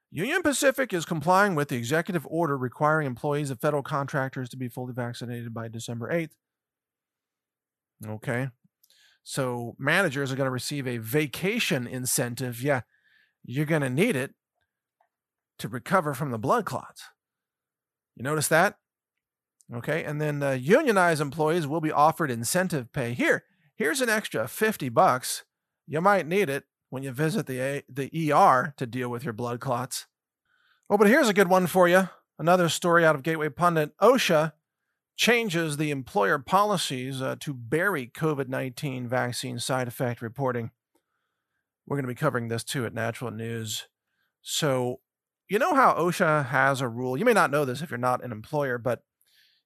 Union 0.10 0.42
Pacific 0.42 0.92
is 0.92 1.06
complying 1.06 1.56
with 1.56 1.70
the 1.70 1.78
executive 1.78 2.26
order 2.30 2.58
requiring 2.58 3.08
employees 3.08 3.50
of 3.50 3.62
federal 3.62 3.84
contractors 3.84 4.50
to 4.50 4.58
be 4.58 4.68
fully 4.68 4.94
vaccinated 4.94 5.54
by 5.54 5.68
December 5.68 6.12
8th. 6.12 6.32
Okay. 8.06 8.50
So 9.24 9.76
managers 9.78 10.32
are 10.32 10.36
going 10.36 10.48
to 10.48 10.52
receive 10.52 10.88
a 10.88 10.98
vacation 10.98 11.86
incentive. 11.86 12.62
Yeah, 12.62 12.82
you're 13.44 13.66
going 13.66 13.82
to 13.82 13.89
need 13.89 14.16
it 14.16 14.34
to 15.60 15.68
recover 15.68 16.14
from 16.14 16.32
the 16.32 16.39
blood 16.39 16.66
clots. 16.66 17.04
You 18.16 18.24
notice 18.24 18.48
that? 18.50 18.78
Okay. 19.74 20.04
And 20.04 20.20
then 20.20 20.44
uh, 20.44 20.52
unionized 20.52 21.22
employees 21.22 21.68
will 21.68 21.82
be 21.82 21.92
offered 21.92 22.30
incentive 22.30 22.92
pay. 22.92 23.14
Here, 23.14 23.44
here's 23.76 24.02
an 24.02 24.10
extra 24.10 24.48
50 24.48 24.89
bucks. 24.89 25.44
You 25.88 26.02
might 26.02 26.28
need 26.28 26.50
it 26.50 26.66
when 26.89 27.04
you 27.04 27.12
visit 27.12 27.48
the 27.48 27.60
A- 27.60 27.84
the 27.89 28.34
ER 28.34 28.74
to 28.78 28.86
deal 28.86 29.10
with 29.10 29.24
your 29.24 29.34
blood 29.34 29.60
clots. 29.60 30.08
Oh, 30.89 30.98
but 30.98 31.08
here's 31.08 31.30
a 31.30 31.34
good 31.34 31.48
one 31.48 31.68
for 31.68 31.88
you. 31.88 32.10
Another 32.38 32.68
story 32.68 33.06
out 33.06 33.16
of 33.16 33.24
Gateway 33.24 33.50
Pundit. 33.50 33.98
OSHA 34.00 34.54
changes 35.16 35.78
the 35.78 35.92
employer 35.92 36.39
policies 36.39 37.22
uh, 37.22 37.36
to 37.39 37.54
bury 37.54 38.08
COVID 38.08 38.50
19 38.50 39.08
vaccine 39.08 39.60
side 39.60 39.88
effect 39.88 40.22
reporting. 40.22 40.72
We're 41.92 41.98
going 41.98 42.06
to 42.06 42.16
be 42.16 42.16
covering 42.16 42.48
this 42.48 42.64
too 42.64 42.86
at 42.86 42.94
Natural 42.94 43.32
News. 43.32 43.89
So, 44.42 45.02
you 45.50 45.60
know 45.60 45.76
how 45.76 45.94
OSHA 45.96 46.46
has 46.46 46.80
a 46.80 46.88
rule? 46.88 47.18
You 47.18 47.26
may 47.26 47.34
not 47.34 47.52
know 47.52 47.66
this 47.66 47.82
if 47.82 47.92
you're 47.92 47.98
not 47.98 48.24
an 48.24 48.32
employer, 48.32 48.78
but 48.78 49.04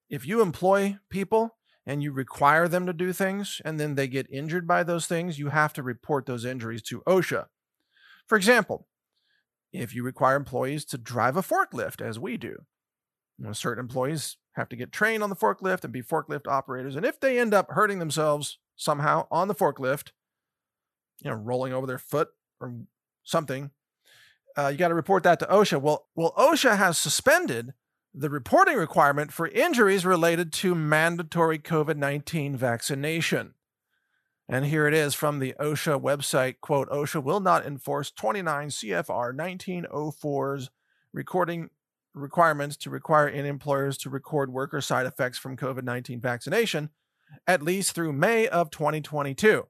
if 0.09 0.26
you 0.26 0.41
employ 0.41 0.97
people 1.11 1.57
and 1.86 2.01
you 2.01 2.11
require 2.11 2.67
them 2.67 2.88
to 2.88 2.93
do 2.93 3.13
things 3.13 3.61
and 3.63 3.80
then 3.80 3.93
they 3.93 4.07
get 4.07 4.26
injured 4.32 4.67
by 4.67 4.82
those 4.82 5.05
things, 5.05 5.38
you 5.38 5.49
have 5.49 5.71
to 5.73 5.84
report 5.84 6.26
those 6.26 6.45
injuries 6.45 6.82
to 6.82 7.01
OSHA. 7.01 7.45
For 8.26 8.36
example, 8.36 8.88
if 9.71 9.93
you 9.93 10.01
require 10.01 10.36
employees 10.36 10.84
to 10.86 10.97
drive 10.97 11.38
a 11.38 11.43
forklift, 11.43 12.01
as 12.01 12.17
we 12.17 12.38
do, 12.38 12.57
you 13.38 13.45
know, 13.45 13.53
certain 13.53 13.84
employees 13.84 14.38
have 14.53 14.67
to 14.69 14.76
get 14.76 14.91
trained 14.91 15.21
on 15.21 15.30
the 15.30 15.36
forklift 15.36 15.84
and 15.84 15.93
be 15.93 16.01
forklift 16.01 16.47
operators. 16.47 16.95
And 16.95 17.05
if 17.05 17.19
they 17.19 17.38
end 17.38 17.53
up 17.53 17.69
hurting 17.69 17.99
themselves 17.99 18.57
somehow 18.76 19.28
on 19.30 19.47
the 19.47 19.53
forklift, 19.53 20.09
you 21.22 21.30
know, 21.30 21.36
rolling 21.36 21.74
over 21.74 21.88
their 21.88 21.97
foot 21.97 22.30
or 22.59 22.74
something, 23.24 23.72
uh, 24.57 24.68
you 24.68 24.78
got 24.78 24.89
to 24.89 24.95
report 24.95 25.24
that 25.24 25.39
to 25.39 25.45
OSHA. 25.45 25.82
Well, 25.82 26.07
well, 26.16 26.34
OSHA 26.38 26.78
has 26.78 26.97
suspended 26.97 27.74
the 28.13 28.30
reporting 28.30 28.78
requirement 28.78 29.34
for 29.34 29.47
injuries 29.47 30.05
related 30.05 30.53
to 30.53 30.74
mandatory 30.74 31.59
COVID 31.59 31.97
19 31.97 32.55
vaccination. 32.55 33.53
And 34.47 34.66
here 34.66 34.88
it 34.88 34.93
is 34.93 35.16
from 35.16 35.39
the 35.39 35.55
OSHA 35.59 36.01
website 36.01 36.61
quote, 36.61 36.89
OSHA 36.89 37.24
will 37.24 37.39
not 37.39 37.66
enforce 37.66 38.11
29 38.11 38.70
CFR 38.70 39.36
1904's 39.36 40.70
recording 41.11 41.70
requirements 42.13 42.78
to 42.78 42.89
require 42.89 43.28
any 43.28 43.49
employers 43.49 43.97
to 43.97 44.09
record 44.09 44.53
worker 44.53 44.80
side 44.82 45.05
effects 45.05 45.38
from 45.38 45.57
COVID 45.57 45.84
19 45.84 46.22
vaccination, 46.22 46.91
at 47.45 47.61
least 47.61 47.93
through 47.93 48.13
May 48.13 48.47
of 48.47 48.70
2022. 48.70 49.68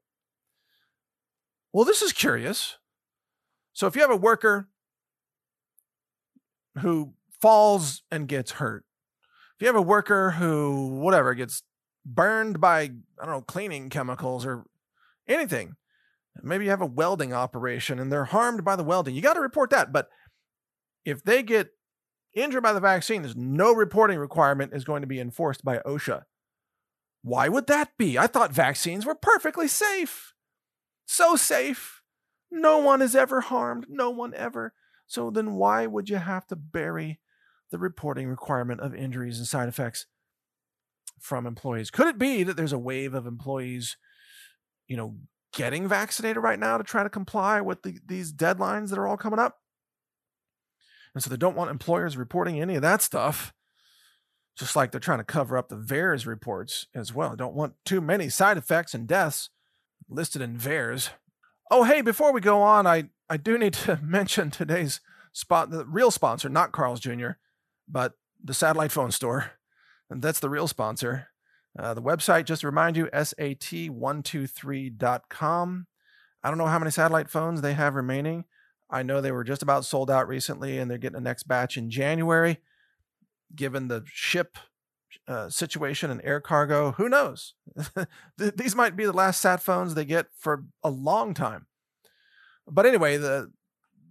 Well, 1.76 1.84
this 1.84 2.02
is 2.02 2.14
curious. 2.14 2.78
So 3.74 3.86
if 3.86 3.98
you 3.98 4.02
have 4.02 4.10
a 4.10 4.16
worker 4.16 4.70
who 6.78 7.16
falls 7.42 8.02
and 8.10 8.30
gets 8.30 8.52
hurt, 8.52 8.86
if 9.20 9.62
you 9.62 9.68
have 9.68 9.76
a 9.76 9.82
worker 9.82 10.32
who, 10.32 10.88
whatever, 10.88 11.34
gets 11.34 11.64
burned 12.06 12.62
by, 12.62 12.80
I 12.80 13.26
don't 13.26 13.30
know, 13.30 13.42
cleaning 13.42 13.90
chemicals 13.90 14.46
or 14.46 14.64
anything, 15.28 15.76
maybe 16.42 16.64
you 16.64 16.70
have 16.70 16.80
a 16.80 16.86
welding 16.86 17.34
operation 17.34 18.00
and 18.00 18.10
they're 18.10 18.24
harmed 18.24 18.64
by 18.64 18.78
the 18.78 18.84
welding, 18.86 19.14
you 19.14 19.22
got 19.22 19.34
to 19.34 19.42
report 19.42 19.70
that. 19.72 19.92
But 19.92 20.08
if 21.04 21.26
they 21.26 21.44
get 21.44 21.72
injured 22.34 22.64
by 22.64 22.72
the 22.72 22.80
vaccine, 22.80 23.22
there's 23.22 23.36
no 23.36 23.74
reporting 23.74 24.18
requirement 24.18 24.72
is 24.74 24.86
going 24.86 25.02
to 25.02 25.08
be 25.08 25.20
enforced 25.20 25.66
by 25.66 25.80
OSHA. 25.80 26.22
Why 27.22 27.50
would 27.50 27.68
that 27.68 27.98
be? 27.98 28.18
I 28.18 28.28
thought 28.28 28.54
vaccines 28.54 29.06
were 29.06 29.14
perfectly 29.14 29.68
safe. 29.68 30.35
So 31.06 31.36
safe. 31.36 32.02
No 32.52 32.78
one 32.78 33.02
is 33.02 33.16
ever 33.16 33.42
harmed. 33.42 33.86
No 33.90 34.10
one 34.10 34.34
ever. 34.34 34.74
So 35.08 35.30
then 35.30 35.54
why 35.54 35.86
would 35.86 36.10
you 36.10 36.18
have 36.18 36.48
to 36.48 36.56
bury 36.56 37.20
the 37.72 37.78
reporting 37.78 38.28
requirement 38.28 38.82
of 38.82 38.96
injuries 38.96 39.38
and 39.38 39.48
side 39.48 39.70
effects 39.70 40.08
from 41.20 41.46
employees? 41.46 41.92
Could 41.92 42.08
it 42.08 42.18
be 42.18 42.44
that 42.44 42.58
there's 42.58 42.74
a 42.74 42.80
wave 42.80 43.14
of 43.14 43.28
employees, 43.28 43.98
you 44.88 44.98
know, 44.98 45.16
getting 45.54 45.88
vaccinated 45.88 46.42
right 46.42 46.60
now 46.60 46.78
to 46.78 46.84
try 46.84 47.04
to 47.04 47.10
comply 47.10 47.62
with 47.62 47.84
the, 47.84 48.00
these 48.06 48.34
deadlines 48.34 48.90
that 48.90 49.00
are 49.00 49.08
all 49.08 49.18
coming 49.18 49.40
up? 49.40 49.60
And 51.14 51.24
so 51.24 51.30
they 51.30 51.38
don't 51.38 51.56
want 51.56 51.72
employers 51.72 52.18
reporting 52.18 52.60
any 52.60 52.76
of 52.76 52.82
that 52.82 53.02
stuff. 53.02 53.54
Just 54.58 54.76
like 54.76 54.92
they're 54.92 55.00
trying 55.00 55.20
to 55.20 55.26
cover 55.26 55.58
up 55.58 55.68
the 55.68 55.76
VAERS 55.76 56.26
reports 56.26 56.88
as 56.96 57.14
well. 57.14 57.32
They 57.32 57.36
don't 57.36 57.56
want 57.56 57.74
too 57.84 58.00
many 58.00 58.30
side 58.30 58.58
effects 58.58 58.94
and 58.94 59.06
deaths 59.06 59.50
listed 60.10 60.42
in 60.42 60.58
VAERS. 60.58 61.10
Oh, 61.72 61.84
hey, 61.84 62.02
before 62.02 62.32
we 62.32 62.42
go 62.42 62.62
on, 62.62 62.86
I, 62.86 63.06
I 63.30 63.38
do 63.38 63.58
need 63.58 63.74
to 63.74 63.98
mention 64.04 64.52
today's 64.52 65.00
spot, 65.34 65.70
the 65.70 65.86
real 65.86 66.12
sponsor, 66.12 66.50
not 66.50 66.72
Carl's 66.72 67.00
Jr., 67.00 67.32
but 67.88 68.14
the 68.44 68.54
satellite 68.54 68.92
phone 68.92 69.12
store. 69.12 69.52
And 70.10 70.22
that's 70.22 70.40
the 70.40 70.50
real 70.50 70.68
sponsor. 70.68 71.28
Uh, 71.78 71.94
the 71.94 72.02
website, 72.02 72.46
just 72.46 72.62
to 72.62 72.68
remind 72.68 72.96
you, 72.96 73.08
sat123.com. 73.08 75.88
I 76.44 76.50
don't 76.50 76.58
know 76.58 76.68
how 76.68 76.80
many 76.80 76.92
satellite 76.92 77.30
phones 77.30 77.62
they 77.62 77.74
have 77.74 77.96
remaining. 77.96 78.46
I 78.90 79.04
know 79.04 79.20
they 79.20 79.32
were 79.32 79.44
just 79.44 79.64
about 79.64 79.84
sold 79.84 80.12
out 80.12 80.28
recently 80.28 80.78
and 80.78 80.90
they're 80.90 80.98
getting 80.98 81.16
the 81.16 81.22
next 81.22 81.44
batch 81.44 81.76
in 81.76 81.90
January. 81.90 82.60
Given 83.56 83.88
the 83.88 84.04
ship 84.06 84.58
uh, 85.28 85.50
situation 85.50 86.10
and 86.12 86.22
air 86.24 86.40
cargo, 86.40 86.92
who 86.94 87.10
knows? 87.10 87.54
These 88.38 88.76
might 88.76 88.96
be 88.96 89.06
the 89.06 89.14
last 89.14 89.42
sat 89.42 89.62
phones 89.62 89.94
they 89.94 90.06
get 90.06 90.28
for 90.38 90.66
a 90.84 90.90
long 90.90 91.34
time. 91.34 91.68
But 92.68 92.86
anyway, 92.86 93.18
the 93.18 93.52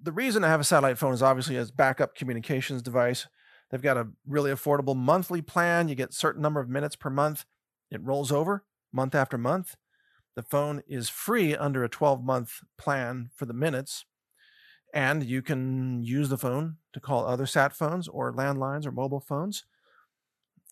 the 0.02 0.12
reason 0.12 0.42
to 0.42 0.48
have 0.48 0.60
a 0.60 0.64
satellite 0.64 0.98
phone 0.98 1.14
is 1.14 1.22
obviously 1.22 1.56
as 1.56 1.70
backup 1.70 2.14
communications 2.14 2.82
device. 2.82 3.26
They've 3.70 3.80
got 3.80 3.96
a 3.96 4.08
really 4.26 4.50
affordable 4.50 4.94
monthly 4.94 5.40
plan. 5.40 5.88
You 5.88 5.94
get 5.94 6.12
certain 6.12 6.42
number 6.42 6.60
of 6.60 6.68
minutes 6.68 6.94
per 6.94 7.08
month. 7.08 7.46
It 7.90 8.02
rolls 8.02 8.30
over 8.30 8.64
month 8.92 9.14
after 9.14 9.38
month. 9.38 9.76
The 10.36 10.42
phone 10.42 10.82
is 10.86 11.08
free 11.08 11.56
under 11.56 11.84
a 11.84 11.88
12 11.88 12.22
month 12.22 12.60
plan 12.76 13.30
for 13.34 13.46
the 13.46 13.54
minutes. 13.54 14.04
And 14.92 15.24
you 15.24 15.42
can 15.42 16.02
use 16.02 16.28
the 16.28 16.38
phone 16.38 16.76
to 16.92 17.00
call 17.00 17.26
other 17.26 17.46
sat 17.46 17.72
phones 17.72 18.06
or 18.06 18.32
landlines 18.32 18.86
or 18.86 18.92
mobile 18.92 19.20
phones. 19.20 19.64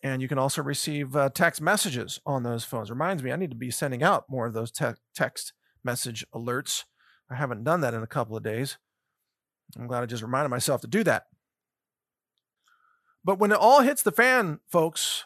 And 0.03 0.21
you 0.21 0.27
can 0.27 0.37
also 0.37 0.61
receive 0.61 1.15
uh, 1.15 1.29
text 1.29 1.61
messages 1.61 2.19
on 2.25 2.43
those 2.43 2.65
phones. 2.65 2.89
Reminds 2.89 3.23
me, 3.23 3.31
I 3.31 3.37
need 3.37 3.51
to 3.51 3.55
be 3.55 3.71
sending 3.71 4.03
out 4.03 4.25
more 4.29 4.45
of 4.45 4.53
those 4.53 4.69
te- 4.69 4.99
text 5.15 5.53
message 5.83 6.25
alerts. 6.35 6.83
I 7.31 7.35
haven't 7.35 7.63
done 7.63 7.81
that 7.81 7.93
in 7.93 8.03
a 8.03 8.07
couple 8.07 8.35
of 8.35 8.43
days. 8.43 8.77
I'm 9.77 9.87
glad 9.87 10.03
I 10.03 10.05
just 10.05 10.21
reminded 10.21 10.49
myself 10.49 10.81
to 10.81 10.87
do 10.87 11.03
that. 11.05 11.23
But 13.23 13.39
when 13.39 13.53
it 13.53 13.57
all 13.57 13.81
hits 13.81 14.03
the 14.03 14.11
fan, 14.11 14.59
folks, 14.69 15.23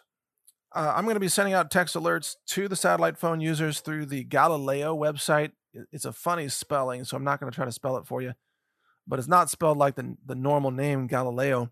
uh, 0.76 0.94
I'm 0.96 1.06
going 1.06 1.16
to 1.16 1.20
be 1.20 1.28
sending 1.28 1.56
out 1.56 1.72
text 1.72 1.96
alerts 1.96 2.36
to 2.50 2.68
the 2.68 2.76
satellite 2.76 3.18
phone 3.18 3.42
users 3.42 3.80
through 3.80 4.06
the 4.06 4.24
Galileo 4.24 4.96
website. 4.96 5.54
It's 5.92 6.06
a 6.06 6.14
funny 6.14 6.50
spelling, 6.50 7.04
so 7.04 7.18
I'm 7.18 7.24
not 7.24 7.40
going 7.40 7.52
to 7.52 7.56
try 7.56 7.66
to 7.66 7.72
spell 7.72 7.98
it 7.98 8.06
for 8.06 8.22
you 8.22 8.34
but 9.08 9.20
it's 9.20 9.28
not 9.28 9.50
spelled 9.50 9.78
like 9.78 9.96
the, 9.96 10.18
the 10.26 10.36
normal 10.36 10.72
name 10.72 11.08
Galileo. 11.08 11.72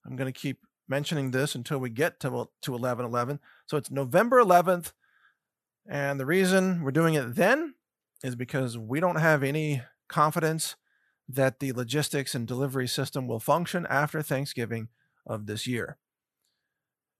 I'm 0.05 0.15
going 0.15 0.31
to 0.31 0.37
keep 0.37 0.59
mentioning 0.87 1.31
this 1.31 1.55
until 1.55 1.79
we 1.79 1.89
get 1.89 2.19
to, 2.21 2.49
to 2.61 2.75
11 2.75 3.05
11. 3.05 3.39
So 3.65 3.77
it's 3.77 3.91
November 3.91 4.43
11th. 4.43 4.91
And 5.87 6.19
the 6.19 6.25
reason 6.25 6.83
we're 6.83 6.91
doing 6.91 7.13
it 7.13 7.35
then 7.35 7.75
is 8.23 8.35
because 8.35 8.77
we 8.77 8.99
don't 8.99 9.17
have 9.17 9.43
any 9.43 9.83
confidence 10.07 10.75
that 11.27 11.59
the 11.59 11.71
logistics 11.73 12.35
and 12.35 12.47
delivery 12.47 12.87
system 12.87 13.27
will 13.27 13.39
function 13.39 13.85
after 13.89 14.21
Thanksgiving 14.21 14.89
of 15.25 15.45
this 15.45 15.65
year. 15.65 15.97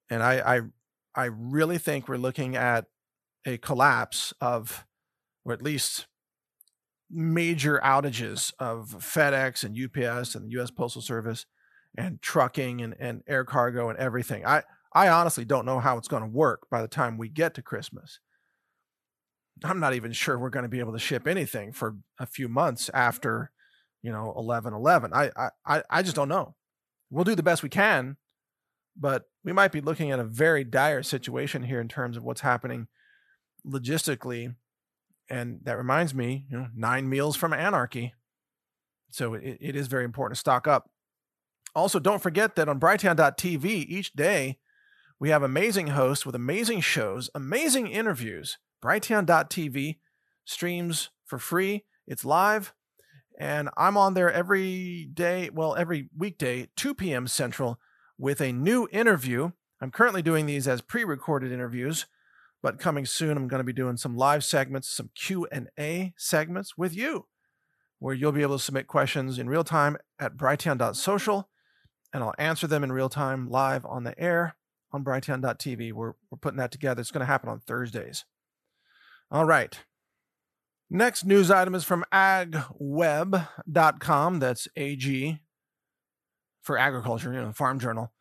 And 0.09 0.21
I, 0.21 0.57
I, 0.57 0.61
I 1.15 1.25
really 1.25 1.77
think 1.77 2.07
we're 2.07 2.17
looking 2.17 2.55
at 2.55 2.85
a 3.45 3.57
collapse 3.57 4.33
of, 4.41 4.85
or 5.43 5.53
at 5.53 5.61
least 5.61 6.07
major 7.09 7.79
outages 7.83 8.51
of 8.59 8.95
FedEx 8.99 9.63
and 9.63 9.77
UPS 9.77 10.35
and 10.35 10.45
the 10.45 10.61
US 10.61 10.71
Postal 10.71 11.01
Service 11.01 11.45
and 11.97 12.21
trucking 12.21 12.81
and, 12.81 12.95
and 12.99 13.21
air 13.27 13.45
cargo 13.45 13.89
and 13.89 13.97
everything. 13.97 14.45
I, 14.45 14.63
I 14.93 15.07
honestly 15.09 15.45
don't 15.45 15.65
know 15.65 15.79
how 15.79 15.97
it's 15.97 16.07
going 16.07 16.23
to 16.23 16.29
work 16.29 16.67
by 16.69 16.81
the 16.81 16.87
time 16.87 17.17
we 17.17 17.29
get 17.29 17.53
to 17.55 17.61
Christmas. 17.61 18.19
I'm 19.63 19.79
not 19.79 19.93
even 19.93 20.11
sure 20.11 20.37
we're 20.37 20.49
going 20.49 20.63
to 20.63 20.69
be 20.69 20.79
able 20.79 20.93
to 20.93 20.99
ship 20.99 21.27
anything 21.27 21.71
for 21.71 21.95
a 22.19 22.25
few 22.25 22.49
months 22.49 22.89
after 22.93 23.51
you 24.05 24.11
know 24.11 24.33
11 24.37 24.73
11 24.73 25.11
I, 25.13 25.31
I 25.65 25.81
i 25.89 26.03
just 26.03 26.15
don't 26.15 26.29
know 26.29 26.55
we'll 27.09 27.23
do 27.23 27.33
the 27.33 27.41
best 27.41 27.63
we 27.63 27.69
can 27.69 28.17
but 28.95 29.23
we 29.43 29.51
might 29.51 29.71
be 29.71 29.81
looking 29.81 30.11
at 30.11 30.19
a 30.19 30.23
very 30.23 30.63
dire 30.63 31.03
situation 31.03 31.63
here 31.63 31.81
in 31.81 31.87
terms 31.87 32.17
of 32.17 32.23
what's 32.23 32.41
happening 32.41 32.87
logistically. 33.65 34.55
And 35.29 35.59
that 35.63 35.77
reminds 35.77 36.13
me, 36.13 36.45
you 36.49 36.57
know, 36.57 36.67
nine 36.75 37.09
meals 37.09 37.35
from 37.35 37.53
anarchy. 37.53 38.13
So 39.09 39.33
it, 39.33 39.57
it 39.59 39.75
is 39.75 39.87
very 39.87 40.03
important 40.03 40.35
to 40.35 40.39
stock 40.39 40.67
up. 40.67 40.89
Also, 41.73 41.99
don't 41.99 42.21
forget 42.21 42.55
that 42.55 42.69
on 42.69 42.79
Brighteon.tv 42.79 43.65
each 43.65 44.13
day, 44.13 44.59
we 45.19 45.29
have 45.29 45.43
amazing 45.43 45.87
hosts 45.87 46.25
with 46.25 46.35
amazing 46.35 46.81
shows, 46.81 47.29
amazing 47.35 47.87
interviews. 47.87 48.57
Brighteon.tv 48.83 49.97
streams 50.45 51.09
for 51.25 51.39
free. 51.39 51.85
It's 52.07 52.23
live. 52.23 52.73
And 53.37 53.69
I'm 53.75 53.97
on 53.97 54.13
there 54.13 54.31
every 54.31 55.09
day, 55.13 55.49
well, 55.51 55.75
every 55.75 56.09
weekday, 56.15 56.69
2 56.77 56.93
p.m. 56.95 57.27
Central, 57.27 57.79
with 58.17 58.41
a 58.41 58.51
new 58.51 58.87
interview. 58.91 59.51
I'm 59.81 59.91
currently 59.91 60.21
doing 60.21 60.45
these 60.45 60.67
as 60.67 60.81
pre-recorded 60.81 61.51
interviews, 61.51 62.05
but 62.63 62.79
coming 62.79 63.05
soon, 63.05 63.37
I'm 63.37 63.47
going 63.47 63.59
to 63.59 63.65
be 63.65 63.73
doing 63.73 63.97
some 63.97 64.15
live 64.15 64.43
segments, 64.43 64.89
some 64.89 65.09
Q&A 65.15 66.13
segments 66.17 66.77
with 66.77 66.95
you, 66.95 67.27
where 67.99 68.13
you'll 68.13 68.31
be 68.31 68.41
able 68.41 68.57
to 68.57 68.63
submit 68.63 68.87
questions 68.87 69.37
in 69.37 69.49
real 69.49 69.63
time 69.63 69.97
at 70.19 70.37
brighteon.social 70.37 71.49
and 72.15 72.23
I'll 72.23 72.33
answer 72.37 72.65
them 72.65 72.81
in 72.81 72.93
real 72.93 73.09
time 73.09 73.49
live 73.49 73.85
on 73.85 74.05
the 74.05 74.17
air 74.17 74.55
on 74.93 75.03
brighteon.tv. 75.03 75.91
We're, 75.91 76.13
we're 76.31 76.37
putting 76.39 76.59
that 76.59 76.71
together. 76.71 77.01
It's 77.01 77.11
going 77.11 77.19
to 77.19 77.25
happen 77.25 77.49
on 77.49 77.59
Thursdays. 77.59 78.23
All 79.29 79.43
right. 79.43 79.77
Next 80.89 81.25
news 81.25 81.51
item 81.51 81.75
is 81.75 81.83
from 81.83 82.05
agweb.com. 82.13 82.79
That's 84.39 84.67
AG 84.77 85.39
for 86.65 86.77
agriculture, 86.79 87.31
you 87.31 87.39
know, 87.39 87.53
farm 87.53 87.79
journal. 87.79 88.11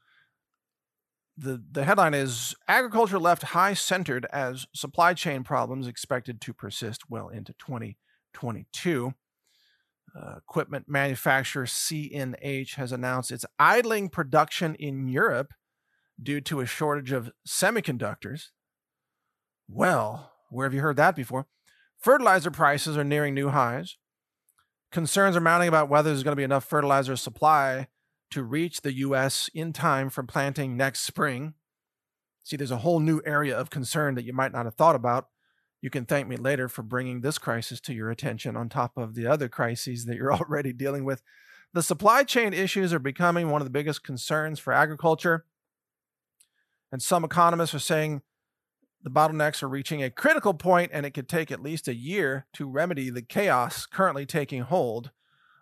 The, 1.37 1.61
the 1.73 1.85
headline 1.85 2.15
is 2.15 2.55
Agriculture 2.69 3.19
left 3.19 3.43
high 3.43 3.75
centered 3.75 4.27
as 4.33 4.67
supply 4.73 5.15
chain 5.15 5.43
problems 5.43 5.89
expected 5.89 6.41
to 6.43 6.53
persist 6.53 7.11
well 7.11 7.29
into 7.29 7.55
2022 7.55 9.15
uh, 10.17 10.35
equipment 10.37 10.85
manufacturer 10.87 11.65
CNH 11.65 12.75
has 12.75 12.93
announced 12.93 13.33
it's 13.33 13.47
idling 13.59 14.11
production 14.11 14.77
in 14.77 15.09
Europe 15.09 15.55
due 16.23 16.41
to 16.43 16.61
a 16.61 16.67
shortage 16.67 17.11
of 17.11 17.33
semiconductors. 17.49 18.51
Well, 19.67 20.33
where 20.51 20.67
have 20.67 20.75
you 20.75 20.83
heard 20.83 20.99
that 20.99 21.17
before? 21.17 21.47
Fertilizer 21.99 22.53
prices 22.53 22.97
are 22.97 23.03
nearing 23.03 23.35
new 23.35 23.49
highs. 23.49 23.97
Concerns 24.93 25.35
are 25.35 25.41
mounting 25.41 25.69
about 25.69 25.89
whether 25.89 26.11
there's 26.11 26.23
going 26.23 26.33
to 26.33 26.37
be 26.37 26.45
enough 26.45 26.65
fertilizer 26.65 27.17
supply 27.17 27.89
to 28.35 28.45
reach 28.45 28.83
the 28.83 28.93
U.S. 28.95 29.51
in 29.55 29.73
time 29.73 30.11
for 30.11 30.23
planting 30.23 30.77
next 30.77 31.01
spring. 31.01 31.55
See, 32.43 32.57
there's 32.57 32.71
a 32.71 32.79
whole 32.79 33.01
new 33.01 33.21
area 33.25 33.59
of 33.59 33.71
concern 33.71 34.15
that 34.15 34.25
you 34.25 34.33
might 34.33 34.53
not 34.53 34.67
have 34.67 34.75
thought 34.75 34.97
about 34.97 35.29
you 35.85 35.91
can 35.91 36.07
thank 36.07 36.27
me 36.27 36.37
later 36.39 36.67
for 36.67 36.83
bringing 36.83 37.21
this 37.21 37.37
crisis 37.37 37.79
to 37.79 37.93
your 37.93 38.11
attention 38.11 38.57
on 38.57 38.71
top 38.71 38.97
of 38.97 39.15
the 39.15 39.27
other 39.27 39.51
crises 39.51 40.07
that 40.07 40.17
you're 40.17 40.33
already 40.35 40.73
dealing 40.73 41.05
with. 41.05 41.23
The 41.75 41.83
supply 41.83 42.25
chain 42.25 42.55
issues 42.55 42.91
are 42.95 42.99
becoming 42.99 43.51
one 43.51 43.61
of 43.61 43.67
the 43.67 43.71
biggest 43.71 44.03
concerns 44.03 44.59
for 44.59 44.73
agriculture. 44.73 45.45
And 46.91 47.03
some 47.03 47.23
economists 47.23 47.75
are 47.75 47.81
saying 47.81 48.23
the 49.03 49.11
bottlenecks 49.11 49.63
are 49.63 49.69
reaching 49.69 50.03
a 50.03 50.09
critical 50.09 50.55
point 50.55 50.91
and 50.95 51.05
it 51.05 51.11
could 51.11 51.29
take 51.29 51.51
at 51.51 51.63
least 51.63 51.87
a 51.87 51.95
year 51.95 52.47
to 52.55 52.67
remedy 52.67 53.11
the 53.11 53.21
chaos 53.21 53.85
currently 53.85 54.25
taking 54.25 54.63
hold 54.63 55.11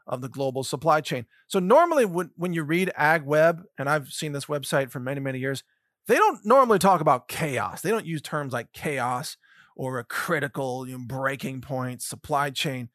of 0.06 0.20
the 0.20 0.28
global 0.28 0.64
supply 0.64 1.00
chain. 1.00 1.26
So 1.46 1.58
normally 1.58 2.04
when, 2.04 2.30
when 2.36 2.52
you 2.52 2.62
read 2.62 2.92
AgWeb, 2.98 3.62
and 3.78 3.88
I've 3.88 4.08
seen 4.08 4.32
this 4.32 4.46
website 4.46 4.90
for 4.90 5.00
many, 5.00 5.20
many 5.20 5.38
years, 5.38 5.62
they 6.06 6.16
don't 6.16 6.44
normally 6.44 6.78
talk 6.78 7.00
about 7.00 7.28
chaos. 7.28 7.80
They 7.80 7.90
don't 7.90 8.06
use 8.06 8.22
terms 8.22 8.52
like 8.52 8.72
chaos 8.72 9.36
or 9.76 9.98
a 9.98 10.04
critical 10.04 10.86
you 10.88 10.98
know, 10.98 11.04
breaking 11.06 11.60
point, 11.60 12.02
supply 12.02 12.50
chain 12.50 12.88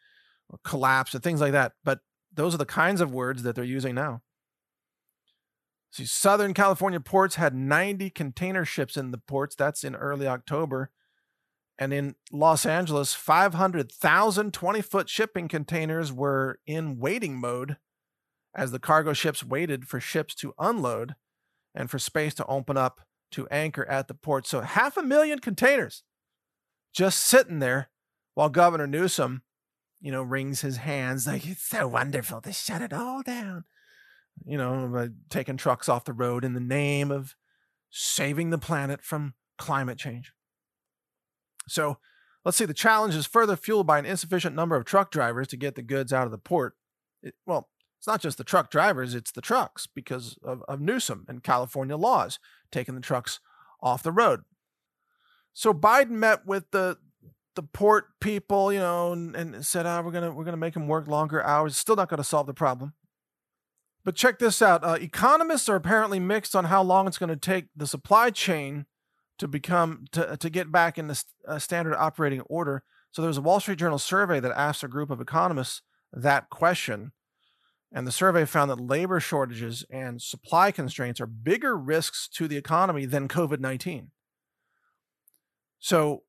or 0.50 0.60
collapse, 0.64 1.16
or 1.16 1.20
things 1.20 1.42
like 1.42 1.54
that. 1.54 1.74
But 1.84 2.00
those 2.34 2.54
are 2.54 2.60
the 2.60 2.66
kinds 2.66 3.02
of 3.02 3.12
words 3.12 3.44
that 3.44 3.56
they're 3.56 3.64
using 3.64 3.96
now. 3.96 4.22
See, 5.92 6.06
Southern 6.06 6.54
California 6.54 7.00
ports 7.00 7.36
had 7.36 7.56
90 7.56 8.10
container 8.12 8.66
ships 8.66 8.98
in 8.98 9.12
the 9.12 9.18
ports. 9.18 9.56
That's 9.56 9.84
in 9.84 9.96
early 9.96 10.28
October. 10.28 10.92
And 11.80 11.94
in 11.94 12.16
Los 12.32 12.66
Angeles, 12.66 13.14
500,000 13.14 14.54
20 14.54 14.82
foot 14.82 15.10
shipping 15.10 15.48
containers 15.48 16.12
were 16.12 16.60
in 16.66 17.00
waiting 17.00 17.36
mode 17.36 17.78
as 18.56 18.72
the 18.72 18.80
cargo 18.80 19.14
ships 19.14 19.44
waited 19.44 19.88
for 19.88 20.00
ships 20.00 20.34
to 20.36 20.54
unload 20.58 21.16
and 21.76 21.92
for 21.92 22.00
space 22.00 22.34
to 22.36 22.46
open 22.48 22.78
up 22.78 23.02
to 23.32 23.48
anchor 23.50 23.88
at 23.88 24.08
the 24.08 24.16
port. 24.16 24.48
So, 24.48 24.62
half 24.62 24.98
a 24.98 25.04
million 25.04 25.40
containers 25.40 26.04
just 26.94 27.20
sitting 27.20 27.60
there 27.60 27.90
while 28.34 28.50
Governor 28.50 28.88
Newsom, 28.88 29.44
you 30.00 30.12
know, 30.12 30.24
wrings 30.24 30.62
his 30.62 30.78
hands 30.78 31.28
like 31.28 31.48
it's 31.48 31.64
so 31.64 31.88
wonderful 31.88 32.42
to 32.42 32.52
shut 32.52 32.82
it 32.82 32.94
all 32.94 33.22
down. 33.22 33.66
You 34.46 34.58
know, 34.58 35.10
taking 35.30 35.58
trucks 35.58 35.90
off 35.90 36.06
the 36.06 36.14
road 36.14 36.44
in 36.44 36.54
the 36.54 36.60
name 36.60 37.12
of 37.12 37.36
saving 37.90 38.50
the 38.50 38.58
planet 38.58 39.04
from 39.04 39.34
climate 39.58 39.98
change. 39.98 40.32
So 41.68 41.98
let's 42.44 42.58
see, 42.58 42.66
the 42.66 42.74
challenge 42.74 43.16
is 43.16 43.26
further 43.26 43.56
fueled 43.56 43.88
by 43.88 44.00
an 44.00 44.06
insufficient 44.06 44.56
number 44.56 44.76
of 44.76 44.86
truck 44.86 45.12
drivers 45.12 45.48
to 45.50 45.58
get 45.58 45.76
the 45.76 45.82
goods 45.82 46.14
out 46.14 46.26
of 46.26 46.32
the 46.32 46.38
port. 46.38 46.76
It, 47.22 47.36
well, 47.46 47.70
it's 47.98 48.08
not 48.08 48.22
just 48.22 48.38
the 48.38 48.44
truck 48.44 48.70
drivers, 48.70 49.16
it's 49.16 49.32
the 49.32 49.42
trucks 49.42 49.88
because 49.88 50.38
of, 50.44 50.64
of 50.68 50.80
Newsom 50.80 51.26
and 51.28 51.44
California 51.44 51.98
laws 51.98 52.40
taking 52.72 52.96
the 52.96 53.02
trucks 53.02 53.40
off 53.82 54.04
the 54.04 54.12
road. 54.12 54.42
So 55.54 55.74
Biden 55.74 56.12
met 56.12 56.46
with 56.46 56.70
the 56.72 56.98
the 57.56 57.64
port 57.64 58.20
people, 58.22 58.72
you 58.72 58.80
know, 58.80 59.12
and, 59.12 59.36
and 59.36 59.66
said, 59.66 59.88
"Ah, 59.88 60.02
we're 60.02 60.12
gonna 60.12 60.32
we're 60.32 60.46
gonna 60.46 60.56
make 60.56 60.76
them 60.76 60.88
work 60.88 61.08
longer 61.08 61.44
hours." 61.44 61.76
Still 61.76 61.96
not 61.96 62.10
to 62.10 62.24
solve 62.24 62.46
the 62.46 62.54
problem. 62.54 62.94
But 64.06 64.16
check 64.16 64.38
this 64.38 64.62
out: 64.62 64.84
uh, 64.84 64.98
economists 65.02 65.68
are 65.68 65.76
apparently 65.76 66.20
mixed 66.20 66.56
on 66.56 66.66
how 66.66 66.84
long 66.84 67.08
it's 67.08 67.18
going 67.18 67.30
to 67.30 67.36
take 67.36 67.66
the 67.76 67.88
supply 67.88 68.30
chain 68.30 68.86
to 69.38 69.48
become 69.48 70.06
to 70.12 70.38
to 70.38 70.50
get 70.50 70.72
back 70.72 70.98
in 70.98 71.08
the 71.08 71.24
uh, 71.48 71.60
standard 71.60 71.96
operating 71.96 72.42
order. 72.42 72.84
So 73.12 73.22
there 73.22 73.28
was 73.30 73.38
a 73.38 73.42
Wall 73.42 73.60
Street 73.60 73.80
Journal 73.80 74.00
survey 74.00 74.40
that 74.40 74.52
asked 74.52 74.84
a 74.84 74.88
group 74.88 75.10
of 75.10 75.22
economists 75.22 75.82
that 76.14 76.50
question, 76.50 77.12
and 77.92 78.06
the 78.06 78.12
survey 78.12 78.46
found 78.46 78.70
that 78.72 78.80
labor 78.80 79.20
shortages 79.20 79.86
and 79.90 80.22
supply 80.22 80.72
constraints 80.72 81.20
are 81.22 81.28
bigger 81.28 81.78
risks 81.78 82.28
to 82.30 82.48
the 82.48 82.58
economy 82.58 83.06
than 83.06 83.28
COVID 83.28 83.60
nineteen. 83.60 84.12
So 85.80 86.24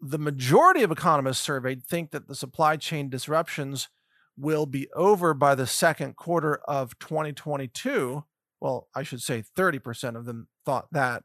the 0.00 0.18
majority 0.18 0.82
of 0.82 0.90
economists 0.90 1.40
surveyed 1.40 1.84
think 1.84 2.10
that 2.10 2.28
the 2.28 2.34
supply 2.34 2.76
chain 2.76 3.08
disruptions 3.08 3.88
will 4.36 4.66
be 4.66 4.88
over 4.94 5.32
by 5.34 5.54
the 5.54 5.66
second 5.66 6.16
quarter 6.16 6.56
of 6.68 6.98
2022. 6.98 8.24
Well, 8.60 8.88
I 8.94 9.02
should 9.02 9.22
say 9.22 9.42
30% 9.56 10.16
of 10.16 10.24
them 10.26 10.48
thought 10.64 10.88
that. 10.92 11.24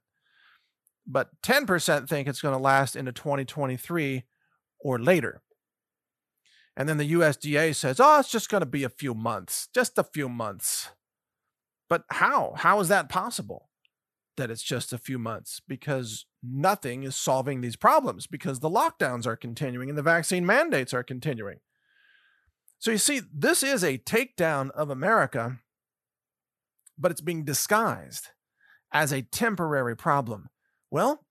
But 1.07 1.29
10% 1.41 2.07
think 2.07 2.27
it's 2.27 2.41
going 2.41 2.55
to 2.55 2.61
last 2.61 2.95
into 2.95 3.11
2023 3.11 4.23
or 4.79 4.99
later. 4.99 5.41
And 6.77 6.87
then 6.87 6.97
the 6.97 7.11
USDA 7.11 7.75
says, 7.75 7.99
oh, 7.99 8.19
it's 8.19 8.31
just 8.31 8.49
going 8.49 8.61
to 8.61 8.67
be 8.67 8.83
a 8.83 8.89
few 8.89 9.13
months, 9.13 9.67
just 9.73 9.97
a 9.97 10.03
few 10.03 10.29
months. 10.29 10.89
But 11.89 12.05
how? 12.09 12.53
How 12.55 12.79
is 12.79 12.87
that 12.87 13.09
possible? 13.09 13.69
that 14.37 14.49
it's 14.49 14.63
just 14.63 14.93
a 14.93 14.97
few 14.97 15.19
months 15.19 15.61
because 15.67 16.25
nothing 16.43 17.03
is 17.03 17.15
solving 17.15 17.61
these 17.61 17.75
problems 17.75 18.27
because 18.27 18.59
the 18.59 18.69
lockdowns 18.69 19.25
are 19.25 19.35
continuing 19.35 19.89
and 19.89 19.97
the 19.97 20.03
vaccine 20.03 20.45
mandates 20.45 20.93
are 20.93 21.03
continuing. 21.03 21.59
So 22.79 22.91
you 22.91 22.97
see, 22.97 23.21
this 23.31 23.61
is 23.61 23.83
a 23.83 23.99
takedown 23.99 24.71
of 24.71 24.89
America, 24.89 25.59
but 26.97 27.11
it's 27.11 27.21
being 27.21 27.45
disguised 27.45 28.29
as 28.91 29.11
a 29.11 29.21
temporary 29.21 29.95
problem. 29.95 30.49
Well, 30.91 31.23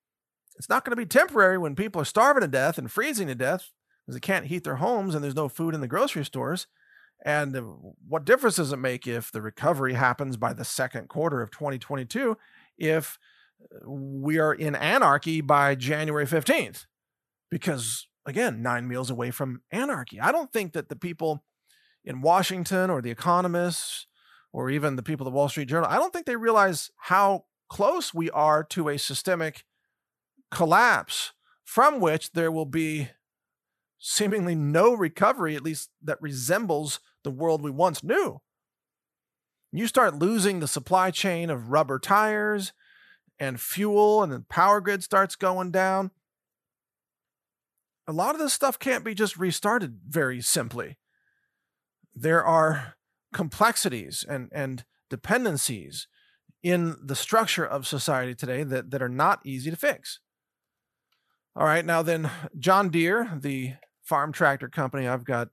it's 0.57 0.69
not 0.69 0.85
going 0.85 0.93
to 0.93 0.97
be 0.97 1.07
temporary 1.07 1.59
when 1.59 1.77
people 1.77 2.03
are 2.03 2.07
starving 2.07 2.41
to 2.41 2.49
death 2.49 2.79
and 2.79 2.91
freezing 2.91 3.29
to 3.29 3.35
death 3.35 3.71
because 4.05 4.17
they 4.17 4.21
can't 4.21 4.47
heat 4.47 4.65
their 4.65 4.77
homes 4.77 5.15
and 5.15 5.23
there's 5.23 5.37
no 5.37 5.49
food 5.49 5.75
in 5.75 5.81
the 5.81 5.87
grocery 5.89 6.25
stores. 6.25 6.67
And 7.25 7.55
uh, 7.55 7.61
what 7.61 8.25
difference 8.25 8.57
does 8.57 8.73
it 8.73 8.79
make 8.79 9.07
if 9.07 9.31
the 9.31 9.43
recovery 9.43 9.95
happens 9.95 10.37
by 10.37 10.55
the 10.55 10.65
second 10.65 11.09
quarter 11.09 11.43
of 11.43 11.51
2022 11.51 12.37
if 12.79 13.19
we 13.85 14.39
are 14.39 14.55
in 14.55 14.75
anarchy 14.75 15.41
by 15.41 15.75
January 15.75 16.27
15th. 16.27 16.87
Because, 17.51 18.07
again, 18.27 18.63
nine 18.63 18.89
meals 18.89 19.11
away 19.11 19.31
from 19.31 19.63
anarchy. 19.71 20.21
I 20.21 20.33
don't 20.33 20.53
think 20.53 20.73
that 20.73 20.89
the 20.89 20.97
people 20.97 21.45
in 22.05 22.21
Washington 22.21 22.91
or 22.91 23.03
the 23.03 23.11
economists 23.11 24.07
or 24.53 24.71
even 24.71 24.97
the 24.97 25.03
people 25.03 25.27
at 25.27 25.31
the 25.31 25.37
Wall 25.37 25.49
Street 25.49 25.69
Journal, 25.69 25.89
I 25.91 25.97
don't 25.97 26.13
think 26.13 26.27
they 26.27 26.37
realize 26.37 26.91
how 26.97 27.45
close 27.71 28.13
we 28.13 28.31
are 28.31 28.63
to 28.65 28.89
a 28.89 28.99
systemic 28.99 29.65
collapse 30.51 31.33
from 31.65 32.01
which 32.01 32.33
there 32.33 32.53
will 32.53 32.67
be 32.67 33.09
seemingly 33.99 34.55
no 34.55 34.93
recovery, 34.93 35.57
at 35.57 35.63
least 35.63 35.89
that 36.03 36.21
resembles 36.21 37.01
the 37.23 37.31
world 37.31 37.63
we 37.63 37.71
once 37.71 38.03
knew 38.03 38.41
you 39.73 39.87
start 39.87 40.17
losing 40.17 40.61
the 40.61 40.69
supply 40.69 41.11
chain 41.11 41.51
of 41.51 41.71
rubber 41.71 41.99
tires 41.99 42.73
and 43.39 43.61
fuel, 43.61 44.23
and 44.23 44.33
the 44.33 44.45
power 44.49 44.81
grid 44.81 45.03
starts 45.03 45.37
going 45.37 45.71
down. 45.71 46.11
a 48.07 48.13
lot 48.13 48.35
of 48.35 48.41
this 48.41 48.53
stuff 48.53 48.77
can't 48.77 49.05
be 49.05 49.15
just 49.15 49.37
restarted 49.37 50.01
very 50.09 50.41
simply. 50.41 50.99
There 52.13 52.45
are 52.45 52.95
complexities 53.33 54.25
and, 54.29 54.49
and 54.53 54.85
dependencies 55.09 56.09
in 56.63 56.97
the 57.03 57.17
structure 57.17 57.65
of 57.65 57.87
society 57.87 58.35
today 58.35 58.63
that, 58.65 58.91
that 58.91 59.03
are 59.03 59.09
not 59.09 59.41
easy 59.45 59.71
to 59.71 59.77
fix. 59.77 60.21
All 61.57 61.67
right, 61.67 61.85
now 61.85 62.03
then, 62.03 62.31
John 62.59 62.91
Deere, 62.91 63.39
the 63.41 63.75
farm 64.03 64.33
tractor 64.33 64.69
company, 64.69 65.09
I've 65.09 65.25
got 65.25 65.49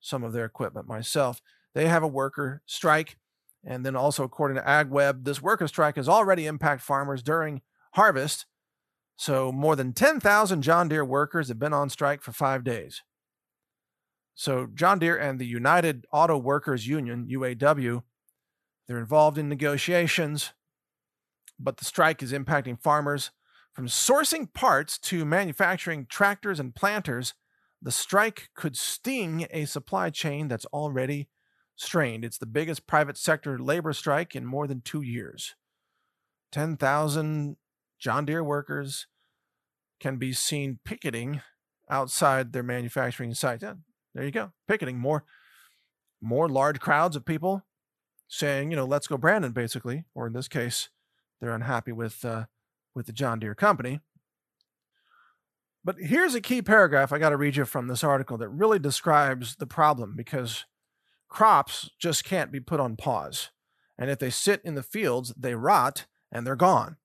some 0.00 0.22
of 0.22 0.32
their 0.32 0.44
equipment 0.44 0.86
myself. 0.86 1.40
They 1.74 1.88
have 1.88 2.02
a 2.02 2.08
worker 2.08 2.62
strike. 2.66 3.16
And 3.64 3.86
then 3.86 3.96
also, 3.96 4.24
according 4.24 4.56
to 4.56 4.62
AgWeb, 4.62 5.24
this 5.24 5.40
worker 5.40 5.68
strike 5.68 5.96
has 5.96 6.08
already 6.08 6.46
impacted 6.46 6.84
farmers 6.84 7.22
during 7.22 7.62
harvest. 7.94 8.46
So, 9.16 9.52
more 9.52 9.76
than 9.76 9.92
10,000 9.92 10.62
John 10.62 10.88
Deere 10.88 11.04
workers 11.04 11.48
have 11.48 11.58
been 11.58 11.72
on 11.72 11.88
strike 11.88 12.22
for 12.22 12.32
five 12.32 12.64
days. 12.64 13.02
So, 14.34 14.66
John 14.74 14.98
Deere 14.98 15.16
and 15.16 15.38
the 15.38 15.46
United 15.46 16.06
Auto 16.12 16.36
Workers 16.38 16.88
Union, 16.88 17.28
UAW, 17.30 18.02
they're 18.86 18.98
involved 18.98 19.38
in 19.38 19.48
negotiations, 19.48 20.52
but 21.58 21.76
the 21.76 21.84
strike 21.84 22.22
is 22.22 22.32
impacting 22.32 22.80
farmers 22.80 23.30
from 23.72 23.86
sourcing 23.86 24.52
parts 24.52 24.98
to 24.98 25.24
manufacturing 25.24 26.06
tractors 26.06 26.60
and 26.60 26.74
planters. 26.74 27.34
The 27.80 27.92
strike 27.92 28.50
could 28.54 28.76
sting 28.76 29.46
a 29.50 29.64
supply 29.64 30.10
chain 30.10 30.48
that's 30.48 30.66
already 30.66 31.28
strained. 31.76 32.24
It's 32.24 32.38
the 32.38 32.46
biggest 32.46 32.86
private 32.86 33.16
sector 33.16 33.58
labor 33.58 33.92
strike 33.92 34.36
in 34.36 34.44
more 34.44 34.66
than 34.66 34.82
two 34.82 35.02
years. 35.02 35.54
10,000 36.52 37.56
John 37.98 38.24
Deere 38.26 38.44
workers 38.44 39.06
can 40.00 40.16
be 40.16 40.32
seen 40.32 40.80
picketing 40.84 41.40
outside 41.88 42.52
their 42.52 42.62
manufacturing 42.62 43.34
site. 43.34 43.62
Yeah, 43.62 43.74
there 44.14 44.24
you 44.24 44.30
go, 44.30 44.52
picketing 44.68 44.98
more, 44.98 45.24
more 46.20 46.48
large 46.48 46.78
crowds 46.78 47.16
of 47.16 47.24
people 47.24 47.64
saying, 48.28 48.70
you 48.70 48.76
know, 48.76 48.84
let's 48.84 49.06
go, 49.06 49.16
Brandon, 49.16 49.52
basically, 49.52 50.04
or 50.14 50.26
in 50.26 50.32
this 50.32 50.48
case, 50.48 50.88
they're 51.40 51.54
unhappy 51.54 51.92
with 51.92 52.24
uh, 52.24 52.44
with 52.94 53.06
the 53.06 53.12
John 53.12 53.38
Deere 53.38 53.54
company. 53.54 54.00
But 55.84 55.96
here's 55.98 56.34
a 56.34 56.40
key 56.40 56.62
paragraph 56.62 57.12
I 57.12 57.18
got 57.18 57.30
to 57.30 57.36
read 57.36 57.56
you 57.56 57.64
from 57.64 57.88
this 57.88 58.04
article 58.04 58.38
that 58.38 58.48
really 58.48 58.78
describes 58.78 59.56
the 59.56 59.66
problem 59.66 60.14
because 60.16 60.64
crops 61.28 61.90
just 61.98 62.24
can't 62.24 62.52
be 62.52 62.60
put 62.60 62.78
on 62.78 62.96
pause. 62.96 63.50
And 63.98 64.10
if 64.10 64.18
they 64.18 64.30
sit 64.30 64.60
in 64.64 64.74
the 64.74 64.82
fields, 64.82 65.34
they 65.36 65.54
rot 65.54 66.06
and 66.30 66.46
they're 66.46 66.56
gone. 66.56 66.96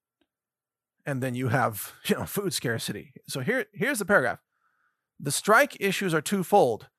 And 1.06 1.24
then 1.24 1.34
you 1.34 1.48
have, 1.48 1.94
you 2.06 2.16
know, 2.16 2.26
food 2.26 2.54
scarcity. 2.54 3.14
So 3.28 3.40
here, 3.40 3.66
here's 3.74 4.00
the 4.00 4.06
paragraph. 4.06 4.40
The 5.20 5.32
strike 5.32 5.78
issues 5.80 6.14
are 6.14 6.22
twofold 6.22 6.90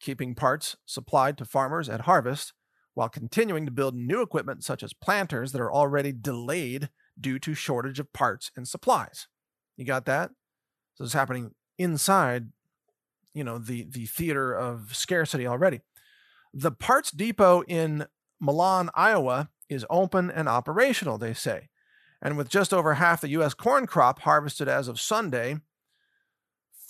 keeping 0.00 0.34
parts 0.34 0.76
supplied 0.84 1.38
to 1.38 1.46
farmers 1.46 1.88
at 1.88 2.02
harvest 2.02 2.52
while 2.94 3.08
continuing 3.08 3.66
to 3.66 3.72
build 3.72 3.94
new 3.94 4.22
equipment 4.22 4.64
such 4.64 4.82
as 4.82 4.92
planters 4.92 5.52
that 5.52 5.60
are 5.60 5.72
already 5.72 6.12
delayed 6.12 6.88
due 7.20 7.38
to 7.40 7.54
shortage 7.54 7.98
of 7.98 8.12
parts 8.12 8.50
and 8.56 8.66
supplies. 8.66 9.28
You 9.76 9.84
got 9.84 10.06
that? 10.06 10.30
So 10.94 11.04
it's 11.04 11.12
happening 11.12 11.52
inside, 11.78 12.48
you 13.32 13.44
know, 13.44 13.58
the 13.58 13.86
the 13.90 14.06
theater 14.06 14.52
of 14.52 14.94
scarcity 14.94 15.46
already. 15.46 15.80
The 16.52 16.70
parts 16.70 17.10
depot 17.10 17.62
in 17.62 18.06
Milan, 18.40 18.90
Iowa 18.94 19.50
is 19.68 19.84
open 19.90 20.30
and 20.30 20.48
operational, 20.48 21.18
they 21.18 21.34
say. 21.34 21.68
And 22.22 22.36
with 22.36 22.48
just 22.48 22.72
over 22.72 22.94
half 22.94 23.20
the 23.20 23.28
US 23.30 23.54
corn 23.54 23.86
crop 23.86 24.20
harvested 24.20 24.68
as 24.68 24.88
of 24.88 25.00
Sunday, 25.00 25.56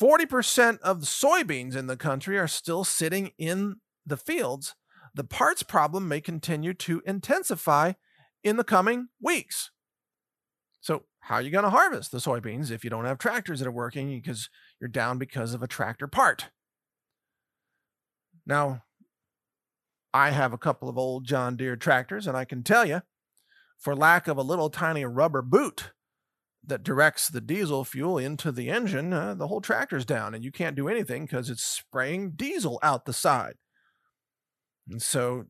40% 0.00 0.80
of 0.80 1.00
the 1.00 1.06
soybeans 1.06 1.76
in 1.76 1.86
the 1.86 1.96
country 1.96 2.38
are 2.38 2.48
still 2.48 2.84
sitting 2.84 3.32
in 3.38 3.76
the 4.04 4.16
fields. 4.16 4.74
The 5.14 5.24
parts 5.24 5.62
problem 5.62 6.08
may 6.08 6.20
continue 6.20 6.74
to 6.74 7.02
intensify 7.06 7.92
in 8.42 8.56
the 8.56 8.64
coming 8.64 9.08
weeks. 9.20 9.70
So, 10.80 11.04
how 11.20 11.36
are 11.36 11.42
you 11.42 11.50
going 11.50 11.64
to 11.64 11.70
harvest 11.70 12.10
the 12.10 12.18
soybeans 12.18 12.70
if 12.70 12.84
you 12.84 12.90
don't 12.90 13.06
have 13.06 13.18
tractors 13.18 13.60
that 13.60 13.68
are 13.68 13.72
working 13.72 14.08
because 14.10 14.50
you're 14.80 14.88
down 14.88 15.18
because 15.18 15.54
of 15.54 15.62
a 15.62 15.68
tractor 15.68 16.06
part? 16.06 16.50
Now, 18.44 18.82
I 20.12 20.30
have 20.30 20.52
a 20.52 20.58
couple 20.58 20.88
of 20.88 20.98
old 20.98 21.24
John 21.24 21.56
Deere 21.56 21.76
tractors, 21.76 22.26
and 22.26 22.36
I 22.36 22.44
can 22.44 22.62
tell 22.62 22.84
you, 22.84 23.02
for 23.78 23.96
lack 23.96 24.28
of 24.28 24.36
a 24.36 24.42
little 24.42 24.68
tiny 24.68 25.04
rubber 25.04 25.42
boot 25.42 25.92
that 26.66 26.82
directs 26.82 27.28
the 27.28 27.40
diesel 27.40 27.84
fuel 27.84 28.18
into 28.18 28.52
the 28.52 28.68
engine, 28.68 29.12
uh, 29.12 29.34
the 29.34 29.48
whole 29.48 29.60
tractor's 29.60 30.04
down, 30.04 30.34
and 30.34 30.44
you 30.44 30.52
can't 30.52 30.76
do 30.76 30.88
anything 30.88 31.24
because 31.24 31.50
it's 31.50 31.64
spraying 31.64 32.32
diesel 32.32 32.78
out 32.82 33.06
the 33.06 33.12
side. 33.12 33.54
And 34.88 35.00
so 35.00 35.46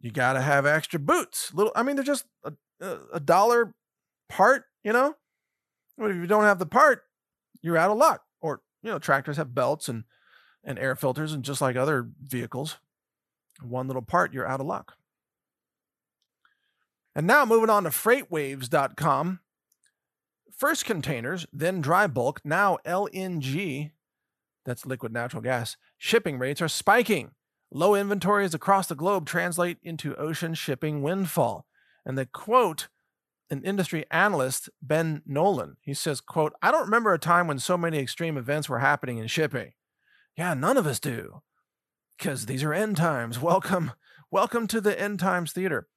you 0.00 0.10
got 0.10 0.34
to 0.34 0.40
have 0.40 0.66
extra 0.66 0.98
boots. 0.98 1.52
Little, 1.54 1.72
I 1.74 1.82
mean, 1.82 1.96
they're 1.96 2.04
just 2.04 2.24
a, 2.44 2.52
uh, 2.80 2.98
a 3.12 3.20
dollar 3.20 3.74
part, 4.28 4.64
you 4.84 4.92
know. 4.92 5.14
But 5.96 6.10
if 6.10 6.16
you 6.16 6.26
don't 6.26 6.44
have 6.44 6.58
the 6.58 6.66
part, 6.66 7.02
you're 7.62 7.76
out 7.76 7.90
of 7.90 7.98
luck. 7.98 8.22
Or 8.40 8.62
you 8.82 8.90
know, 8.90 8.98
tractors 8.98 9.36
have 9.36 9.54
belts 9.54 9.88
and 9.88 10.04
and 10.64 10.78
air 10.78 10.94
filters, 10.94 11.32
and 11.32 11.44
just 11.44 11.60
like 11.60 11.76
other 11.76 12.08
vehicles, 12.20 12.78
one 13.62 13.86
little 13.86 14.02
part, 14.02 14.32
you're 14.32 14.46
out 14.46 14.60
of 14.60 14.66
luck. 14.66 14.94
And 17.14 17.26
now 17.26 17.44
moving 17.44 17.70
on 17.70 17.84
to 17.84 17.90
freightwaves.com. 17.90 19.40
First 20.56 20.84
containers, 20.84 21.46
then 21.52 21.80
dry 21.80 22.06
bulk, 22.06 22.40
now 22.44 22.78
LNG, 22.84 23.92
that's 24.64 24.84
liquid 24.84 25.12
natural 25.12 25.42
gas, 25.42 25.76
shipping 25.96 26.38
rates 26.38 26.60
are 26.60 26.68
spiking. 26.68 27.30
Low 27.70 27.94
inventories 27.94 28.54
across 28.54 28.86
the 28.86 28.94
globe 28.94 29.26
translate 29.26 29.78
into 29.82 30.16
ocean 30.16 30.54
shipping 30.54 31.02
windfall. 31.02 31.66
And 32.04 32.16
the 32.16 32.24
quote, 32.26 32.88
an 33.50 33.62
industry 33.62 34.04
analyst, 34.10 34.70
Ben 34.80 35.22
Nolan, 35.26 35.76
he 35.80 35.94
says, 35.94 36.20
quote, 36.20 36.54
I 36.62 36.70
don't 36.70 36.84
remember 36.84 37.12
a 37.12 37.18
time 37.18 37.46
when 37.46 37.58
so 37.58 37.76
many 37.76 37.98
extreme 37.98 38.36
events 38.36 38.68
were 38.68 38.78
happening 38.78 39.18
in 39.18 39.26
shipping. 39.26 39.72
Yeah, 40.36 40.54
none 40.54 40.76
of 40.76 40.86
us 40.86 41.00
do 41.00 41.42
because 42.16 42.46
these 42.46 42.62
are 42.62 42.74
end 42.74 42.96
times. 42.96 43.38
Welcome, 43.42 43.92
welcome 44.30 44.66
to 44.68 44.80
the 44.80 44.98
end 44.98 45.20
times 45.20 45.52
theater. 45.52 45.88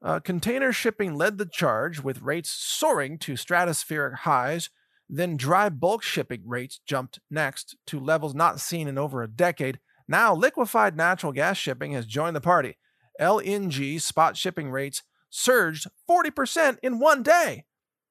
Uh, 0.00 0.20
container 0.20 0.72
shipping 0.72 1.14
led 1.14 1.38
the 1.38 1.46
charge 1.46 2.00
with 2.00 2.22
rates 2.22 2.50
soaring 2.50 3.18
to 3.18 3.34
stratospheric 3.34 4.18
highs. 4.18 4.70
Then 5.08 5.36
dry 5.36 5.70
bulk 5.70 6.02
shipping 6.02 6.42
rates 6.46 6.80
jumped 6.86 7.18
next 7.30 7.76
to 7.86 7.98
levels 7.98 8.34
not 8.34 8.60
seen 8.60 8.86
in 8.86 8.96
over 8.96 9.22
a 9.22 9.28
decade. 9.28 9.80
Now, 10.08 10.34
liquefied 10.34 10.96
natural 10.96 11.32
gas 11.32 11.58
shipping 11.58 11.92
has 11.92 12.06
joined 12.06 12.34
the 12.34 12.40
party. 12.40 12.78
LNG 13.20 14.00
spot 14.00 14.36
shipping 14.36 14.70
rates 14.70 15.02
surged 15.28 15.86
40% 16.08 16.78
in 16.82 16.98
one 16.98 17.22
day. 17.22 17.66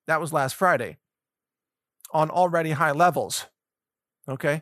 That 0.06 0.22
was 0.22 0.32
last 0.32 0.56
Friday 0.56 0.98
on 2.12 2.30
already 2.30 2.72
high 2.72 2.92
levels. 2.92 3.48
Okay. 4.30 4.62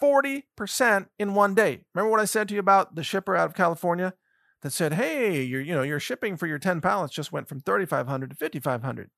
40% 0.00 1.06
in 1.18 1.34
one 1.34 1.54
day. 1.54 1.84
Remember 1.94 2.10
what 2.10 2.20
I 2.20 2.24
said 2.24 2.48
to 2.48 2.54
you 2.54 2.60
about 2.60 2.96
the 2.96 3.04
shipper 3.04 3.36
out 3.36 3.48
of 3.48 3.54
California 3.54 4.14
that 4.62 4.72
said, 4.72 4.94
"Hey, 4.94 5.42
you're 5.42 5.60
you 5.60 5.74
know, 5.74 5.82
your 5.82 6.00
shipping 6.00 6.36
for 6.36 6.46
your 6.46 6.58
10 6.58 6.80
pallets 6.80 7.14
just 7.14 7.30
went 7.32 7.48
from 7.48 7.60
3500 7.60 8.30
to 8.30 8.36
5500." 8.36 9.10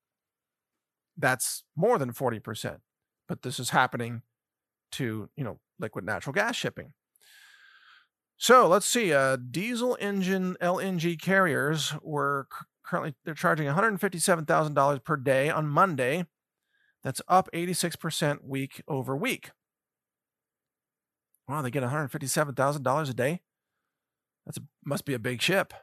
That's 1.17 1.65
more 1.77 1.99
than 1.99 2.13
40%. 2.13 2.81
But 3.29 3.43
this 3.43 3.59
is 3.59 3.71
happening 3.71 4.23
to, 4.93 5.31
you 5.37 5.45
know, 5.45 5.61
liquid 5.79 6.05
natural 6.05 6.33
gas 6.33 6.57
shipping. 6.57 6.93
So, 8.37 8.67
let's 8.69 8.87
see, 8.87 9.13
uh 9.13 9.37
diesel 9.37 9.97
engine 10.01 10.57
LNG 10.61 11.21
carriers 11.21 11.95
were 12.03 12.49
currently 12.85 13.15
they're 13.25 13.35
charging 13.35 13.67
$157,000 13.67 15.05
per 15.05 15.17
day 15.17 15.51
on 15.51 15.67
Monday. 15.67 16.27
That's 17.03 17.21
up 17.29 17.49
86% 17.53 18.45
week 18.45 18.83
over 18.89 19.17
week. 19.17 19.51
Wow, 21.47 21.61
they 21.61 21.71
get 21.71 21.83
$157,000 21.83 23.11
a 23.11 23.15
day? 23.15 23.41
That 24.47 24.57
must 24.85 25.05
be 25.05 25.15
a 25.15 25.19
big 25.19 25.43
ship. 25.43 25.75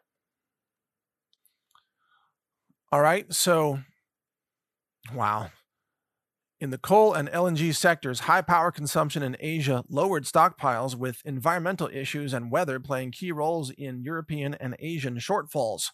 All 2.92 3.02
right, 3.02 3.32
so 3.32 3.80
wow. 5.14 5.50
In 6.62 6.70
the 6.70 6.78
coal 6.78 7.16
and 7.16 7.28
LNG 7.30 7.76
sectors, 7.76 8.22
high 8.22 8.44
power 8.44 8.72
consumption 8.72 9.24
in 9.24 9.36
Asia 9.40 9.84
lowered 9.90 10.26
stockpiles, 10.26 10.94
with 10.94 11.24
environmental 11.26 11.90
issues 11.92 12.34
and 12.34 12.52
weather 12.52 12.80
playing 12.80 13.14
key 13.14 13.32
roles 13.32 13.72
in 13.72 14.04
European 14.04 14.54
and 14.54 14.76
Asian 14.78 15.18
shortfalls. 15.18 15.90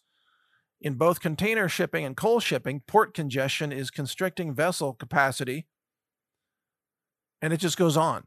In 0.82 0.96
both 0.96 1.22
container 1.22 1.70
shipping 1.70 2.04
and 2.04 2.18
coal 2.18 2.42
shipping, 2.42 2.82
port 2.86 3.14
congestion 3.14 3.72
is 3.72 3.90
constricting 3.90 4.54
vessel 4.54 4.94
capacity. 4.94 5.68
And 7.42 7.54
it 7.54 7.62
just 7.62 7.78
goes 7.78 7.96
on. 7.96 8.26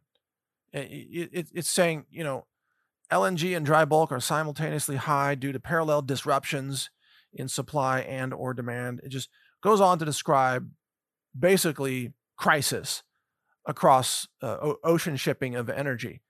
It, 0.73 1.29
it, 1.33 1.49
it's 1.55 1.69
saying, 1.69 2.07
you 2.11 2.25
know, 2.25 2.47
LNG 3.13 3.55
and 3.55 3.67
dry 3.67 3.85
bulk 3.85 4.11
are 4.13 4.21
simultaneously 4.21 4.97
high 4.97 5.35
due 5.35 5.53
to 5.53 5.61
parallel 5.61 6.01
disruptions 6.01 6.89
in 7.35 7.49
supply 7.49 8.01
and 8.01 8.33
or 8.33 8.55
demand. 8.55 9.03
It 9.05 9.11
just 9.11 9.29
goes 9.63 9.83
on 9.83 9.99
to 9.99 10.07
describe 10.07 10.71
basically 11.39 12.15
crisis 12.41 13.03
across 13.67 14.27
uh, 14.43 14.73
ocean 14.83 15.17
shipping 15.17 15.55
of 15.55 15.69
energy. 15.69 16.23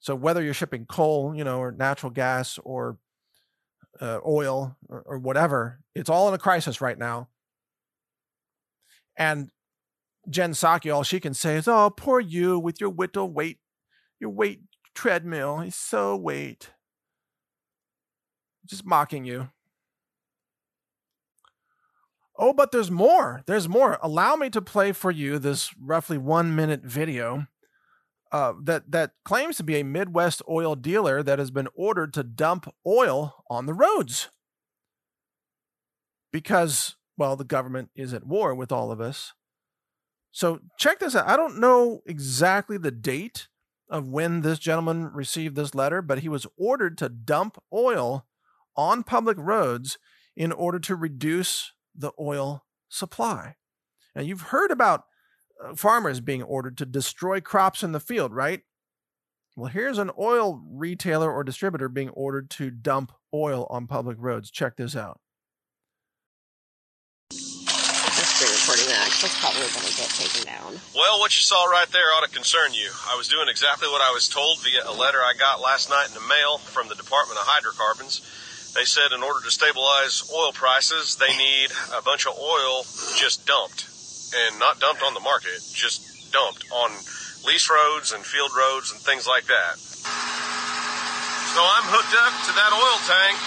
So 0.00 0.14
whether 0.16 0.42
you're 0.42 0.52
shipping 0.52 0.84
coal, 0.84 1.32
you 1.34 1.44
know, 1.44 1.60
or 1.60 1.70
natural 1.70 2.10
gas 2.10 2.58
or 2.64 2.98
uh, 4.00 4.18
oil 4.26 4.76
or, 4.88 5.02
or 5.06 5.18
whatever, 5.18 5.78
it's 5.94 6.10
all 6.10 6.28
in 6.28 6.34
a 6.34 6.38
crisis 6.38 6.80
right 6.80 6.98
now. 6.98 7.28
And 9.16 9.50
Jen 10.28 10.52
Psaki, 10.52 10.92
all 10.92 11.04
she 11.04 11.20
can 11.20 11.34
say 11.34 11.56
is, 11.56 11.68
"Oh, 11.68 11.90
poor 11.90 12.18
you 12.18 12.58
with 12.58 12.80
your 12.80 12.90
whittle 12.90 13.30
weight, 13.30 13.60
your 14.18 14.30
weight 14.30 14.62
treadmill. 14.94 15.60
He's 15.60 15.76
so 15.76 16.16
weight." 16.16 16.70
Just 18.66 18.84
mocking 18.84 19.24
you. 19.24 19.50
Oh, 22.36 22.52
but 22.52 22.72
there's 22.72 22.90
more. 22.90 23.42
There's 23.46 23.68
more. 23.68 23.98
Allow 24.02 24.36
me 24.36 24.50
to 24.50 24.60
play 24.60 24.92
for 24.92 25.10
you 25.10 25.38
this 25.38 25.74
roughly 25.80 26.18
one 26.18 26.54
minute 26.54 26.82
video 26.82 27.46
uh, 28.32 28.54
that 28.64 28.90
that 28.90 29.12
claims 29.24 29.56
to 29.56 29.62
be 29.62 29.78
a 29.78 29.84
Midwest 29.84 30.42
oil 30.48 30.74
dealer 30.74 31.22
that 31.22 31.38
has 31.38 31.52
been 31.52 31.68
ordered 31.76 32.12
to 32.14 32.24
dump 32.24 32.72
oil 32.84 33.44
on 33.48 33.66
the 33.66 33.74
roads 33.74 34.30
because, 36.32 36.96
well, 37.16 37.36
the 37.36 37.44
government 37.44 37.90
is 37.94 38.12
at 38.12 38.26
war 38.26 38.52
with 38.52 38.72
all 38.72 38.90
of 38.90 39.00
us. 39.00 39.32
So 40.32 40.58
check 40.80 40.98
this 40.98 41.14
out. 41.14 41.28
I 41.28 41.36
don't 41.36 41.60
know 41.60 42.00
exactly 42.06 42.76
the 42.76 42.90
date 42.90 43.46
of 43.88 44.08
when 44.08 44.40
this 44.40 44.58
gentleman 44.58 45.12
received 45.12 45.54
this 45.54 45.76
letter, 45.76 46.02
but 46.02 46.18
he 46.18 46.28
was 46.28 46.48
ordered 46.56 46.98
to 46.98 47.08
dump 47.08 47.62
oil 47.72 48.26
on 48.76 49.04
public 49.04 49.36
roads 49.38 49.96
in 50.36 50.50
order 50.50 50.80
to 50.80 50.96
reduce 50.96 51.72
the 51.94 52.12
oil 52.18 52.64
supply. 52.88 53.56
Now, 54.14 54.22
you've 54.22 54.42
heard 54.42 54.70
about 54.70 55.04
uh, 55.62 55.74
farmers 55.74 56.20
being 56.20 56.42
ordered 56.42 56.78
to 56.78 56.86
destroy 56.86 57.40
crops 57.40 57.82
in 57.82 57.92
the 57.92 58.00
field, 58.00 58.32
right? 58.32 58.62
Well, 59.56 59.70
here's 59.70 59.98
an 59.98 60.10
oil 60.18 60.60
retailer 60.68 61.32
or 61.32 61.44
distributor 61.44 61.88
being 61.88 62.10
ordered 62.10 62.50
to 62.50 62.70
dump 62.70 63.12
oil 63.32 63.66
on 63.70 63.86
public 63.86 64.16
roads. 64.18 64.50
Check 64.50 64.76
this 64.76 64.96
out. 64.96 65.20
reporting 68.64 68.88
that. 68.88 69.08
That's 69.20 69.38
probably 69.40 69.68
going 69.68 69.86
to 69.86 69.96
get 69.96 70.10
taken 70.10 70.42
down. 70.46 70.80
Well, 70.94 71.20
what 71.20 71.36
you 71.36 71.42
saw 71.42 71.64
right 71.66 71.88
there 71.92 72.08
ought 72.16 72.24
to 72.24 72.32
concern 72.32 72.74
you. 72.74 72.90
I 73.06 73.16
was 73.16 73.28
doing 73.28 73.48
exactly 73.48 73.88
what 73.88 74.02
I 74.02 74.10
was 74.10 74.28
told 74.28 74.60
via 74.64 74.82
a 74.88 74.92
letter 74.92 75.18
I 75.18 75.34
got 75.38 75.60
last 75.60 75.90
night 75.90 76.08
in 76.08 76.14
the 76.14 76.26
mail 76.26 76.58
from 76.58 76.88
the 76.88 76.94
Department 76.94 77.38
of 77.38 77.46
Hydrocarbons. 77.46 78.22
They 78.74 78.84
said 78.84 79.12
in 79.14 79.22
order 79.22 79.40
to 79.44 79.50
stabilize 79.50 80.28
oil 80.34 80.50
prices, 80.52 81.14
they 81.16 81.30
need 81.36 81.70
a 81.94 82.02
bunch 82.02 82.26
of 82.26 82.34
oil 82.34 82.82
just 83.14 83.46
dumped. 83.46 83.86
And 84.34 84.58
not 84.58 84.80
dumped 84.80 85.02
on 85.02 85.14
the 85.14 85.20
market, 85.20 85.62
just 85.72 86.32
dumped 86.32 86.66
on 86.72 86.90
lease 87.46 87.70
roads 87.70 88.10
and 88.10 88.26
field 88.26 88.50
roads 88.50 88.90
and 88.90 89.00
things 89.00 89.28
like 89.28 89.46
that. 89.46 89.78
So 91.54 91.62
I'm 91.62 91.86
hooked 91.86 92.18
up 92.18 92.34
to 92.34 92.52
that 92.58 92.74
oil 92.74 92.98
tank, 93.06 93.38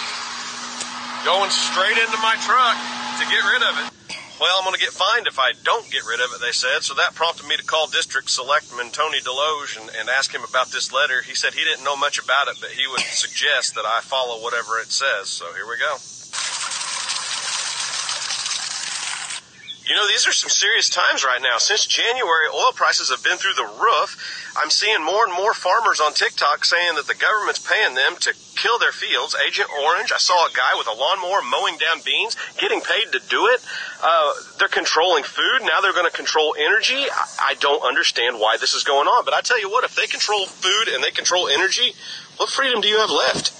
going 1.28 1.50
straight 1.52 2.00
into 2.00 2.16
my 2.24 2.40
truck 2.40 2.76
to 3.20 3.24
get 3.28 3.44
rid 3.44 3.62
of 3.68 3.84
it. 3.84 3.97
Well, 4.40 4.54
I'm 4.56 4.62
going 4.62 4.74
to 4.74 4.80
get 4.80 4.94
fined 4.94 5.26
if 5.26 5.38
I 5.38 5.50
don't 5.64 5.90
get 5.90 6.06
rid 6.06 6.20
of 6.20 6.30
it, 6.30 6.40
they 6.40 6.52
said. 6.52 6.86
So 6.86 6.94
that 6.94 7.16
prompted 7.16 7.48
me 7.48 7.56
to 7.56 7.64
call 7.64 7.88
District 7.88 8.30
Selectman 8.30 8.90
Tony 8.90 9.18
Deloge 9.18 9.80
and, 9.80 9.90
and 9.98 10.08
ask 10.08 10.32
him 10.32 10.44
about 10.48 10.70
this 10.70 10.92
letter. 10.92 11.22
He 11.22 11.34
said 11.34 11.54
he 11.54 11.64
didn't 11.64 11.82
know 11.82 11.96
much 11.96 12.22
about 12.22 12.46
it, 12.46 12.56
but 12.60 12.70
he 12.70 12.86
would 12.86 13.00
suggest 13.00 13.74
that 13.74 13.84
I 13.84 14.00
follow 14.00 14.40
whatever 14.40 14.78
it 14.78 14.92
says. 14.92 15.28
So 15.28 15.52
here 15.54 15.66
we 15.66 15.74
go. 15.76 15.98
You 19.88 19.96
know, 19.96 20.06
these 20.06 20.28
are 20.28 20.36
some 20.36 20.50
serious 20.50 20.90
times 20.90 21.24
right 21.24 21.40
now. 21.40 21.56
Since 21.56 21.86
January, 21.86 22.46
oil 22.54 22.72
prices 22.74 23.10
have 23.10 23.24
been 23.24 23.38
through 23.38 23.54
the 23.54 23.64
roof. 23.64 24.52
I'm 24.54 24.70
seeing 24.70 25.02
more 25.02 25.24
and 25.24 25.32
more 25.32 25.54
farmers 25.54 25.98
on 25.98 26.12
TikTok 26.12 26.64
saying 26.64 26.94
that 26.96 27.06
the 27.08 27.14
government's 27.14 27.58
paying 27.58 27.94
them 27.94 28.14
to 28.20 28.34
kill 28.62 28.78
their 28.78 28.92
fields. 28.92 29.36
Agent 29.46 29.70
Orange, 29.84 30.12
I 30.12 30.18
saw 30.18 30.46
a 30.46 30.50
guy 30.52 30.74
with 30.76 30.86
a 30.88 30.92
lawnmower 30.92 31.42
mowing 31.48 31.78
down 31.78 32.02
beans, 32.04 32.36
getting 32.58 32.80
paid 32.80 33.12
to 33.12 33.20
do 33.28 33.46
it. 33.46 33.60
Uh, 34.02 34.32
they're 34.58 34.68
controlling 34.68 35.24
food. 35.24 35.60
Now 35.62 35.80
they're 35.80 35.92
going 35.92 36.10
to 36.10 36.16
control 36.16 36.54
energy. 36.58 37.06
I, 37.10 37.54
I 37.54 37.54
don't 37.54 37.82
understand 37.82 38.38
why 38.40 38.56
this 38.60 38.74
is 38.74 38.84
going 38.84 39.06
on. 39.06 39.24
But 39.24 39.34
I 39.34 39.40
tell 39.40 39.60
you 39.60 39.70
what, 39.70 39.84
if 39.84 39.94
they 39.94 40.06
control 40.06 40.46
food 40.46 40.88
and 40.92 41.02
they 41.02 41.10
control 41.10 41.48
energy, 41.48 41.92
what 42.36 42.50
freedom 42.50 42.80
do 42.80 42.88
you 42.88 42.98
have 42.98 43.10
left? 43.10 43.54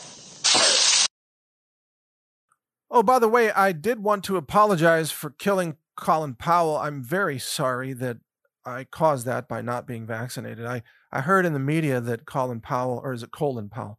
Oh, 2.90 3.02
by 3.02 3.18
the 3.18 3.28
way, 3.28 3.52
I 3.52 3.72
did 3.72 4.02
want 4.02 4.24
to 4.24 4.36
apologize 4.36 5.10
for 5.10 5.30
killing 5.30 5.76
Colin 5.96 6.34
Powell. 6.34 6.76
I'm 6.76 7.02
very 7.02 7.38
sorry 7.38 7.92
that 7.94 8.18
I 8.64 8.84
caused 8.84 9.26
that 9.26 9.46
by 9.46 9.60
not 9.62 9.86
being 9.86 10.06
vaccinated. 10.06 10.64
I, 10.64 10.82
I 11.12 11.20
heard 11.20 11.44
in 11.44 11.52
the 11.52 11.58
media 11.58 12.00
that 12.00 12.26
Colin 12.26 12.60
Powell, 12.60 13.00
or 13.02 13.12
is 13.12 13.22
it 13.22 13.30
Colin 13.30 13.68
Powell? 13.68 13.98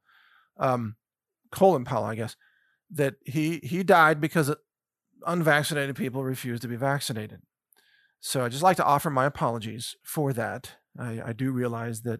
Um, 0.59 0.95
Colin 1.51 1.85
Powell, 1.85 2.03
I 2.03 2.15
guess, 2.15 2.35
that 2.91 3.15
he 3.25 3.59
he 3.63 3.83
died 3.83 4.21
because 4.21 4.53
unvaccinated 5.25 5.95
people 5.95 6.23
refused 6.23 6.61
to 6.61 6.67
be 6.67 6.75
vaccinated. 6.75 7.41
So 8.19 8.43
I 8.43 8.49
just 8.49 8.63
like 8.63 8.77
to 8.77 8.85
offer 8.85 9.09
my 9.09 9.25
apologies 9.25 9.95
for 10.03 10.33
that. 10.33 10.75
I, 10.97 11.21
I 11.27 11.33
do 11.33 11.51
realize 11.51 12.01
that 12.01 12.19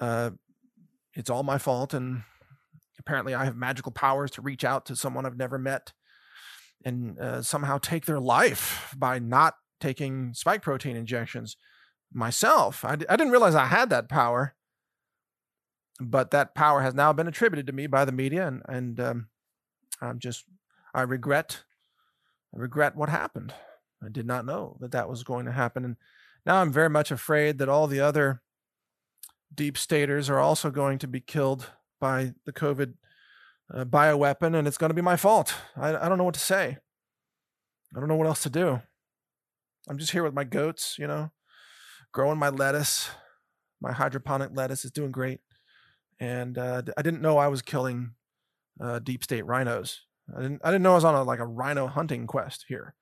uh, 0.00 0.30
it's 1.14 1.30
all 1.30 1.42
my 1.42 1.58
fault, 1.58 1.92
and 1.94 2.22
apparently 2.98 3.34
I 3.34 3.44
have 3.44 3.56
magical 3.56 3.92
powers 3.92 4.30
to 4.32 4.42
reach 4.42 4.64
out 4.64 4.86
to 4.86 4.96
someone 4.96 5.26
I've 5.26 5.36
never 5.36 5.58
met 5.58 5.92
and 6.84 7.18
uh, 7.18 7.42
somehow 7.42 7.78
take 7.78 8.06
their 8.06 8.20
life 8.20 8.94
by 8.96 9.18
not 9.18 9.54
taking 9.80 10.32
spike 10.34 10.62
protein 10.62 10.96
injections 10.96 11.56
myself. 12.12 12.84
I 12.84 12.96
d- 12.96 13.06
I 13.08 13.16
didn't 13.16 13.32
realize 13.32 13.54
I 13.54 13.66
had 13.66 13.90
that 13.90 14.08
power, 14.08 14.54
but 16.00 16.30
that 16.30 16.54
power 16.54 16.80
has 16.82 16.94
now 16.94 17.12
been 17.12 17.28
attributed 17.28 17.66
to 17.66 17.72
me 17.72 17.86
by 17.86 18.04
the 18.04 18.12
media, 18.12 18.46
and 18.46 18.62
and 18.68 19.00
um, 19.00 19.28
I'm 20.00 20.18
just 20.18 20.44
I 20.94 21.02
regret 21.02 21.64
I 22.54 22.60
regret 22.60 22.96
what 22.96 23.08
happened. 23.08 23.54
I 24.02 24.08
did 24.10 24.26
not 24.26 24.44
know 24.44 24.76
that 24.80 24.92
that 24.92 25.08
was 25.08 25.22
going 25.22 25.46
to 25.46 25.52
happen, 25.52 25.84
and 25.84 25.96
now 26.44 26.56
I'm 26.56 26.72
very 26.72 26.90
much 26.90 27.10
afraid 27.10 27.58
that 27.58 27.68
all 27.68 27.86
the 27.86 28.00
other 28.00 28.42
deep 29.54 29.78
staters 29.78 30.28
are 30.28 30.40
also 30.40 30.70
going 30.70 30.98
to 30.98 31.06
be 31.06 31.20
killed 31.20 31.70
by 32.00 32.34
the 32.44 32.52
COVID 32.52 32.94
a 33.70 33.86
bioweapon, 33.86 34.54
and 34.54 34.68
it's 34.68 34.76
going 34.76 34.90
to 34.90 34.94
be 34.94 35.02
my 35.02 35.16
fault. 35.16 35.54
I, 35.76 35.96
I 35.96 36.08
don't 36.08 36.18
know 36.18 36.24
what 36.24 36.34
to 36.34 36.40
say. 36.40 36.78
I 37.96 38.00
don't 38.00 38.08
know 38.08 38.16
what 38.16 38.26
else 38.26 38.42
to 38.42 38.50
do. 38.50 38.82
I'm 39.88 39.98
just 39.98 40.12
here 40.12 40.22
with 40.22 40.34
my 40.34 40.44
goats, 40.44 40.96
you 40.98 41.06
know, 41.06 41.30
growing 42.12 42.38
my 42.38 42.48
lettuce. 42.48 43.10
My 43.80 43.92
hydroponic 43.92 44.50
lettuce 44.52 44.84
is 44.84 44.90
doing 44.90 45.12
great. 45.12 45.40
And 46.20 46.58
uh, 46.58 46.82
I 46.96 47.02
didn't 47.02 47.22
know 47.22 47.38
I 47.38 47.48
was 47.48 47.62
killing 47.62 48.14
uh, 48.80 48.98
deep 49.00 49.24
state 49.24 49.46
rhinos. 49.46 50.02
I 50.36 50.40
didn't. 50.42 50.60
I 50.64 50.70
didn't 50.70 50.82
know 50.82 50.92
I 50.92 50.96
was 50.96 51.04
on 51.04 51.14
a 51.14 51.22
like 51.22 51.40
a 51.40 51.46
rhino 51.46 51.86
hunting 51.86 52.26
quest 52.26 52.64
here. 52.68 52.94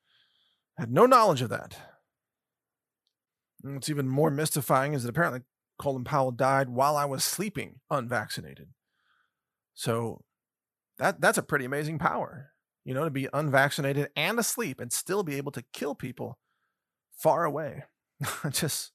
I 0.79 0.83
had 0.83 0.93
no 0.93 1.07
knowledge 1.07 1.43
of 1.43 1.51
that. 1.51 1.77
And 3.63 3.75
what's 3.75 3.91
even 3.91 4.09
more 4.09 4.31
mystifying 4.31 4.95
is 4.95 5.03
that 5.03 5.11
apparently 5.11 5.43
Colin 5.79 6.05
Powell 6.05 6.33
died 6.33 6.69
while 6.69 6.97
I 6.97 7.05
was 7.05 7.23
sleeping, 7.23 7.81
unvaccinated. 7.91 8.69
So 9.75 10.25
that 10.99 11.21
that's 11.21 11.39
a 11.39 11.43
pretty 11.43 11.65
amazing 11.65 11.99
power. 11.99 12.53
You 12.85 12.95
know, 12.95 13.05
to 13.05 13.11
be 13.11 13.29
unvaccinated 13.33 14.11
and 14.17 14.39
asleep 14.39 14.81
and 14.81 14.93
still 14.93 15.23
be 15.23 15.37
able 15.37 15.53
to 15.53 15.65
kill 15.73 15.95
people 15.95 16.39
far 17.17 17.45
away. 17.45 17.85
Just 18.51 18.93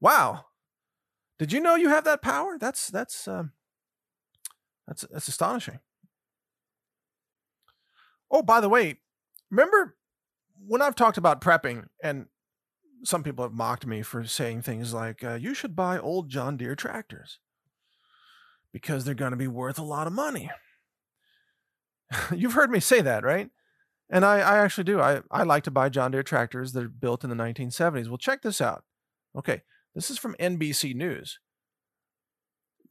wow. 0.00 0.46
Did 1.38 1.52
you 1.52 1.60
know 1.60 1.74
you 1.74 1.88
have 1.88 2.04
that 2.04 2.22
power? 2.22 2.58
That's 2.58 2.88
that's 2.88 3.26
um, 3.26 3.52
that's 4.86 5.04
that's 5.10 5.28
astonishing. 5.28 5.80
Oh, 8.30 8.42
by 8.42 8.60
the 8.60 8.68
way, 8.68 8.98
remember 9.50 9.96
when 10.66 10.80
I've 10.80 10.94
talked 10.94 11.18
about 11.18 11.40
prepping 11.40 11.86
and 12.02 12.26
some 13.04 13.22
people 13.22 13.44
have 13.44 13.52
mocked 13.52 13.86
me 13.86 14.02
for 14.02 14.24
saying 14.24 14.62
things 14.62 14.94
like 14.94 15.24
uh, 15.24 15.34
you 15.34 15.54
should 15.54 15.74
buy 15.74 15.98
old 15.98 16.28
John 16.28 16.56
Deere 16.56 16.76
tractors 16.76 17.38
because 18.72 19.04
they're 19.04 19.14
going 19.14 19.32
to 19.32 19.36
be 19.36 19.48
worth 19.48 19.78
a 19.78 19.84
lot 19.84 20.06
of 20.06 20.12
money. 20.12 20.50
You've 22.34 22.54
heard 22.54 22.70
me 22.70 22.80
say 22.80 23.00
that, 23.00 23.24
right? 23.24 23.50
And 24.08 24.24
I, 24.24 24.38
I 24.38 24.58
actually 24.58 24.84
do. 24.84 25.00
I, 25.00 25.22
I 25.30 25.42
like 25.42 25.64
to 25.64 25.70
buy 25.70 25.88
John 25.88 26.10
Deere 26.10 26.22
tractors 26.22 26.72
that 26.72 26.84
are 26.84 26.88
built 26.88 27.24
in 27.24 27.30
the 27.30 27.36
1970s. 27.36 28.08
Well, 28.08 28.18
check 28.18 28.42
this 28.42 28.60
out. 28.60 28.84
Okay, 29.36 29.62
this 29.94 30.10
is 30.10 30.18
from 30.18 30.36
NBC 30.40 30.94
News. 30.94 31.38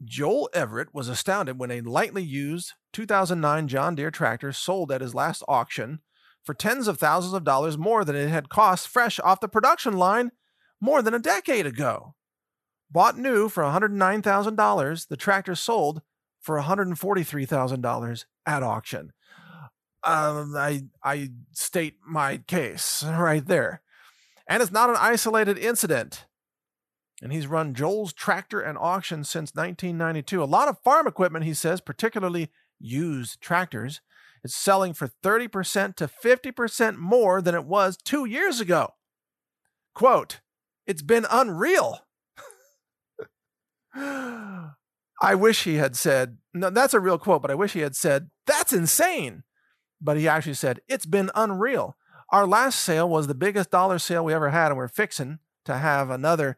Joel 0.04 0.50
Everett 0.54 0.94
was 0.94 1.10
astounded 1.10 1.60
when 1.60 1.72
a 1.72 1.82
lightly 1.82 2.24
used 2.24 2.74
2009 2.94 3.68
John 3.68 3.96
Deere 3.96 4.12
tractor 4.12 4.52
sold 4.52 4.92
at 4.92 5.02
his 5.02 5.14
last 5.14 5.44
auction 5.48 6.00
for 6.44 6.54
tens 6.54 6.88
of 6.88 6.98
thousands 6.98 7.34
of 7.34 7.44
dollars 7.44 7.78
more 7.78 8.04
than 8.04 8.16
it 8.16 8.30
had 8.30 8.50
cost 8.50 8.88
fresh 8.88 9.20
off 9.20 9.40
the 9.40 9.48
production 9.48 9.94
line 9.94 10.32
more 10.80 11.02
than 11.02 11.14
a 11.14 11.20
decade 11.20 11.68
ago. 11.68 12.16
Bought 12.90 13.18
new 13.18 13.48
for 13.48 13.64
$109,000, 13.64 15.08
the 15.08 15.18
tractor 15.18 15.56
sold 15.56 16.02
for 16.40 16.60
$143,000 16.60 18.26
at 18.46 18.64
auction. 18.64 19.14
Um, 20.04 20.56
I 20.58 20.86
I 21.04 21.30
state 21.52 21.98
my 22.06 22.38
case 22.48 23.04
right 23.08 23.46
there. 23.46 23.82
And 24.48 24.64
it's 24.64 24.72
not 24.72 24.90
an 24.90 24.98
isolated 25.00 25.60
incident. 25.60 26.26
And 27.22 27.32
he's 27.32 27.48
run 27.48 27.74
Joel's 27.74 28.14
Tractor 28.14 28.62
and 28.62 28.78
Auction 28.78 29.24
since 29.24 29.54
1992. 29.54 30.42
A 30.42 30.46
lot 30.46 30.68
of 30.68 30.80
farm 30.80 31.06
equipment, 31.06 31.46
he 31.46 31.54
says, 31.54 31.80
particularly 31.80 32.50
used 32.80 33.40
tractors, 33.40 34.02
is 34.44 34.56
selling 34.56 34.94
for 34.94 35.08
30% 35.24 35.96
to 35.96 36.08
50% 36.08 36.98
more 36.98 37.42
than 37.42 37.54
it 37.54 37.66
was 37.66 37.96
two 37.98 38.26
years 38.26 38.60
ago. 38.60 38.96
Quote, 39.94 40.40
it's 40.88 41.04
been 41.04 41.28
unreal. 41.30 42.00
I 43.96 45.36
wish 45.36 45.64
he 45.64 45.76
had 45.76 45.96
said, 45.96 46.38
no, 46.54 46.72
that's 46.72 46.96
a 46.96 47.00
real 47.00 47.20
quote, 47.20 47.44
but 47.44 47.52
I 47.52 47.56
wish 47.56 47.74
he 47.74 47.82
had 47.82 47.96
said, 47.96 48.32
that's 48.48 48.74
insane. 48.74 49.44
But 50.02 50.18
he 50.18 50.28
actually 50.28 50.56
said, 50.56 50.80
it's 50.88 51.06
been 51.06 51.30
unreal. 51.36 51.96
Our 52.32 52.48
last 52.48 52.80
sale 52.80 53.08
was 53.08 53.28
the 53.28 53.36
biggest 53.36 53.70
dollar 53.70 54.00
sale 54.00 54.26
we 54.26 54.34
ever 54.34 54.50
had, 54.50 54.70
and 54.70 54.78
we're 54.78 54.88
fixing 54.88 55.40
to 55.66 55.78
have 55.78 56.10
another 56.10 56.58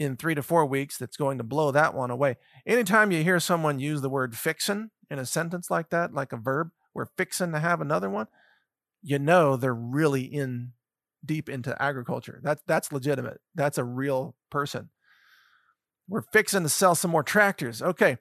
in 0.00 0.16
three 0.16 0.34
to 0.34 0.42
four 0.42 0.64
weeks 0.64 0.96
that's 0.96 1.18
going 1.18 1.36
to 1.36 1.44
blow 1.44 1.70
that 1.70 1.94
one 1.94 2.10
away. 2.10 2.38
Anytime 2.66 3.12
you 3.12 3.22
hear 3.22 3.38
someone 3.38 3.78
use 3.78 4.00
the 4.00 4.08
word 4.08 4.34
fixin 4.34 4.90
in 5.10 5.18
a 5.18 5.26
sentence 5.26 5.70
like 5.70 5.90
that, 5.90 6.14
like 6.14 6.32
a 6.32 6.38
verb, 6.38 6.70
we're 6.94 7.06
fixing 7.18 7.52
to 7.52 7.60
have 7.60 7.82
another 7.82 8.08
one, 8.08 8.26
you 9.02 9.18
know 9.18 9.56
they're 9.56 9.74
really 9.74 10.22
in 10.22 10.72
deep 11.22 11.50
into 11.50 11.80
agriculture. 11.80 12.40
That's 12.42 12.62
that's 12.66 12.92
legitimate. 12.92 13.40
That's 13.54 13.76
a 13.76 13.84
real 13.84 14.34
person. 14.50 14.88
We're 16.08 16.24
fixing 16.32 16.62
to 16.62 16.70
sell 16.70 16.94
some 16.94 17.10
more 17.10 17.22
tractors. 17.22 17.82
Okay. 17.82 18.16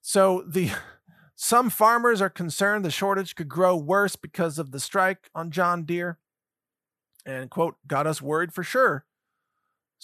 So 0.00 0.44
the 0.48 0.70
some 1.36 1.68
farmers 1.68 2.22
are 2.22 2.30
concerned 2.30 2.86
the 2.86 2.90
shortage 2.90 3.34
could 3.34 3.50
grow 3.50 3.76
worse 3.76 4.16
because 4.16 4.58
of 4.58 4.70
the 4.70 4.80
strike 4.80 5.28
on 5.34 5.50
John 5.50 5.84
Deere. 5.84 6.18
And 7.26 7.50
quote, 7.50 7.76
got 7.86 8.06
us 8.06 8.22
worried 8.22 8.52
for 8.52 8.64
sure, 8.64 9.04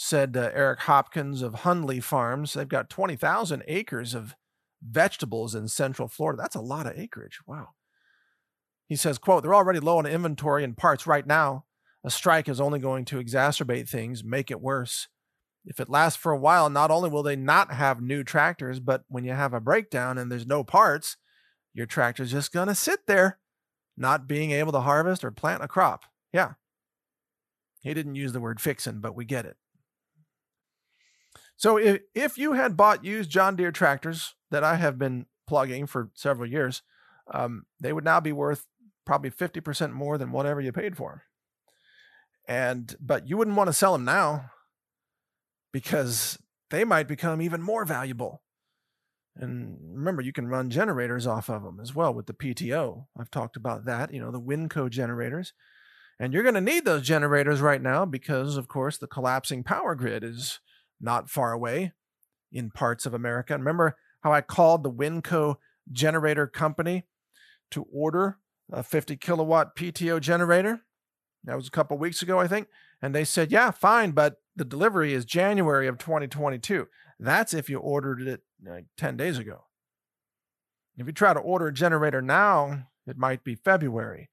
said 0.01 0.37
uh, 0.37 0.51
Eric 0.55 0.79
Hopkins 0.83 1.43
of 1.43 1.55
Hundley 1.55 1.99
Farms. 1.99 2.53
They've 2.53 2.69
got 2.69 2.89
20,000 2.89 3.65
acres 3.67 4.15
of 4.15 4.37
vegetables 4.81 5.57
in 5.57 5.67
central 5.67 6.07
Florida. 6.07 6.41
That's 6.41 6.55
a 6.55 6.61
lot 6.61 6.87
of 6.87 6.97
acreage. 6.97 7.41
Wow. 7.49 7.71
He 8.87 8.95
says, 8.95 9.19
quote, 9.19 9.43
they're 9.43 9.55
already 9.55 9.81
low 9.81 9.99
on 9.99 10.07
inventory 10.07 10.63
and 10.63 10.77
parts 10.77 11.05
right 11.05 11.27
now. 11.27 11.65
A 12.05 12.11
strike 12.11 12.49
is 12.49 12.61
only 12.61 12.79
going 12.79 13.07
to 13.07 13.19
exacerbate 13.19 13.89
things, 13.89 14.23
make 14.23 14.53
it 14.53 14.61
worse. 14.61 15.09
If 15.65 15.81
it 15.81 15.91
lasts 15.91 16.17
for 16.17 16.31
a 16.31 16.39
while, 16.39 16.71
not 16.71 16.93
only 16.93 17.11
will 17.11 17.25
they 17.25 17.35
not 17.35 17.73
have 17.73 18.01
new 18.01 18.23
tractors, 18.23 18.79
but 18.79 19.03
when 19.09 19.25
you 19.25 19.33
have 19.33 19.53
a 19.53 19.61
breakdown 19.61 20.17
and 20.17 20.31
there's 20.31 20.47
no 20.47 20.63
parts, 20.63 21.17
your 21.75 21.87
tractor's 21.87 22.31
just 22.31 22.53
going 22.53 22.69
to 22.69 22.75
sit 22.77 23.01
there, 23.09 23.41
not 23.97 24.29
being 24.29 24.53
able 24.53 24.71
to 24.71 24.81
harvest 24.81 25.25
or 25.25 25.33
plant 25.33 25.65
a 25.65 25.69
crop. 25.69 26.05
Yeah. 26.33 26.53
He 27.83 27.93
didn't 27.95 28.15
use 28.15 28.33
the 28.33 28.41
word 28.41 28.61
fixin', 28.61 29.01
but 29.01 29.17
we 29.17 29.25
get 29.25 29.45
it. 29.45 29.57
So 31.59 31.77
if, 31.77 32.03
if 32.15 32.39
you 32.39 32.53
had 32.53 32.77
bought 32.77 33.05
used 33.05 33.31
John 33.31 33.57
Deere 33.57 33.73
tractors 33.73 34.35
that 34.51 34.63
I 34.63 34.77
have 34.77 34.97
been 34.97 35.27
plugging 35.47 35.87
for 35.87 36.11
several 36.15 36.49
years, 36.49 36.83
um, 37.35 37.67
they 37.81 37.93
would 37.93 38.05
now 38.05 38.21
be 38.21 38.33
worth 38.33 38.65
probably 39.05 39.31
50% 39.31 39.93
more 39.93 40.17
than 40.17 40.31
whatever 40.31 40.61
you 40.61 40.71
paid 40.71 40.97
for 40.97 41.11
them. 41.11 41.21
And, 42.47 42.97
but 43.01 43.29
you 43.29 43.37
wouldn't 43.37 43.57
want 43.57 43.67
to 43.67 43.73
sell 43.73 43.93
them 43.93 44.05
now 44.05 44.53
because 45.73 46.39
they 46.71 46.85
might 46.85 47.09
become 47.09 47.43
even 47.43 47.61
more 47.61 47.85
valuable. 47.85 48.43
And 49.35 49.79
remember, 49.93 50.23
you 50.23 50.33
can 50.33 50.47
run 50.47 50.71
generators 50.71 51.27
off 51.27 51.51
of 51.51 51.65
them 51.65 51.81
as 51.81 51.93
well 51.93 52.15
with 52.15 52.27
the 52.27 52.35
PTO. 52.35 53.07
I've 53.19 53.31
talked 53.31 53.57
about 53.57 53.85
that, 53.85 54.15
you 54.15 54.21
know, 54.21 54.31
the 54.31 54.41
Winco 54.41 54.89
generators. 54.89 55.53
And 56.21 56.33
you're 56.33 56.43
going 56.43 56.55
to 56.55 56.61
need 56.61 56.85
those 56.85 57.07
generators 57.07 57.61
right 57.61 57.83
now 57.83 58.05
because, 58.05 58.57
of 58.57 58.69
course, 58.69 58.97
the 58.97 59.07
collapsing 59.07 59.65
power 59.65 59.95
grid 59.95 60.23
is 60.23 60.61
not 61.01 61.31
far 61.31 61.53
away 61.53 61.93
in 62.53 62.71
parts 62.71 63.07
of 63.07 63.15
America. 63.15 63.57
Remember 63.57 63.97
how 64.23 64.33
I 64.33 64.41
called 64.41 64.83
the 64.83 64.93
Winco 64.93 65.57
generator 65.91 66.47
company 66.47 67.07
to 67.71 67.87
order 67.93 68.39
a 68.73 68.83
50 68.83 69.17
kilowatt 69.17 69.77
PTO 69.77 70.21
generator? 70.21 70.81
That 71.45 71.57
was 71.57 71.69
a 71.69 71.73
couple 71.73 71.97
weeks 71.99 72.23
ago, 72.23 72.39
I 72.39 72.49
think. 72.49 72.69
And 73.01 73.15
they 73.15 73.25
said, 73.25 73.53
yeah, 73.53 73.71
fine, 73.71 74.11
but 74.11 74.37
the 74.57 74.65
delivery 74.65 75.15
is 75.15 75.25
January 75.25 75.87
of 75.87 75.99
2022. 75.99 76.87
That's 77.21 77.55
if 77.55 77.71
you 77.71 77.79
ordered 77.79 78.23
it 78.23 78.43
like 78.65 78.87
10 78.97 79.17
days 79.17 79.39
ago. 79.39 79.65
If 80.97 81.07
you 81.07 81.13
try 81.13 81.33
to 81.33 81.41
order 81.41 81.69
a 81.69 81.73
generator 81.73 82.21
now, 82.21 82.89
it 83.07 83.17
might 83.17 83.45
be 83.45 83.55
February. 83.55 84.31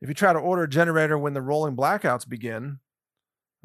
If 0.00 0.08
you 0.08 0.14
try 0.14 0.32
to 0.32 0.38
order 0.38 0.62
a 0.62 0.68
generator 0.68 1.18
when 1.18 1.34
the 1.34 1.42
rolling 1.42 1.76
blackouts 1.76 2.28
begin, 2.28 2.78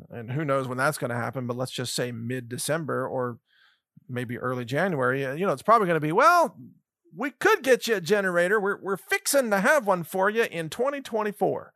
and 0.09 0.31
who 0.31 0.45
knows 0.45 0.67
when 0.67 0.77
that's 0.77 0.97
going 0.97 1.09
to 1.09 1.15
happen, 1.15 1.47
but 1.47 1.57
let's 1.57 1.71
just 1.71 1.93
say 1.93 2.11
mid 2.11 2.49
December 2.49 3.07
or 3.07 3.37
maybe 4.09 4.37
early 4.37 4.65
January, 4.65 5.25
uh, 5.25 5.33
you 5.33 5.45
know, 5.45 5.53
it's 5.53 5.61
probably 5.61 5.87
going 5.87 5.99
to 5.99 6.05
be, 6.05 6.11
well, 6.11 6.57
we 7.15 7.31
could 7.31 7.63
get 7.63 7.87
you 7.87 7.95
a 7.95 8.01
generator. 8.01 8.59
We're, 8.59 8.81
we're 8.81 8.97
fixing 8.97 9.49
to 9.51 9.59
have 9.59 9.85
one 9.85 10.03
for 10.03 10.29
you 10.29 10.43
in 10.43 10.69
2024 10.69 11.73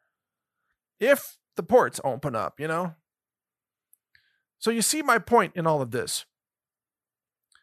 if 0.99 1.38
the 1.55 1.63
ports 1.63 1.99
open 2.03 2.36
up, 2.36 2.59
you 2.59 2.68
know? 2.68 2.95
So 4.59 4.72
you 4.72 4.82
see 4.82 5.01
my 5.01 5.20
point 5.20 5.53
in 5.55 5.68
all 5.68 5.82
of 5.82 5.91
this. 5.91 6.26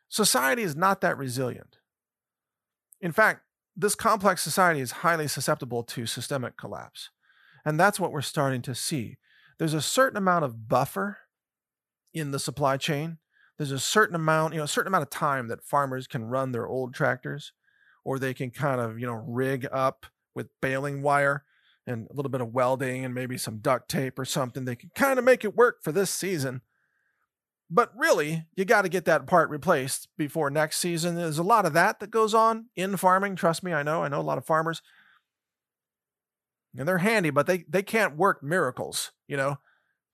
Society 0.09 0.63
is 0.63 0.77
not 0.77 1.01
that 1.01 1.17
resilient. 1.17 1.79
In 3.01 3.13
fact, 3.13 3.41
this 3.75 3.95
complex 3.95 4.43
society 4.43 4.81
is 4.81 4.93
highly 4.93 5.27
susceptible 5.27 5.83
to 5.85 6.07
systemic 6.07 6.57
collapse. 6.57 7.11
And 7.65 7.81
that's 7.81 7.99
what 7.99 8.13
we're 8.13 8.21
starting 8.21 8.63
to 8.63 8.75
see. 8.75 9.17
There's 9.59 9.75
a 9.75 9.83
certain 9.83 10.17
amount 10.17 10.45
of 10.45 10.69
buffer 10.69 11.19
in 12.15 12.31
the 12.31 12.39
supply 12.39 12.77
chain. 12.77 13.19
There's 13.59 13.71
a 13.71 13.79
certain 13.79 14.17
amount, 14.17 14.55
you 14.55 14.59
know, 14.59 14.65
a 14.65 14.69
certain 14.69 14.89
amount 14.89 15.03
of 15.03 15.11
time 15.11 15.49
that 15.49 15.63
farmers 15.63 16.07
can 16.07 16.25
run 16.25 16.53
their 16.53 16.67
old 16.67 16.95
tractors 16.95 17.53
or 18.05 18.19
they 18.19 18.35
can 18.35 18.51
kind 18.51 18.81
of, 18.81 18.99
you 18.99 19.07
know, 19.07 19.23
rig 19.27 19.67
up 19.71 20.07
with 20.35 20.49
baling 20.61 21.03
wire 21.03 21.45
and 21.87 22.09
a 22.11 22.15
little 22.15 22.31
bit 22.31 22.41
of 22.41 22.53
welding 22.53 23.05
and 23.05 23.15
maybe 23.15 23.37
some 23.37 23.59
duct 23.59 23.89
tape 23.89 24.19
or 24.19 24.25
something. 24.25 24.65
They 24.65 24.77
can 24.77 24.91
kind 24.95 25.19
of 25.19 25.25
make 25.25 25.45
it 25.45 25.57
work 25.57 25.83
for 25.83 25.93
this 25.93 26.11
season. 26.11 26.63
But 27.71 27.91
really, 27.97 28.45
you 28.55 28.65
got 28.65 28.83
to 28.83 28.89
get 28.89 29.07
that 29.07 29.27
part 29.27 29.49
replaced 29.49 30.09
before 30.19 30.51
next 30.51 30.79
season. 30.79 31.15
There's 31.15 31.39
a 31.39 31.43
lot 31.43 31.65
of 31.65 31.73
that 31.73 32.01
that 32.01 32.11
goes 32.11 32.35
on 32.35 32.67
in 32.77 32.97
farming. 32.97 33.37
Trust 33.37 33.63
me, 33.63 33.73
I 33.73 33.83
know. 33.83 34.03
I 34.03 34.09
know 34.09 34.21
a 34.21 34.23
lot 34.23 34.39
of 34.39 34.45
farmers. 34.45 34.83
And 36.77 36.89
they're 36.89 36.99
handy, 36.99 37.31
but 37.31 37.47
they, 37.47 37.65
they 37.69 37.83
can't 37.83 38.17
work 38.17 38.43
miracles, 38.43 39.13
you 39.29 39.37
know? 39.37 39.59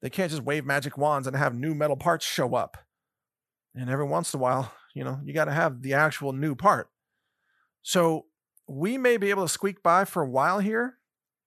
They 0.03 0.11
can't 0.11 0.31
just 0.31 0.43
wave 0.43 0.65
magic 0.65 0.97
wands 0.97 1.27
and 1.27 1.37
have 1.37 1.55
new 1.55 1.75
metal 1.75 1.97
parts 1.97 2.25
show 2.25 2.55
up. 2.55 2.79
And 3.75 3.91
every 3.91 4.07
once 4.07 4.33
in 4.33 4.39
a 4.39 4.43
while, 4.43 4.73
you 4.95 5.05
know, 5.05 5.21
you 5.25 5.33
got 5.33 5.47
to 5.47 5.53
have 5.53 5.83
the 5.83 5.95
actual 5.95 6.33
new 6.33 6.55
part. 6.55 6.91
So 7.83 8.27
we 8.67 8.99
may 8.99 9.17
be 9.17 9.31
able 9.31 9.45
to 9.45 9.53
squeak 9.53 9.83
by 9.83 10.05
for 10.05 10.23
a 10.23 10.29
while 10.29 10.59
here, 10.59 10.99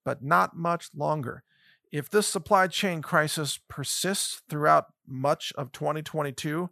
but 0.03 0.23
not 0.23 0.55
much 0.55 0.89
longer 0.95 1.43
if 1.91 2.09
this 2.09 2.27
supply 2.27 2.67
chain 2.67 3.01
crisis 3.01 3.59
persists 3.67 4.41
throughout 4.49 4.87
much 5.05 5.51
of 5.57 5.71
2022, 5.71 6.69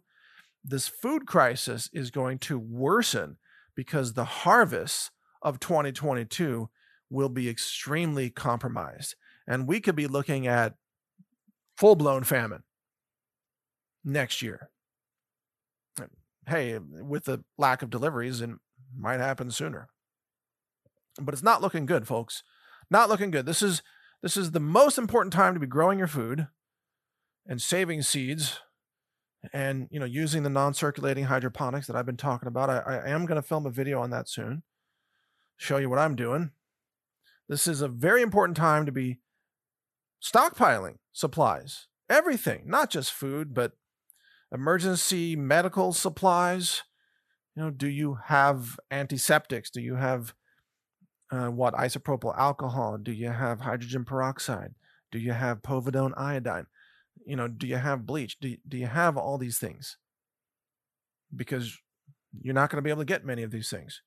this 0.64 0.88
food 0.88 1.26
crisis 1.26 1.90
is 1.92 2.10
going 2.10 2.38
to 2.38 2.58
worsen 2.58 3.36
because 3.74 4.14
the 4.14 4.24
harvests 4.24 5.10
of 5.42 5.60
2022 5.60 6.70
will 7.10 7.28
be 7.28 7.48
extremely 7.48 8.30
compromised. 8.30 9.16
And 9.46 9.66
we 9.66 9.80
could 9.80 9.96
be 9.96 10.06
looking 10.06 10.46
at 10.46 10.74
full 11.76 11.96
blown 11.96 12.24
famine 12.24 12.62
next 14.04 14.42
year. 14.42 14.70
Uh, 16.00 16.06
hey, 16.46 16.78
with 16.78 17.24
the 17.24 17.44
lack 17.58 17.82
of 17.82 17.90
deliveries, 17.90 18.40
it 18.40 18.50
might 18.96 19.20
happen 19.20 19.50
sooner. 19.50 19.88
But 21.20 21.34
it's 21.34 21.42
not 21.42 21.62
looking 21.62 21.86
good, 21.86 22.06
folks. 22.06 22.42
Not 22.90 23.08
looking 23.08 23.30
good. 23.30 23.46
This 23.46 23.62
is 23.62 23.82
this 24.22 24.36
is 24.36 24.50
the 24.50 24.60
most 24.60 24.98
important 24.98 25.32
time 25.32 25.54
to 25.54 25.60
be 25.60 25.66
growing 25.66 25.98
your 25.98 26.08
food 26.08 26.48
and 27.46 27.60
saving 27.60 28.02
seeds 28.02 28.60
and 29.52 29.88
you 29.90 29.98
know 29.98 30.06
using 30.06 30.42
the 30.42 30.50
non-circulating 30.50 31.24
hydroponics 31.24 31.86
that 31.86 31.96
I've 31.96 32.06
been 32.06 32.16
talking 32.16 32.46
about. 32.46 32.70
I, 32.70 32.78
I 32.78 33.08
am 33.08 33.26
going 33.26 33.40
to 33.40 33.46
film 33.46 33.66
a 33.66 33.70
video 33.70 34.00
on 34.00 34.10
that 34.10 34.28
soon. 34.28 34.62
Show 35.56 35.78
you 35.78 35.88
what 35.88 35.98
I'm 35.98 36.16
doing. 36.16 36.50
This 37.50 37.66
is 37.66 37.82
a 37.82 37.88
very 37.88 38.22
important 38.22 38.56
time 38.56 38.86
to 38.86 38.92
be 38.92 39.18
stockpiling 40.22 40.98
supplies, 41.12 41.88
everything, 42.08 42.62
not 42.64 42.90
just 42.90 43.12
food, 43.12 43.54
but 43.54 43.72
emergency 44.52 45.34
medical 45.34 45.92
supplies. 45.92 46.84
You 47.56 47.64
know, 47.64 47.70
do 47.70 47.88
you 47.88 48.18
have 48.26 48.78
antiseptics? 48.92 49.68
Do 49.68 49.80
you 49.80 49.96
have 49.96 50.32
uh, 51.32 51.48
what 51.48 51.74
isopropyl 51.74 52.38
alcohol? 52.38 52.98
Do 52.98 53.10
you 53.10 53.30
have 53.30 53.62
hydrogen 53.62 54.04
peroxide? 54.04 54.74
Do 55.10 55.18
you 55.18 55.32
have 55.32 55.60
povidone 55.60 56.12
iodine? 56.16 56.66
You 57.26 57.34
know, 57.34 57.48
do 57.48 57.66
you 57.66 57.78
have 57.78 58.06
bleach? 58.06 58.38
Do, 58.38 58.56
do 58.68 58.78
you 58.78 58.86
have 58.86 59.16
all 59.16 59.38
these 59.38 59.58
things? 59.58 59.96
Because 61.34 61.76
you're 62.40 62.54
not 62.54 62.70
going 62.70 62.76
to 62.78 62.82
be 62.82 62.90
able 62.90 63.02
to 63.02 63.06
get 63.06 63.24
many 63.24 63.42
of 63.42 63.50
these 63.50 63.68
things. 63.68 64.02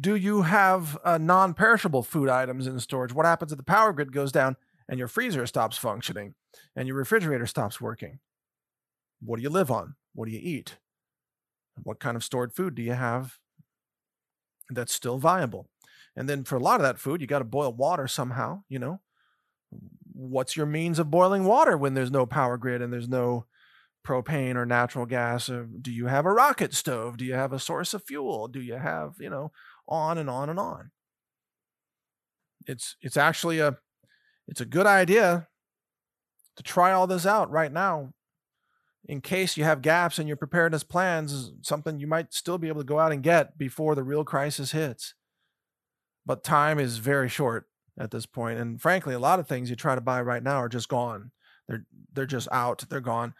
Do 0.00 0.16
you 0.16 0.42
have 0.42 0.98
uh, 1.04 1.18
non 1.18 1.54
perishable 1.54 2.02
food 2.02 2.28
items 2.28 2.66
in 2.66 2.78
storage? 2.80 3.12
What 3.12 3.26
happens 3.26 3.52
if 3.52 3.58
the 3.58 3.64
power 3.64 3.92
grid 3.92 4.12
goes 4.12 4.32
down 4.32 4.56
and 4.88 4.98
your 4.98 5.08
freezer 5.08 5.46
stops 5.46 5.76
functioning 5.78 6.34
and 6.76 6.88
your 6.88 6.96
refrigerator 6.96 7.46
stops 7.46 7.80
working. 7.80 8.18
What 9.20 9.36
do 9.36 9.42
you 9.42 9.50
live 9.50 9.70
on? 9.70 9.94
What 10.14 10.26
do 10.26 10.32
you 10.32 10.40
eat? 10.42 10.76
What 11.82 12.00
kind 12.00 12.16
of 12.16 12.24
stored 12.24 12.52
food 12.52 12.74
do 12.74 12.82
you 12.82 12.92
have 12.92 13.38
that's 14.70 14.92
still 14.92 15.18
viable? 15.18 15.68
And 16.16 16.28
then 16.28 16.44
for 16.44 16.56
a 16.56 16.60
lot 16.60 16.76
of 16.76 16.82
that 16.82 16.98
food, 16.98 17.20
you 17.20 17.26
got 17.26 17.40
to 17.40 17.44
boil 17.44 17.72
water 17.72 18.06
somehow, 18.06 18.62
you 18.68 18.78
know. 18.78 19.00
What's 20.12 20.56
your 20.56 20.66
means 20.66 21.00
of 21.00 21.10
boiling 21.10 21.44
water 21.44 21.76
when 21.76 21.94
there's 21.94 22.12
no 22.12 22.26
power 22.26 22.56
grid 22.56 22.80
and 22.80 22.92
there's 22.92 23.08
no 23.08 23.46
propane 24.06 24.54
or 24.54 24.64
natural 24.64 25.06
gas? 25.06 25.50
Or 25.50 25.64
do 25.64 25.90
you 25.90 26.06
have 26.06 26.26
a 26.26 26.32
rocket 26.32 26.72
stove? 26.74 27.16
Do 27.16 27.24
you 27.24 27.34
have 27.34 27.52
a 27.52 27.58
source 27.58 27.94
of 27.94 28.04
fuel? 28.04 28.46
Do 28.46 28.60
you 28.60 28.74
have, 28.74 29.14
you 29.18 29.28
know, 29.28 29.50
on 29.88 30.18
and 30.18 30.30
on 30.30 30.50
and 30.50 30.58
on? 30.58 30.90
It's 32.66 32.96
it's 33.00 33.16
actually 33.16 33.58
a 33.58 33.76
it's 34.48 34.60
a 34.60 34.66
good 34.66 34.86
idea 34.86 35.48
to 36.56 36.62
try 36.62 36.92
all 36.92 37.06
this 37.06 37.26
out 37.26 37.50
right 37.50 37.72
now 37.72 38.12
in 39.06 39.20
case 39.20 39.56
you 39.56 39.64
have 39.64 39.82
gaps 39.82 40.18
in 40.18 40.26
your 40.26 40.36
preparedness 40.36 40.82
plans, 40.82 41.52
something 41.62 41.98
you 41.98 42.06
might 42.06 42.32
still 42.32 42.58
be 42.58 42.68
able 42.68 42.80
to 42.80 42.86
go 42.86 42.98
out 42.98 43.12
and 43.12 43.22
get 43.22 43.58
before 43.58 43.94
the 43.94 44.02
real 44.02 44.24
crisis 44.24 44.72
hits. 44.72 45.14
But 46.24 46.42
time 46.42 46.78
is 46.78 46.98
very 46.98 47.28
short 47.28 47.66
at 47.98 48.10
this 48.10 48.24
point, 48.24 48.58
and 48.58 48.80
frankly, 48.80 49.14
a 49.14 49.18
lot 49.18 49.38
of 49.38 49.46
things 49.46 49.68
you 49.68 49.76
try 49.76 49.94
to 49.94 50.00
buy 50.00 50.22
right 50.22 50.42
now 50.42 50.56
are 50.56 50.70
just 50.70 50.88
gone. 50.88 51.32
They're 51.68 51.84
they're 52.12 52.26
just 52.26 52.48
out. 52.50 52.84
They're 52.88 53.00
gone. 53.00 53.34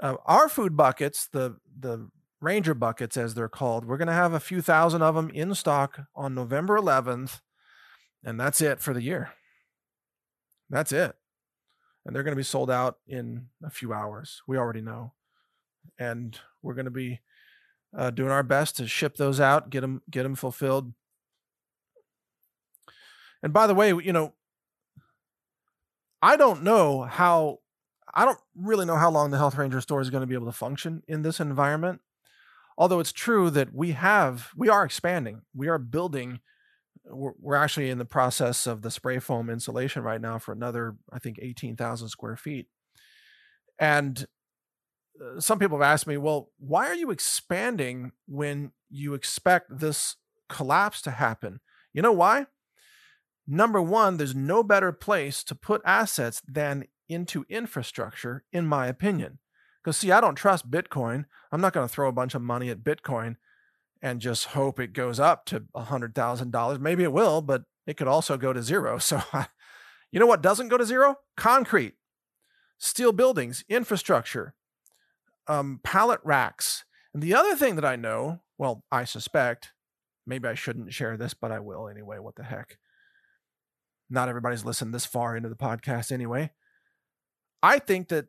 Uh, 0.00 0.16
our 0.24 0.48
food 0.48 0.76
buckets, 0.76 1.28
the 1.32 1.56
the 1.78 2.08
Ranger 2.42 2.74
buckets 2.74 3.16
as 3.16 3.34
they're 3.34 3.48
called, 3.48 3.84
we're 3.84 3.96
going 3.96 4.08
to 4.08 4.14
have 4.14 4.34
a 4.34 4.40
few 4.40 4.60
thousand 4.60 5.02
of 5.02 5.14
them 5.14 5.30
in 5.30 5.54
stock 5.54 6.00
on 6.14 6.34
November 6.34 6.78
11th, 6.78 7.40
and 8.24 8.38
that's 8.38 8.60
it 8.60 8.80
for 8.80 8.92
the 8.92 9.02
year. 9.02 9.30
That's 10.68 10.92
it 10.92 11.16
and 12.04 12.14
they're 12.14 12.22
going 12.22 12.32
to 12.32 12.36
be 12.36 12.42
sold 12.42 12.70
out 12.70 12.98
in 13.06 13.46
a 13.64 13.70
few 13.70 13.92
hours. 13.92 14.42
We 14.46 14.56
already 14.56 14.80
know, 14.80 15.12
and 15.98 16.38
we're 16.62 16.74
going 16.74 16.86
to 16.86 16.90
be 16.90 17.20
uh, 17.96 18.10
doing 18.10 18.30
our 18.30 18.42
best 18.42 18.76
to 18.76 18.88
ship 18.88 19.16
those 19.16 19.40
out, 19.40 19.70
get 19.70 19.82
them 19.82 20.02
get 20.10 20.24
them 20.24 20.34
fulfilled. 20.34 20.92
And 23.42 23.52
by 23.52 23.66
the 23.66 23.74
way, 23.74 23.88
you 23.88 24.12
know, 24.12 24.34
I 26.20 26.36
don't 26.36 26.62
know 26.62 27.02
how 27.02 27.60
I 28.12 28.24
don't 28.24 28.38
really 28.56 28.86
know 28.86 28.96
how 28.96 29.10
long 29.10 29.30
the 29.30 29.38
Health 29.38 29.56
Ranger 29.56 29.80
store 29.80 30.00
is 30.00 30.10
going 30.10 30.22
to 30.22 30.26
be 30.26 30.34
able 30.34 30.46
to 30.46 30.52
function 30.52 31.02
in 31.06 31.22
this 31.22 31.40
environment. 31.40 32.00
Although 32.78 33.00
it's 33.00 33.12
true 33.12 33.50
that 33.50 33.74
we 33.74 33.92
have 33.92 34.50
we 34.56 34.68
are 34.68 34.84
expanding, 34.84 35.42
we 35.54 35.68
are 35.68 35.78
building 35.78 36.40
we're, 37.04 37.32
we're 37.40 37.56
actually 37.56 37.90
in 37.90 37.98
the 37.98 38.04
process 38.04 38.66
of 38.66 38.82
the 38.82 38.90
spray 38.90 39.18
foam 39.18 39.50
insulation 39.50 40.02
right 40.02 40.20
now 40.20 40.38
for 40.38 40.52
another, 40.52 40.96
I 41.12 41.18
think, 41.18 41.38
18,000 41.40 42.08
square 42.08 42.36
feet. 42.36 42.68
And 43.78 44.26
uh, 45.20 45.40
some 45.40 45.58
people 45.58 45.78
have 45.78 45.86
asked 45.86 46.06
me, 46.06 46.16
well, 46.16 46.50
why 46.58 46.86
are 46.86 46.94
you 46.94 47.10
expanding 47.10 48.12
when 48.26 48.72
you 48.88 49.14
expect 49.14 49.78
this 49.78 50.16
collapse 50.48 51.02
to 51.02 51.10
happen? 51.10 51.60
You 51.92 52.02
know 52.02 52.12
why? 52.12 52.46
Number 53.46 53.82
one, 53.82 54.16
there's 54.16 54.36
no 54.36 54.62
better 54.62 54.92
place 54.92 55.42
to 55.44 55.54
put 55.54 55.82
assets 55.84 56.40
than 56.46 56.84
into 57.08 57.44
infrastructure, 57.48 58.44
in 58.52 58.66
my 58.66 58.86
opinion. 58.86 59.40
Because, 59.82 59.96
see, 59.96 60.12
I 60.12 60.20
don't 60.20 60.36
trust 60.36 60.70
Bitcoin. 60.70 61.24
I'm 61.50 61.60
not 61.60 61.72
going 61.72 61.86
to 61.86 61.92
throw 61.92 62.08
a 62.08 62.12
bunch 62.12 62.34
of 62.34 62.42
money 62.42 62.70
at 62.70 62.84
Bitcoin 62.84 63.36
and 64.00 64.20
just 64.20 64.46
hope 64.46 64.78
it 64.78 64.92
goes 64.92 65.18
up 65.18 65.44
to 65.46 65.64
$100,000. 65.74 66.80
Maybe 66.80 67.02
it 67.02 67.12
will, 67.12 67.40
but 67.42 67.64
it 67.86 67.96
could 67.96 68.08
also 68.08 68.36
go 68.36 68.52
to 68.52 68.62
zero. 68.62 68.98
So, 69.02 69.22
you 70.10 70.20
know 70.20 70.26
what 70.26 70.42
doesn't 70.42 70.68
go 70.68 70.76
to 70.76 70.84
zero? 70.84 71.16
Concrete, 71.38 71.94
steel 72.78 73.12
buildings, 73.12 73.64
infrastructure, 73.68 74.54
um, 75.48 75.80
pallet 75.82 76.20
racks. 76.22 76.84
And 77.14 77.22
the 77.22 77.34
other 77.34 77.56
thing 77.56 77.76
that 77.76 77.84
I 77.84 77.96
know, 77.96 78.40
well, 78.58 78.84
I 78.92 79.04
suspect, 79.04 79.72
maybe 80.26 80.48
I 80.48 80.54
shouldn't 80.54 80.92
share 80.92 81.16
this, 81.16 81.32
but 81.32 81.50
I 81.50 81.60
will 81.60 81.88
anyway. 81.88 82.18
What 82.18 82.36
the 82.36 82.44
heck? 82.44 82.76
Not 84.10 84.28
everybody's 84.28 84.66
listened 84.66 84.94
this 84.94 85.06
far 85.06 85.34
into 85.34 85.48
the 85.48 85.56
podcast 85.56 86.12
anyway. 86.12 86.50
I 87.62 87.78
think 87.78 88.08
that 88.08 88.26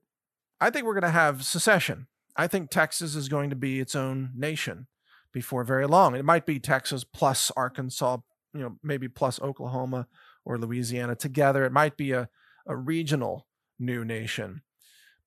I 0.63 0.69
think 0.69 0.85
we're 0.85 0.93
going 0.93 1.01
to 1.01 1.09
have 1.09 1.43
secession. 1.43 2.07
I 2.37 2.47
think 2.47 2.69
Texas 2.69 3.15
is 3.15 3.27
going 3.27 3.49
to 3.49 3.55
be 3.55 3.81
its 3.81 3.95
own 3.95 4.31
nation 4.33 4.87
before 5.33 5.65
very 5.65 5.85
long. 5.85 6.15
It 6.15 6.23
might 6.23 6.45
be 6.45 6.57
Texas 6.57 7.03
plus 7.03 7.51
Arkansas, 7.57 8.19
you 8.53 8.61
know, 8.61 8.77
maybe 8.81 9.09
plus 9.09 9.41
Oklahoma 9.41 10.07
or 10.45 10.57
Louisiana 10.57 11.17
together. 11.17 11.65
It 11.65 11.73
might 11.73 11.97
be 11.97 12.13
a, 12.13 12.29
a 12.65 12.77
regional 12.77 13.45
new 13.77 14.05
nation. 14.05 14.61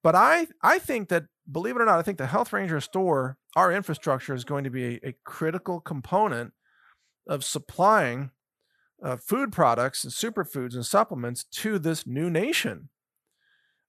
But 0.02 0.14
I, 0.14 0.46
I 0.62 0.78
think 0.78 1.10
that, 1.10 1.24
believe 1.52 1.76
it 1.76 1.82
or 1.82 1.84
not, 1.84 1.98
I 1.98 2.02
think 2.02 2.16
the 2.16 2.28
Health 2.28 2.54
Ranger 2.54 2.80
store, 2.80 3.36
our 3.56 3.70
infrastructure 3.70 4.32
is 4.32 4.44
going 4.44 4.64
to 4.64 4.70
be 4.70 4.86
a, 4.86 5.08
a 5.08 5.16
critical 5.24 5.80
component 5.80 6.54
of 7.28 7.44
supplying 7.44 8.30
uh, 9.04 9.16
food 9.16 9.52
products 9.52 10.02
and 10.02 10.14
superfoods 10.14 10.74
and 10.74 10.86
supplements 10.86 11.44
to 11.44 11.78
this 11.78 12.06
new 12.06 12.30
nation. 12.30 12.88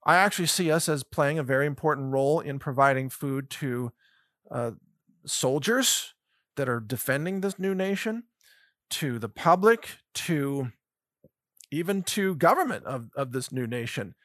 I 0.08 0.16
actually 0.16 0.47
see 0.47 0.72
us 0.72 0.88
as 0.88 1.03
playing 1.03 1.38
a 1.38 1.43
very 1.43 1.68
important 1.68 2.14
role 2.14 2.39
in 2.39 2.60
providing 2.60 3.10
food 3.10 3.49
to 3.51 3.91
uh, 4.49 4.72
soldiers 5.26 6.14
that 6.55 6.70
are 6.70 6.80
defending 6.80 7.41
this 7.41 7.60
new 7.60 7.76
nation, 7.76 8.24
to 8.89 9.20
the 9.20 9.28
public, 9.28 9.97
to 10.14 10.72
even 11.72 12.03
to 12.03 12.36
government 12.36 12.86
of, 12.86 13.10
of 13.18 13.34
this 13.34 13.51
new 13.51 13.68
nation. 13.68 14.16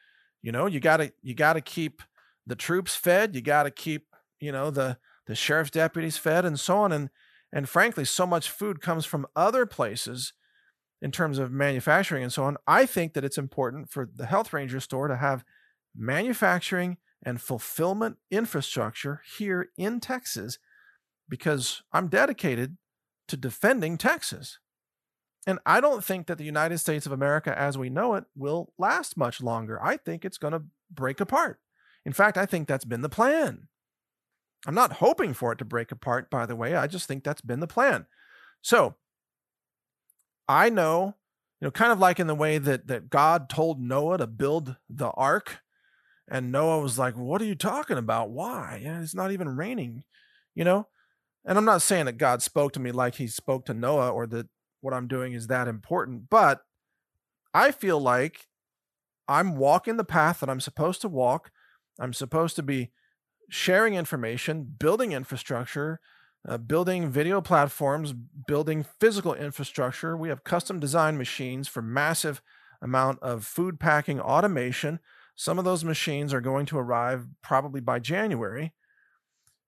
You 0.40 0.52
know, 0.52 0.66
you 0.66 0.78
gotta 0.78 1.12
you 1.20 1.34
gotta 1.34 1.60
keep 1.60 2.00
the 2.46 2.56
troops 2.56 2.94
fed, 2.94 3.34
you 3.34 3.42
gotta 3.42 3.72
keep, 3.72 4.06
you 4.40 4.52
know, 4.52 4.70
the 4.70 4.98
the 5.26 5.34
sheriff's 5.34 5.72
deputies 5.72 6.16
fed 6.16 6.44
and 6.44 6.58
so 6.58 6.78
on. 6.78 6.92
And 6.92 7.10
and 7.52 7.68
frankly, 7.68 8.04
so 8.04 8.24
much 8.24 8.50
food 8.50 8.80
comes 8.80 9.04
from 9.04 9.26
other 9.34 9.66
places 9.66 10.32
in 11.00 11.10
terms 11.10 11.38
of 11.38 11.50
manufacturing 11.50 12.22
and 12.22 12.32
so 12.32 12.44
on. 12.44 12.56
I 12.68 12.86
think 12.86 13.14
that 13.14 13.24
it's 13.24 13.38
important 13.38 13.90
for 13.90 14.08
the 14.14 14.26
Health 14.26 14.52
Ranger 14.52 14.78
store 14.78 15.08
to 15.08 15.16
have 15.16 15.44
manufacturing 15.96 16.98
and 17.24 17.40
fulfillment 17.40 18.16
infrastructure 18.30 19.22
here 19.38 19.68
in 19.76 20.00
Texas 20.00 20.58
because 21.28 21.82
I'm 21.92 22.08
dedicated 22.08 22.76
to 23.28 23.36
defending 23.36 23.96
Texas. 23.96 24.58
And 25.46 25.58
I 25.66 25.80
don't 25.80 26.04
think 26.04 26.26
that 26.26 26.38
the 26.38 26.44
United 26.44 26.78
States 26.78 27.06
of 27.06 27.12
America 27.12 27.56
as 27.58 27.76
we 27.76 27.90
know 27.90 28.14
it 28.14 28.24
will 28.36 28.72
last 28.78 29.16
much 29.16 29.40
longer. 29.40 29.82
I 29.82 29.96
think 29.96 30.24
it's 30.24 30.38
going 30.38 30.52
to 30.52 30.64
break 30.90 31.20
apart. 31.20 31.58
In 32.04 32.12
fact, 32.12 32.36
I 32.36 32.46
think 32.46 32.68
that's 32.68 32.84
been 32.84 33.02
the 33.02 33.08
plan. 33.08 33.68
I'm 34.66 34.74
not 34.74 34.94
hoping 34.94 35.34
for 35.34 35.52
it 35.52 35.58
to 35.58 35.64
break 35.64 35.90
apart, 35.90 36.30
by 36.30 36.46
the 36.46 36.54
way. 36.54 36.76
I 36.76 36.86
just 36.86 37.06
think 37.06 37.24
that's 37.24 37.40
been 37.40 37.60
the 37.60 37.66
plan. 37.66 38.06
So 38.60 38.96
I 40.48 40.68
know, 40.68 41.16
you 41.60 41.66
know, 41.66 41.70
kind 41.70 41.92
of 41.92 41.98
like 41.98 42.20
in 42.20 42.28
the 42.28 42.34
way 42.34 42.58
that, 42.58 42.86
that 42.86 43.10
God 43.10 43.48
told 43.48 43.80
Noah 43.80 44.18
to 44.18 44.26
build 44.26 44.76
the 44.88 45.10
ark. 45.10 45.61
And 46.32 46.50
Noah 46.50 46.80
was 46.80 46.98
like, 46.98 47.14
What 47.14 47.42
are 47.42 47.44
you 47.44 47.54
talking 47.54 47.98
about? 47.98 48.30
Why? 48.30 48.80
It's 48.82 49.14
not 49.14 49.32
even 49.32 49.54
raining. 49.54 50.02
You 50.54 50.64
know, 50.64 50.88
and 51.44 51.58
I'm 51.58 51.64
not 51.66 51.82
saying 51.82 52.06
that 52.06 52.18
God 52.18 52.42
spoke 52.42 52.72
to 52.72 52.80
me 52.80 52.90
like 52.90 53.16
he 53.16 53.26
spoke 53.26 53.66
to 53.66 53.74
Noah 53.74 54.10
or 54.10 54.26
that 54.28 54.48
what 54.80 54.94
I'm 54.94 55.08
doing 55.08 55.34
is 55.34 55.46
that 55.46 55.68
important, 55.68 56.28
but 56.28 56.62
I 57.54 57.70
feel 57.70 58.00
like 58.00 58.46
I'm 59.28 59.56
walking 59.56 59.96
the 59.96 60.04
path 60.04 60.40
that 60.40 60.50
I'm 60.50 60.60
supposed 60.60 61.00
to 61.02 61.08
walk. 61.08 61.50
I'm 62.00 62.12
supposed 62.12 62.56
to 62.56 62.62
be 62.62 62.90
sharing 63.48 63.94
information, 63.94 64.64
building 64.78 65.12
infrastructure, 65.12 66.00
uh, 66.48 66.58
building 66.58 67.10
video 67.10 67.40
platforms, 67.40 68.12
building 68.46 68.84
physical 69.00 69.34
infrastructure. 69.34 70.16
We 70.16 70.28
have 70.30 70.44
custom 70.44 70.80
designed 70.80 71.18
machines 71.18 71.68
for 71.68 71.82
massive 71.82 72.42
amount 72.80 73.20
of 73.22 73.44
food 73.44 73.78
packing 73.78 74.20
automation. 74.20 74.98
Some 75.34 75.58
of 75.58 75.64
those 75.64 75.84
machines 75.84 76.32
are 76.34 76.40
going 76.40 76.66
to 76.66 76.78
arrive 76.78 77.26
probably 77.42 77.80
by 77.80 77.98
January. 77.98 78.72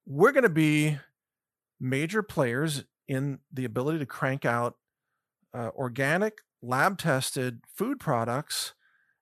We're 0.05 0.31
going 0.31 0.43
to 0.43 0.49
be 0.49 0.99
major 1.79 2.23
players 2.23 2.85
in 3.07 3.39
the 3.51 3.65
ability 3.65 3.99
to 3.99 4.05
crank 4.05 4.45
out 4.45 4.75
uh, 5.53 5.69
organic, 5.75 6.41
lab 6.61 6.97
tested 6.97 7.61
food 7.67 7.99
products 7.99 8.73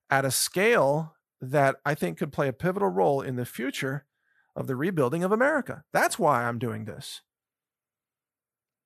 at 0.10 0.26
a 0.26 0.32
scale 0.32 1.16
that 1.42 1.76
I 1.86 1.96
think 1.96 2.18
could 2.18 2.32
play 2.32 2.48
a 2.48 2.54
pivotal 2.54 2.90
role 2.90 3.22
in 3.22 3.36
the 3.36 3.46
future 3.46 4.06
of 4.56 4.68
the 4.68 4.76
rebuilding 4.76 5.24
of 5.24 5.32
America. 5.32 5.84
That's 5.92 6.20
why 6.20 6.44
I'm 6.44 6.60
doing 6.60 6.86
this. 6.86 7.22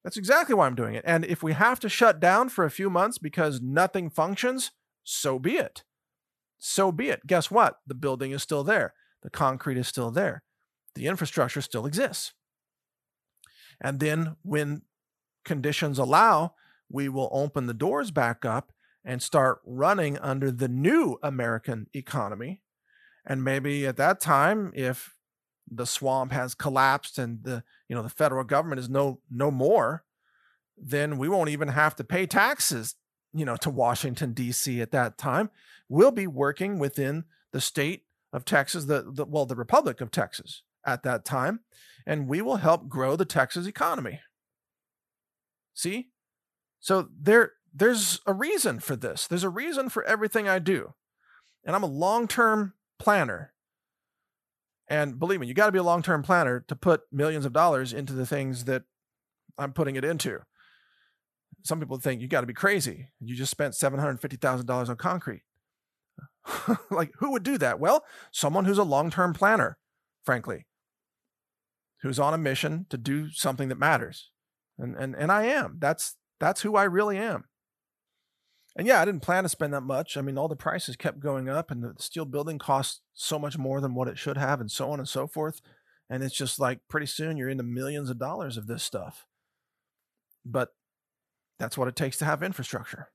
That's 0.04 0.18
exactly 0.18 0.56
why 0.56 0.68
I'm 0.68 0.76
doing 0.76 0.96
it. 0.96 1.04
And 1.06 1.26
if 1.26 1.44
we 1.44 1.54
have 1.54 1.80
to 1.82 1.90
shut 1.90 2.20
down 2.20 2.50
for 2.50 2.64
a 2.64 2.72
few 2.72 2.90
months 2.90 3.18
because 3.18 3.62
nothing 3.62 4.10
functions, 4.10 4.72
so 5.04 5.38
be 5.38 5.58
it. 5.58 5.84
So 6.60 6.92
be 6.92 7.10
it. 7.10 7.26
Guess 7.28 7.52
what? 7.52 7.80
The 7.86 7.96
building 7.96 8.32
is 8.32 8.44
still 8.44 8.64
there, 8.64 8.94
the 9.24 9.30
concrete 9.30 9.78
is 9.78 9.88
still 9.88 10.12
there, 10.12 10.44
the 10.96 11.08
infrastructure 11.08 11.62
still 11.62 11.86
exists. 11.86 12.34
And 13.80 14.00
then 14.00 14.36
when 14.44 14.82
conditions 15.46 16.00
allow, 16.00 16.54
we 16.90 17.10
will 17.10 17.30
open 17.32 17.68
the 17.68 17.74
doors 17.74 18.12
back 18.12 18.46
up 18.46 18.72
and 19.06 19.22
start 19.22 19.60
running 19.66 20.18
under 20.20 20.52
the 20.52 20.68
new 20.68 21.18
American 21.24 21.88
economy. 21.94 22.62
And 23.26 23.44
maybe 23.44 23.86
at 23.86 23.98
that 23.98 24.20
time, 24.20 24.72
if 24.76 25.16
the 25.70 25.86
swamp 25.86 26.32
has 26.32 26.56
collapsed 26.56 27.18
and 27.18 27.44
the 27.44 27.64
you 27.90 27.96
know 27.96 28.02
the 28.02 28.10
federal 28.10 28.44
government 28.44 28.80
is 28.80 28.90
no 28.90 29.20
no 29.30 29.52
more, 29.52 30.04
then 30.78 31.18
we 31.18 31.28
won't 31.30 31.50
even 31.50 31.70
have 31.70 31.96
to 31.98 32.04
pay 32.04 32.26
taxes, 32.26 32.96
you 33.38 33.45
know, 33.45 33.55
to 33.57 33.69
Washington 33.69 34.34
D.C. 34.34 34.81
at 34.81 34.91
that 34.91 35.18
time. 35.18 35.49
We'll 35.89 36.11
be 36.11 36.27
working 36.27 36.80
within 36.80 37.26
the 37.51 37.61
state 37.61 38.03
of 38.34 38.45
Texas, 38.45 38.85
the, 38.85 39.05
the 39.07 39.26
well, 39.26 39.45
the 39.45 39.55
Republic 39.55 40.01
of 40.01 40.11
Texas 40.11 40.64
at 40.85 41.03
that 41.03 41.26
time, 41.26 41.61
and 42.05 42.27
we 42.27 42.41
will 42.41 42.57
help 42.57 42.88
grow 42.88 43.15
the 43.15 43.26
Texas 43.26 43.68
economy. 43.68 44.22
See? 45.73 46.09
So 46.80 47.09
there 47.19 47.53
there's 47.73 48.19
a 48.26 48.34
reason 48.34 48.80
for 48.80 48.95
this. 48.95 49.27
There's 49.27 49.43
a 49.43 49.49
reason 49.49 49.89
for 49.89 50.03
everything 50.03 50.47
I 50.47 50.59
do. 50.59 50.93
And 51.64 51.76
I'm 51.76 51.84
a 51.84 51.88
long-term 51.88 52.73
planner. 52.97 53.53
And 54.88 55.19
believe 55.19 55.39
me, 55.39 55.47
you 55.47 55.53
got 55.53 55.68
to 55.68 55.72
be 55.72 55.77
a 55.77 55.84
long-term 55.84 56.23
planner 56.23 56.61
to 56.68 56.76
put 56.76 57.01
millions 57.11 57.45
of 57.45 57.53
dollars 57.53 57.93
into 57.93 58.14
the 58.14 58.26
things 58.26 58.65
that 58.65 58.84
I'm 59.57 59.73
putting 59.73 59.95
it 59.95 60.05
into. 60.05 60.39
Some 61.64 61.80
people 61.80 62.00
think 62.00 62.22
you 62.22 62.28
got 62.28 62.42
to 62.42 62.48
be 62.48 62.54
crazy. 62.54 63.10
You 63.20 63.36
just 63.36 63.52
spent 63.52 63.74
$750,000 63.74 64.90
on 64.90 64.96
concrete. 64.96 65.42
like 66.92 67.12
who 67.20 67.32
would 67.32 67.44
do 67.44 67.58
that? 67.58 67.80
Well, 67.80 68.04
someone 68.32 68.66
who's 68.66 68.78
a 68.78 68.84
long-term 68.84 69.34
planner, 69.34 69.78
frankly. 70.24 70.66
Who's 72.02 72.20
on 72.20 72.34
a 72.34 72.38
mission 72.38 72.86
to 72.90 72.98
do 72.98 73.30
something 73.32 73.70
that 73.70 73.80
matters. 73.80 74.30
And 74.78 74.96
and 74.96 75.16
and 75.16 75.32
I 75.32 75.46
am. 75.46 75.78
That's 75.80 76.16
that's 76.40 76.62
who 76.62 76.76
I 76.76 76.84
really 76.84 77.18
am. 77.18 77.46
And 78.76 78.86
yeah, 78.86 79.02
I 79.02 79.06
didn't 79.06 79.24
plan 79.24 79.42
to 79.42 79.50
spend 79.50 79.74
that 79.74 79.82
much. 79.82 80.16
I 80.16 80.22
mean, 80.22 80.38
all 80.38 80.48
the 80.48 80.56
prices 80.56 80.96
kept 80.96 81.20
going 81.20 81.50
up, 81.50 81.72
and 81.72 81.84
the 81.84 81.96
steel 81.98 82.26
building 82.26 82.60
costs 82.60 83.02
so 83.14 83.40
much 83.40 83.58
more 83.58 83.82
than 83.82 83.96
what 83.96 84.08
it 84.08 84.20
should 84.20 84.38
have, 84.38 84.62
and 84.62 84.70
so 84.70 84.92
on 84.92 85.00
and 85.00 85.10
so 85.10 85.26
forth. 85.26 85.62
And 86.10 86.24
it's 86.24 86.36
just 86.36 86.60
like 86.60 86.82
pretty 86.88 87.08
soon 87.08 87.38
you're 87.38 87.50
into 87.50 87.64
millions 87.64 88.12
of 88.12 88.20
dollars 88.20 88.56
of 88.56 88.68
this 88.68 88.84
stuff. 88.84 89.26
But 90.46 90.70
that's 91.60 91.78
what 91.78 91.88
it 91.88 91.96
takes 91.96 92.18
to 92.18 92.26
have 92.26 92.44
infrastructure. 92.44 93.10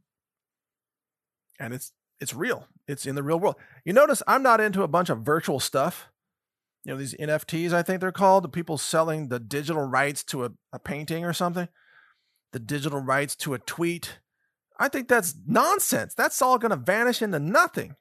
And 1.59 1.73
it's 1.73 1.93
it's 2.21 2.35
real. 2.35 2.69
It's 2.87 3.07
in 3.07 3.15
the 3.15 3.23
real 3.23 3.41
world. 3.41 3.57
You 3.85 3.93
notice 3.93 4.23
I'm 4.27 4.43
not 4.43 4.61
into 4.61 4.83
a 4.83 4.89
bunch 4.89 5.11
of 5.11 5.23
virtual 5.23 5.61
stuff. 5.61 6.09
You 6.85 6.93
know, 6.93 6.99
these 6.99 7.15
NFTs, 7.15 7.73
I 7.73 7.83
think 7.83 8.01
they're 8.01 8.13
called, 8.13 8.45
the 8.45 8.49
people 8.49 8.79
selling 8.79 9.29
the 9.29 9.39
digital 9.39 9.83
rights 9.83 10.25
to 10.25 10.45
a, 10.45 10.51
a 10.73 10.79
painting 10.79 11.25
or 11.25 11.33
something, 11.33 11.69
the 12.53 12.59
digital 12.59 13.01
rights 13.01 13.37
to 13.37 13.55
a 13.55 13.59
tweet 13.59 14.21
I 14.83 14.89
think 14.89 15.07
that's 15.07 15.37
nonsense. 15.47 16.13
That's 16.13 16.43
all 16.43 16.59
going 16.59 16.71
to 16.71 16.77
vanish 16.77 17.23
into 17.23 17.39
nothing. 17.39 17.95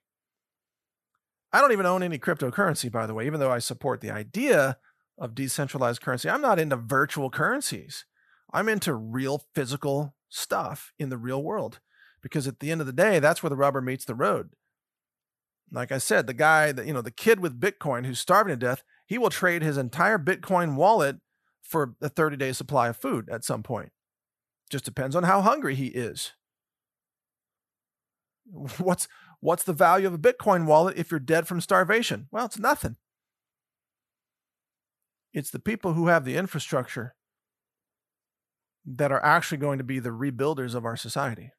I 1.53 1.61
don't 1.61 1.73
even 1.73 1.85
own 1.85 2.01
any 2.01 2.17
cryptocurrency, 2.17 2.91
by 2.91 3.05
the 3.05 3.13
way, 3.13 3.27
even 3.27 3.39
though 3.39 3.51
I 3.51 3.59
support 3.59 4.01
the 4.01 4.09
idea 4.09 4.77
of 5.19 5.35
decentralized 5.35 6.01
currency. 6.01 6.27
I'm 6.27 6.41
not 6.41 6.59
into 6.59 6.77
virtual 6.77 7.29
currencies. 7.29 8.05
I'm 8.51 8.67
into 8.67 8.95
real 8.95 9.43
physical 9.53 10.15
stuff 10.31 10.93
in 10.97 11.09
the 11.09 11.17
real 11.17 11.43
world 11.43 11.79
because 12.21 12.47
at 12.47 12.59
the 12.59 12.71
end 12.71 12.81
of 12.81 12.87
the 12.87 12.93
day, 12.93 13.19
that's 13.19 13.43
where 13.43 13.49
the 13.49 13.55
rubber 13.55 13.81
meets 13.81 14.05
the 14.05 14.15
road. 14.15 14.49
Like 15.71 15.91
I 15.91 15.99
said, 15.99 16.27
the 16.27 16.33
guy 16.33 16.71
that, 16.71 16.85
you 16.85 16.93
know, 16.93 17.01
the 17.01 17.11
kid 17.11 17.39
with 17.39 17.59
Bitcoin 17.59 18.05
who's 18.05 18.19
starving 18.19 18.51
to 18.51 18.57
death, 18.57 18.83
he 19.05 19.17
will 19.17 19.29
trade 19.29 19.61
his 19.61 19.77
entire 19.77 20.17
Bitcoin 20.17 20.75
wallet 20.75 21.17
for 21.61 21.95
a 22.01 22.09
30 22.09 22.37
day 22.37 22.51
supply 22.51 22.89
of 22.89 22.97
food 22.97 23.29
at 23.29 23.43
some 23.43 23.63
point. 23.63 23.91
Just 24.69 24.85
depends 24.85 25.15
on 25.15 25.23
how 25.23 25.41
hungry 25.41 25.75
he 25.75 25.87
is. 25.87 26.31
What's 28.77 29.07
what's 29.39 29.63
the 29.63 29.73
value 29.73 30.07
of 30.07 30.13
a 30.13 30.19
Bitcoin 30.19 30.65
wallet 30.65 30.97
if 30.97 31.09
you're 31.09 31.19
dead 31.19 31.47
from 31.47 31.61
starvation? 31.61 32.27
Well, 32.31 32.45
it's 32.45 32.59
nothing. 32.59 32.97
It's 35.33 35.49
the 35.49 35.59
people 35.59 35.93
who 35.93 36.07
have 36.07 36.25
the 36.25 36.35
infrastructure 36.35 37.15
that 38.85 39.11
are 39.11 39.23
actually 39.23 39.57
going 39.57 39.77
to 39.77 39.83
be 39.83 39.99
the 39.99 40.09
rebuilders 40.09 40.75
of 40.75 40.85
our 40.85 40.97
society. 40.97 41.51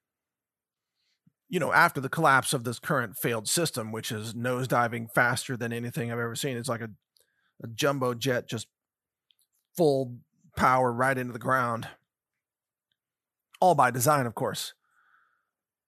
You 1.48 1.60
know, 1.60 1.72
after 1.72 2.00
the 2.00 2.08
collapse 2.08 2.52
of 2.52 2.64
this 2.64 2.78
current 2.78 3.16
failed 3.16 3.48
system, 3.48 3.92
which 3.92 4.10
is 4.10 4.34
nosediving 4.34 5.10
faster 5.14 5.56
than 5.56 5.72
anything 5.72 6.10
I've 6.10 6.18
ever 6.18 6.34
seen, 6.34 6.56
it's 6.56 6.68
like 6.68 6.80
a, 6.80 6.90
a 7.62 7.68
jumbo 7.68 8.14
jet 8.14 8.48
just 8.48 8.68
full 9.76 10.16
power 10.56 10.92
right 10.92 11.16
into 11.16 11.32
the 11.32 11.38
ground. 11.38 11.88
All 13.60 13.74
by 13.74 13.90
design, 13.90 14.26
of 14.26 14.34
course. 14.34 14.74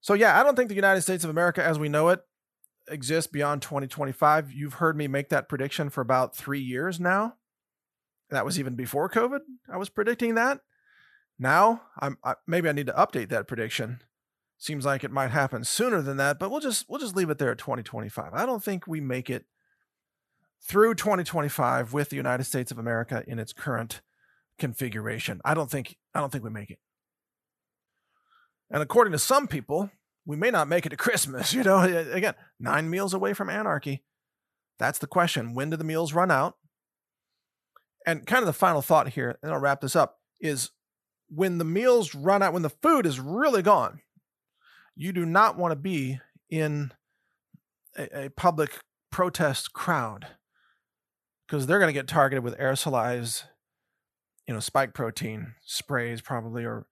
So, 0.00 0.14
yeah, 0.14 0.38
I 0.38 0.42
don't 0.42 0.54
think 0.54 0.68
the 0.68 0.74
United 0.74 1.00
States 1.00 1.24
of 1.24 1.30
America 1.30 1.64
as 1.64 1.78
we 1.78 1.88
know 1.88 2.10
it 2.10 2.20
exists 2.88 3.30
beyond 3.30 3.62
2025. 3.62 4.52
You've 4.52 4.74
heard 4.74 4.96
me 4.96 5.08
make 5.08 5.30
that 5.30 5.48
prediction 5.48 5.88
for 5.88 6.02
about 6.02 6.36
three 6.36 6.60
years 6.60 7.00
now. 7.00 7.36
That 8.30 8.44
was 8.44 8.58
even 8.58 8.74
before 8.74 9.08
COVID. 9.08 9.40
I 9.72 9.78
was 9.78 9.88
predicting 9.88 10.34
that. 10.34 10.60
Now, 11.38 11.82
I'm 11.98 12.18
I, 12.24 12.34
maybe 12.46 12.68
I 12.68 12.72
need 12.72 12.86
to 12.86 12.92
update 12.92 13.28
that 13.30 13.48
prediction. 13.48 14.00
Seems 14.56 14.84
like 14.84 15.04
it 15.04 15.10
might 15.10 15.30
happen 15.30 15.64
sooner 15.64 16.00
than 16.00 16.16
that, 16.18 16.38
but 16.38 16.50
we'll 16.50 16.60
just 16.60 16.88
we'll 16.88 17.00
just 17.00 17.16
leave 17.16 17.30
it 17.30 17.38
there 17.38 17.50
at 17.50 17.58
2025. 17.58 18.32
I 18.32 18.46
don't 18.46 18.62
think 18.62 18.86
we 18.86 19.00
make 19.00 19.28
it 19.28 19.44
through 20.62 20.94
2025 20.94 21.92
with 21.92 22.08
the 22.08 22.16
United 22.16 22.44
States 22.44 22.70
of 22.70 22.78
America 22.78 23.22
in 23.26 23.38
its 23.38 23.52
current 23.52 24.00
configuration. 24.58 25.40
I 25.44 25.54
don't 25.54 25.70
think 25.70 25.96
I 26.14 26.20
don't 26.20 26.30
think 26.30 26.44
we 26.44 26.50
make 26.50 26.70
it. 26.70 26.78
And 28.70 28.82
according 28.82 29.12
to 29.12 29.18
some 29.18 29.46
people, 29.46 29.90
we 30.24 30.36
may 30.36 30.50
not 30.50 30.68
make 30.68 30.86
it 30.86 30.90
to 30.90 30.96
Christmas. 30.96 31.52
You 31.52 31.64
know, 31.64 31.80
again, 31.80 32.34
nine 32.58 32.88
meals 32.88 33.12
away 33.12 33.34
from 33.34 33.50
anarchy. 33.50 34.02
That's 34.78 34.98
the 34.98 35.06
question. 35.06 35.54
When 35.54 35.70
do 35.70 35.76
the 35.76 35.84
meals 35.84 36.12
run 36.12 36.30
out? 36.30 36.56
And 38.06 38.26
kind 38.26 38.42
of 38.42 38.46
the 38.46 38.52
final 38.52 38.82
thought 38.82 39.10
here, 39.10 39.38
and 39.42 39.52
I'll 39.52 39.60
wrap 39.60 39.80
this 39.80 39.96
up, 39.96 40.18
is 40.40 40.70
when 41.34 41.58
the 41.58 41.64
meals 41.64 42.14
run 42.14 42.42
out, 42.42 42.52
when 42.52 42.62
the 42.62 42.70
food 42.70 43.06
is 43.06 43.18
really 43.18 43.62
gone, 43.62 44.00
you 44.96 45.12
do 45.12 45.26
not 45.26 45.56
want 45.56 45.72
to 45.72 45.76
be 45.76 46.20
in 46.48 46.92
a, 47.96 48.26
a 48.26 48.30
public 48.30 48.78
protest 49.10 49.72
crowd 49.72 50.26
because 51.46 51.66
they're 51.66 51.78
going 51.78 51.88
to 51.88 51.98
get 51.98 52.08
targeted 52.08 52.44
with 52.44 52.58
aerosolized, 52.58 53.44
you 54.46 54.54
know, 54.54 54.60
spike 54.60 54.94
protein 54.94 55.54
sprays 55.64 56.20
probably 56.20 56.64
or 56.64 56.86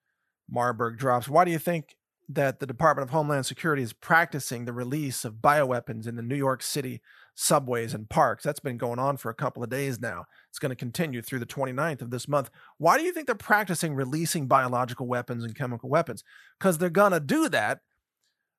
Marburg 0.51 0.99
drops. 0.99 1.29
Why 1.29 1.45
do 1.45 1.51
you 1.51 1.59
think 1.59 1.97
that 2.29 2.61
the 2.61 2.67
Department 2.67 3.09
of 3.09 3.13
Homeland 3.13 3.47
Security 3.47 3.83
is 3.83 3.93
practicing 3.93 4.65
the 4.65 4.73
release 4.73 5.25
of 5.25 5.35
bioweapons 5.35 6.07
in 6.07 6.17
the 6.17 6.23
New 6.23 6.37
York 6.37 6.63
City 6.63 7.01
subways 7.35 7.95
and 7.95 8.09
parks? 8.09 8.45
That's 8.45 8.61
been 8.61 8.79
going 8.79 8.99
on 8.99 9.17
for 9.17 9.31
a 9.31 9.35
couple 9.35 9.63
of 9.63 9.71
days 9.71 10.01
now. 10.01 10.25
It's 10.51 10.59
going 10.59 10.71
to 10.71 10.77
continue 10.77 11.23
through 11.23 11.39
the 11.39 11.47
29th 11.47 12.03
of 12.03 12.11
this 12.11 12.29
month. 12.29 12.51
Why 12.79 12.99
do 12.99 13.05
you 13.05 13.13
think 13.13 13.27
they're 13.27 13.35
practicing 13.35 13.95
releasing 13.95 14.47
biological 14.47 15.07
weapons 15.07 15.45
and 15.45 15.55
chemical 15.55 15.89
weapons? 15.89 16.25
Because 16.59 16.79
they're 16.79 16.91
going 16.91 17.13
to 17.13 17.21
do 17.21 17.49
that 17.49 17.81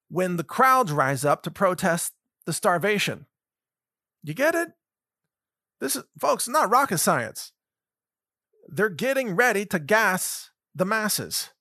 when 0.10 0.38
the 0.38 0.44
crowds 0.44 0.92
rise 0.92 1.26
up 1.26 1.44
to 1.44 1.52
protest 1.52 2.14
the 2.46 2.54
starvation. 2.54 3.26
You 4.24 4.34
get 4.34 4.56
it? 4.56 4.70
This 5.80 5.96
is, 5.96 6.04
folks, 6.20 6.48
not 6.48 6.70
rocket 6.70 7.00
science. 7.00 7.52
They're 8.68 8.90
getting 8.90 9.36
ready 9.36 9.66
to 9.66 9.80
gas 9.80 10.52
the 10.74 10.86
masses. 10.86 11.52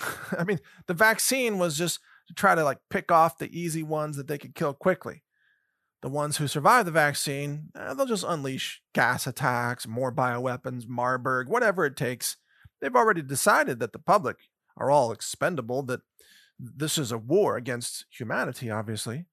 I 0.38 0.44
mean, 0.44 0.60
the 0.86 0.94
vaccine 0.94 1.58
was 1.58 1.78
just 1.78 1.98
to 2.28 2.34
try 2.34 2.54
to 2.54 2.64
like 2.64 2.78
pick 2.90 3.10
off 3.10 3.38
the 3.38 3.58
easy 3.58 3.82
ones 3.82 4.16
that 4.16 4.28
they 4.28 4.38
could 4.38 4.54
kill 4.54 4.74
quickly. 4.74 5.22
The 6.02 6.08
ones 6.08 6.36
who 6.36 6.46
survive 6.46 6.84
the 6.84 6.90
vaccine, 6.90 7.70
eh, 7.76 7.94
they'll 7.94 8.06
just 8.06 8.24
unleash 8.26 8.82
gas 8.94 9.26
attacks, 9.26 9.86
more 9.86 10.12
bioweapons, 10.12 10.86
Marburg, 10.86 11.48
whatever 11.48 11.84
it 11.84 11.96
takes. 11.96 12.36
They've 12.80 12.94
already 12.94 13.22
decided 13.22 13.80
that 13.80 13.92
the 13.92 13.98
public 13.98 14.36
are 14.76 14.90
all 14.90 15.10
expendable, 15.10 15.82
that 15.84 16.00
this 16.58 16.98
is 16.98 17.10
a 17.10 17.18
war 17.18 17.56
against 17.56 18.04
humanity, 18.10 18.70
obviously. 18.70 19.26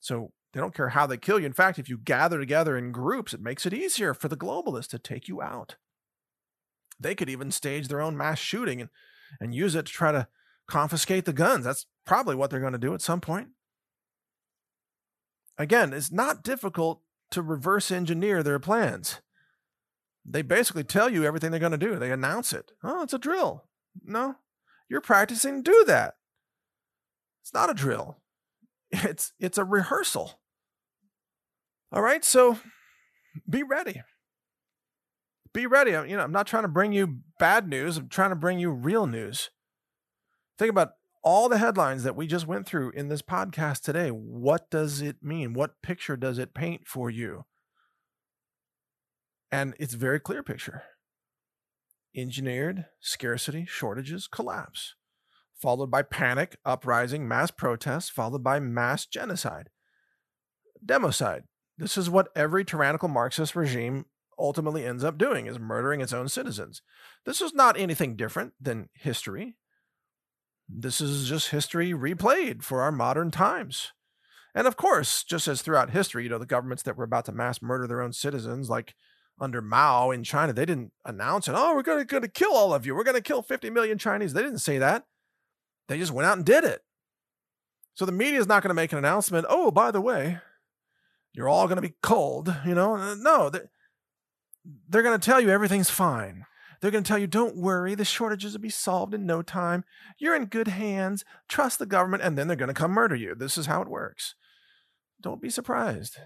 So 0.00 0.32
they 0.52 0.60
don't 0.60 0.74
care 0.74 0.90
how 0.90 1.06
they 1.06 1.18
kill 1.18 1.38
you. 1.38 1.46
In 1.46 1.52
fact, 1.52 1.78
if 1.78 1.88
you 1.88 1.98
gather 1.98 2.38
together 2.38 2.76
in 2.76 2.90
groups, 2.90 3.34
it 3.34 3.42
makes 3.42 3.66
it 3.66 3.74
easier 3.74 4.14
for 4.14 4.28
the 4.28 4.36
globalists 4.36 4.88
to 4.88 4.98
take 4.98 5.28
you 5.28 5.42
out. 5.42 5.76
They 6.98 7.14
could 7.14 7.28
even 7.28 7.50
stage 7.50 7.88
their 7.88 8.00
own 8.00 8.16
mass 8.16 8.38
shooting 8.38 8.80
and 8.80 8.90
and 9.40 9.54
use 9.54 9.74
it 9.74 9.86
to 9.86 9.92
try 9.92 10.12
to 10.12 10.28
confiscate 10.66 11.24
the 11.24 11.32
guns. 11.32 11.64
That's 11.64 11.86
probably 12.08 12.34
what 12.34 12.50
they're 12.50 12.58
going 12.58 12.72
to 12.72 12.78
do 12.78 12.94
at 12.94 13.00
some 13.00 13.20
point. 13.20 13.50
Again, 15.56 15.92
it's 15.92 16.10
not 16.10 16.42
difficult 16.42 17.02
to 17.30 17.42
reverse 17.42 17.90
engineer 17.90 18.42
their 18.42 18.58
plans. 18.58 19.20
They 20.24 20.42
basically 20.42 20.84
tell 20.84 21.08
you 21.08 21.24
everything 21.24 21.50
they're 21.50 21.60
going 21.60 21.72
to 21.72 21.78
do. 21.78 21.96
They 21.96 22.10
announce 22.10 22.52
it. 22.52 22.72
Oh, 22.82 23.02
it's 23.02 23.12
a 23.12 23.18
drill. 23.18 23.68
No, 24.02 24.34
you're 24.88 25.00
practicing 25.00 25.62
do 25.62 25.84
that. 25.86 26.14
It's 27.42 27.54
not 27.54 27.70
a 27.70 27.74
drill. 27.74 28.18
It's 28.90 29.34
it's 29.38 29.58
a 29.58 29.64
rehearsal. 29.64 30.40
All 31.92 32.00
right, 32.00 32.24
so 32.24 32.58
be 33.46 33.62
ready 33.62 34.00
be 35.52 35.66
ready. 35.66 35.90
You 35.90 36.16
know, 36.16 36.22
I'm 36.22 36.32
not 36.32 36.46
trying 36.46 36.62
to 36.62 36.68
bring 36.68 36.92
you 36.92 37.18
bad 37.38 37.68
news. 37.68 37.96
I'm 37.96 38.08
trying 38.08 38.30
to 38.30 38.36
bring 38.36 38.58
you 38.58 38.70
real 38.70 39.06
news. 39.06 39.50
Think 40.58 40.70
about 40.70 40.92
all 41.28 41.50
the 41.50 41.58
headlines 41.58 42.04
that 42.04 42.16
we 42.16 42.26
just 42.26 42.46
went 42.46 42.66
through 42.66 42.88
in 42.92 43.08
this 43.08 43.20
podcast 43.20 43.82
today, 43.82 44.08
what 44.08 44.70
does 44.70 45.02
it 45.02 45.16
mean? 45.22 45.52
What 45.52 45.82
picture 45.82 46.16
does 46.16 46.38
it 46.38 46.54
paint 46.54 46.86
for 46.86 47.10
you? 47.10 47.44
And 49.52 49.74
it's 49.78 49.92
a 49.92 49.98
very 49.98 50.20
clear 50.20 50.42
picture. 50.42 50.84
Engineered 52.16 52.86
scarcity, 53.00 53.66
shortages, 53.68 54.26
collapse, 54.26 54.94
followed 55.54 55.90
by 55.90 56.00
panic, 56.00 56.56
uprising, 56.64 57.28
mass 57.28 57.50
protests, 57.50 58.08
followed 58.08 58.42
by 58.42 58.58
mass 58.58 59.04
genocide. 59.04 59.68
Democide. 60.82 61.42
This 61.76 61.98
is 61.98 62.08
what 62.08 62.30
every 62.34 62.64
tyrannical 62.64 63.08
Marxist 63.10 63.54
regime 63.54 64.06
ultimately 64.38 64.86
ends 64.86 65.04
up 65.04 65.18
doing 65.18 65.44
is 65.44 65.58
murdering 65.58 66.00
its 66.00 66.14
own 66.14 66.28
citizens. 66.30 66.80
This 67.26 67.42
is 67.42 67.52
not 67.52 67.78
anything 67.78 68.16
different 68.16 68.54
than 68.58 68.88
history. 68.94 69.56
This 70.68 71.00
is 71.00 71.28
just 71.28 71.48
history 71.48 71.90
replayed 71.90 72.62
for 72.62 72.82
our 72.82 72.92
modern 72.92 73.30
times. 73.30 73.92
And 74.54 74.66
of 74.66 74.76
course, 74.76 75.24
just 75.24 75.48
as 75.48 75.62
throughout 75.62 75.90
history, 75.90 76.24
you 76.24 76.28
know, 76.28 76.38
the 76.38 76.46
governments 76.46 76.82
that 76.82 76.96
were 76.96 77.04
about 77.04 77.24
to 77.26 77.32
mass 77.32 77.62
murder 77.62 77.86
their 77.86 78.02
own 78.02 78.12
citizens, 78.12 78.68
like 78.68 78.94
under 79.40 79.62
Mao 79.62 80.10
in 80.10 80.24
China, 80.24 80.52
they 80.52 80.66
didn't 80.66 80.92
announce 81.04 81.48
it. 81.48 81.54
Oh, 81.56 81.74
we're 81.74 81.82
going 81.82 82.06
to 82.06 82.28
kill 82.28 82.52
all 82.52 82.74
of 82.74 82.84
you. 82.84 82.94
We're 82.94 83.04
going 83.04 83.16
to 83.16 83.22
kill 83.22 83.42
50 83.42 83.70
million 83.70 83.98
Chinese. 83.98 84.32
They 84.32 84.42
didn't 84.42 84.58
say 84.58 84.78
that. 84.78 85.04
They 85.88 85.98
just 85.98 86.12
went 86.12 86.26
out 86.26 86.36
and 86.36 86.46
did 86.46 86.64
it. 86.64 86.82
So 87.94 88.04
the 88.04 88.12
media 88.12 88.38
is 88.38 88.46
not 88.46 88.62
going 88.62 88.70
to 88.70 88.74
make 88.74 88.92
an 88.92 88.98
announcement. 88.98 89.46
Oh, 89.48 89.70
by 89.70 89.90
the 89.90 90.00
way, 90.00 90.38
you're 91.32 91.48
all 91.48 91.66
going 91.66 91.76
to 91.76 91.82
be 91.82 91.94
cold. 92.02 92.54
You 92.66 92.74
know, 92.74 93.14
no, 93.14 93.50
they're, 93.50 93.70
they're 94.88 95.02
going 95.02 95.18
to 95.18 95.24
tell 95.24 95.40
you 95.40 95.50
everything's 95.50 95.90
fine. 95.90 96.44
They're 96.80 96.90
going 96.90 97.04
to 97.04 97.08
tell 97.08 97.18
you, 97.18 97.26
don't 97.26 97.56
worry, 97.56 97.94
the 97.94 98.04
shortages 98.04 98.52
will 98.52 98.60
be 98.60 98.70
solved 98.70 99.14
in 99.14 99.26
no 99.26 99.42
time. 99.42 99.84
You're 100.18 100.36
in 100.36 100.46
good 100.46 100.68
hands. 100.68 101.24
Trust 101.48 101.78
the 101.78 101.86
government. 101.86 102.22
And 102.22 102.38
then 102.38 102.46
they're 102.46 102.56
going 102.56 102.68
to 102.68 102.74
come 102.74 102.92
murder 102.92 103.16
you. 103.16 103.34
This 103.34 103.58
is 103.58 103.66
how 103.66 103.82
it 103.82 103.88
works. 103.88 104.34
Don't 105.20 105.42
be 105.42 105.50
surprised. 105.50 106.18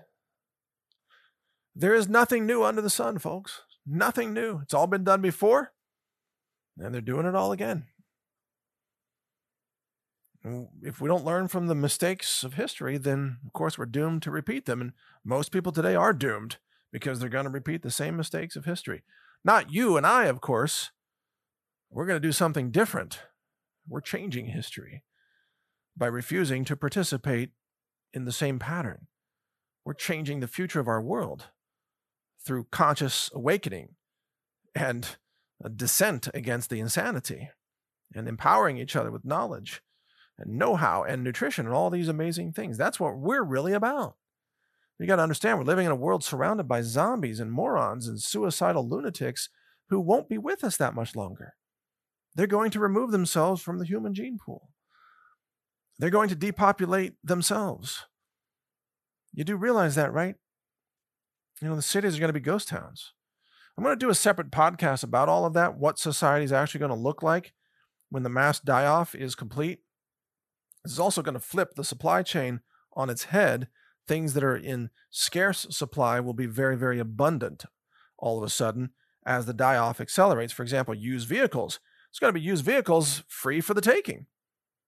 There 1.74 1.94
is 1.94 2.08
nothing 2.08 2.44
new 2.44 2.62
under 2.62 2.82
the 2.82 2.90
sun, 2.90 3.18
folks. 3.18 3.62
Nothing 3.86 4.32
new. 4.32 4.60
It's 4.62 4.74
all 4.74 4.86
been 4.86 5.04
done 5.04 5.22
before, 5.22 5.72
and 6.78 6.94
they're 6.94 7.00
doing 7.00 7.26
it 7.26 7.34
all 7.34 7.50
again. 7.50 7.86
If 10.82 11.00
we 11.00 11.08
don't 11.08 11.24
learn 11.24 11.48
from 11.48 11.66
the 11.66 11.74
mistakes 11.74 12.44
of 12.44 12.54
history, 12.54 12.98
then 12.98 13.38
of 13.46 13.52
course 13.52 13.78
we're 13.78 13.86
doomed 13.86 14.22
to 14.22 14.30
repeat 14.30 14.66
them. 14.66 14.80
And 14.80 14.92
most 15.24 15.50
people 15.50 15.72
today 15.72 15.94
are 15.94 16.12
doomed 16.12 16.58
because 16.92 17.18
they're 17.18 17.28
going 17.28 17.44
to 17.44 17.50
repeat 17.50 17.82
the 17.82 17.90
same 17.90 18.16
mistakes 18.16 18.54
of 18.54 18.64
history. 18.64 19.02
Not 19.44 19.72
you 19.72 19.96
and 19.96 20.06
I, 20.06 20.26
of 20.26 20.40
course. 20.40 20.90
We're 21.90 22.06
going 22.06 22.20
to 22.20 22.26
do 22.26 22.32
something 22.32 22.70
different. 22.70 23.20
We're 23.88 24.00
changing 24.00 24.46
history 24.46 25.02
by 25.96 26.06
refusing 26.06 26.64
to 26.64 26.76
participate 26.76 27.50
in 28.14 28.24
the 28.24 28.32
same 28.32 28.58
pattern. 28.58 29.08
We're 29.84 29.94
changing 29.94 30.40
the 30.40 30.48
future 30.48 30.80
of 30.80 30.88
our 30.88 31.02
world 31.02 31.48
through 32.44 32.68
conscious 32.70 33.30
awakening 33.34 33.96
and 34.74 35.16
a 35.62 35.68
dissent 35.68 36.28
against 36.34 36.70
the 36.70 36.80
insanity 36.80 37.50
and 38.14 38.28
empowering 38.28 38.78
each 38.78 38.96
other 38.96 39.10
with 39.10 39.24
knowledge 39.24 39.82
and 40.38 40.58
know 40.58 40.76
how 40.76 41.02
and 41.02 41.22
nutrition 41.22 41.66
and 41.66 41.74
all 41.74 41.90
these 41.90 42.08
amazing 42.08 42.52
things. 42.52 42.78
That's 42.78 43.00
what 43.00 43.18
we're 43.18 43.42
really 43.42 43.72
about. 43.72 44.16
You 44.98 45.06
got 45.06 45.16
to 45.16 45.22
understand, 45.22 45.58
we're 45.58 45.64
living 45.64 45.86
in 45.86 45.92
a 45.92 45.96
world 45.96 46.22
surrounded 46.22 46.68
by 46.68 46.82
zombies 46.82 47.40
and 47.40 47.50
morons 47.50 48.06
and 48.06 48.20
suicidal 48.20 48.88
lunatics 48.88 49.48
who 49.88 50.00
won't 50.00 50.28
be 50.28 50.38
with 50.38 50.62
us 50.62 50.76
that 50.76 50.94
much 50.94 51.16
longer. 51.16 51.54
They're 52.34 52.46
going 52.46 52.70
to 52.70 52.80
remove 52.80 53.10
themselves 53.10 53.60
from 53.60 53.78
the 53.78 53.84
human 53.84 54.14
gene 54.14 54.38
pool. 54.38 54.70
They're 55.98 56.10
going 56.10 56.28
to 56.28 56.34
depopulate 56.34 57.14
themselves. 57.22 58.06
You 59.34 59.44
do 59.44 59.56
realize 59.56 59.94
that, 59.96 60.12
right? 60.12 60.36
You 61.60 61.68
know, 61.68 61.76
the 61.76 61.82
cities 61.82 62.16
are 62.16 62.20
going 62.20 62.28
to 62.28 62.32
be 62.32 62.40
ghost 62.40 62.68
towns. 62.68 63.12
I'm 63.76 63.84
going 63.84 63.96
to 63.96 64.04
do 64.04 64.10
a 64.10 64.14
separate 64.14 64.50
podcast 64.50 65.02
about 65.02 65.28
all 65.28 65.44
of 65.44 65.54
that, 65.54 65.78
what 65.78 65.98
society 65.98 66.44
is 66.44 66.52
actually 66.52 66.80
going 66.80 66.90
to 66.90 66.94
look 66.96 67.22
like 67.22 67.52
when 68.10 68.22
the 68.22 68.28
mass 68.28 68.60
die 68.60 68.86
off 68.86 69.14
is 69.14 69.34
complete. 69.34 69.80
This 70.84 70.92
is 70.92 71.00
also 71.00 71.22
going 71.22 71.34
to 71.34 71.40
flip 71.40 71.74
the 71.74 71.84
supply 71.84 72.22
chain 72.22 72.60
on 72.94 73.08
its 73.08 73.24
head 73.24 73.68
things 74.06 74.34
that 74.34 74.44
are 74.44 74.56
in 74.56 74.90
scarce 75.10 75.66
supply 75.70 76.20
will 76.20 76.34
be 76.34 76.46
very, 76.46 76.76
very 76.76 76.98
abundant 76.98 77.64
all 78.18 78.38
of 78.38 78.44
a 78.44 78.50
sudden 78.50 78.90
as 79.24 79.46
the 79.46 79.54
die 79.54 79.76
off 79.76 80.00
accelerates. 80.00 80.52
For 80.52 80.62
example, 80.62 80.94
used 80.94 81.28
vehicles. 81.28 81.80
It's 82.10 82.18
going 82.18 82.32
to 82.32 82.38
be 82.38 82.44
used 82.44 82.64
vehicles 82.64 83.22
free 83.28 83.60
for 83.60 83.74
the 83.74 83.80
taking 83.80 84.26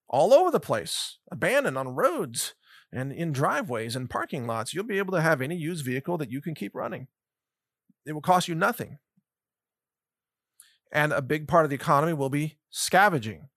all 0.09 0.35
over 0.35 0.51
the 0.51 0.61
place, 0.61 1.19
abandoned 1.31 1.79
on 1.79 1.95
roads 1.95 2.55
and 2.93 3.11
in 3.13 3.33
driveways 3.33 3.97
and 3.97 4.11
parking 4.11 4.47
lots. 4.47 4.75
You'll 4.75 4.85
be 4.85 4.99
able 4.99 5.13
to 5.15 5.21
have 5.21 5.41
any 5.41 5.57
used 5.57 5.85
vehicle 5.85 6.19
that 6.19 6.31
you 6.31 6.41
can 6.41 6.55
keep 6.55 6.75
running. 6.75 7.09
It 8.07 8.13
will 8.13 8.21
cost 8.21 8.47
you 8.47 8.55
nothing. 8.55 8.99
And 10.93 11.13
a 11.13 11.23
big 11.23 11.49
part 11.49 11.65
of 11.65 11.71
the 11.71 11.77
economy 11.77 12.13
will 12.13 12.29
be 12.29 12.59
scavenging, 12.71 13.49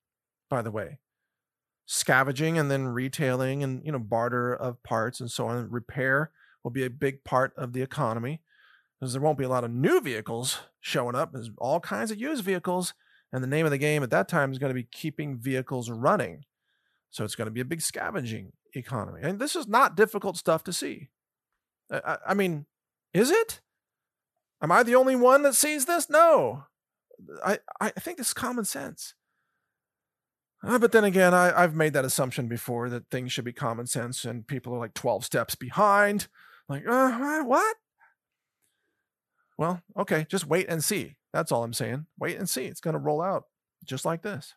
by 0.50 0.62
the 0.62 0.72
way 0.72 1.00
scavenging 1.88 2.58
and 2.60 2.70
then 2.70 2.90
retailing 2.90 3.64
and 3.64 3.84
you 3.84 3.92
know 3.92 3.98
barter 3.98 4.54
of 4.54 4.84
parts 4.84 5.20
and 5.20 5.32
so 5.32 5.48
on. 5.48 5.72
Repair 5.72 6.32
will 6.64 6.70
be 6.70 6.86
a 6.86 6.90
big 6.90 7.24
part 7.24 7.54
of 7.58 7.74
the 7.74 7.82
economy 7.82 8.42
because 9.00 9.14
there 9.14 9.22
won't 9.22 9.38
be 9.38 9.46
a 9.46 9.50
lot 9.50 9.64
of 9.64 9.72
new 9.72 10.00
vehicles 10.02 10.60
showing 10.82 11.16
up. 11.16 11.32
There's 11.32 11.50
all 11.58 11.80
kinds 11.80 12.12
of 12.12 12.20
used 12.20 12.44
vehicles 12.44 12.94
and 13.32 13.42
the 13.42 13.48
name 13.48 13.66
of 13.66 13.72
the 13.72 13.78
game 13.78 14.04
at 14.04 14.10
that 14.12 14.28
time 14.28 14.52
is 14.52 14.60
going 14.60 14.70
to 14.70 14.76
be 14.76 14.84
keeping 14.84 15.38
vehicles 15.38 15.90
running. 15.90 16.44
So 17.10 17.24
it's 17.24 17.36
going 17.36 17.48
to 17.48 17.52
be 17.52 17.62
a 17.62 17.66
big 17.66 17.82
scavenging 17.82 18.52
economy. 18.74 19.22
And 19.24 19.40
this 19.40 19.56
is 19.56 19.68
not 19.68 19.96
difficult 19.96 20.38
stuff 20.38 20.64
to 20.66 20.74
see. 20.74 21.08
I, 21.92 22.18
I 22.28 22.34
mean 22.34 22.66
is 23.14 23.32
it? 23.32 23.62
Am 24.62 24.72
i 24.72 24.84
the 24.84 24.96
only 24.96 25.16
one 25.16 25.44
that 25.44 25.56
sees 25.56 25.86
this? 25.86 26.10
No. 26.10 26.66
I 27.44 27.60
i 27.80 27.90
think 27.90 28.18
this 28.18 28.28
is 28.28 28.34
common 28.34 28.66
sense 28.66 29.16
uh, 30.64 30.80
but 30.80 30.92
then 30.92 31.04
again, 31.04 31.34
I, 31.34 31.64
I've 31.64 31.76
made 31.76 31.94
that 31.94 32.06
assumption 32.06 32.48
before 32.48 32.90
that 32.90 33.10
things 33.10 33.32
should 33.32 33.46
be 33.46 33.54
common 33.54 33.86
sense 33.86 34.26
and 34.26 34.48
people 34.48 34.74
are 34.74 34.80
like 34.80 34.94
12 34.94 35.24
steps 35.24 35.56
behind. 35.56 36.28
Like, 36.68 36.84
uh, 36.88 37.44
what? 37.44 37.76
Well, 39.58 39.82
okay, 39.98 40.26
just 40.30 40.48
wait 40.48 40.68
and 40.68 40.84
see. 40.84 41.16
That's 41.32 41.52
all 41.52 41.64
I'm 41.64 41.74
saying. 41.74 42.08
Wait 42.20 42.38
and 42.38 42.50
see. 42.50 42.66
It's 42.66 42.82
going 42.82 42.96
to 42.96 43.00
roll 43.00 43.22
out 43.22 43.46
just 43.86 44.06
like 44.06 44.24
this. 44.24 44.56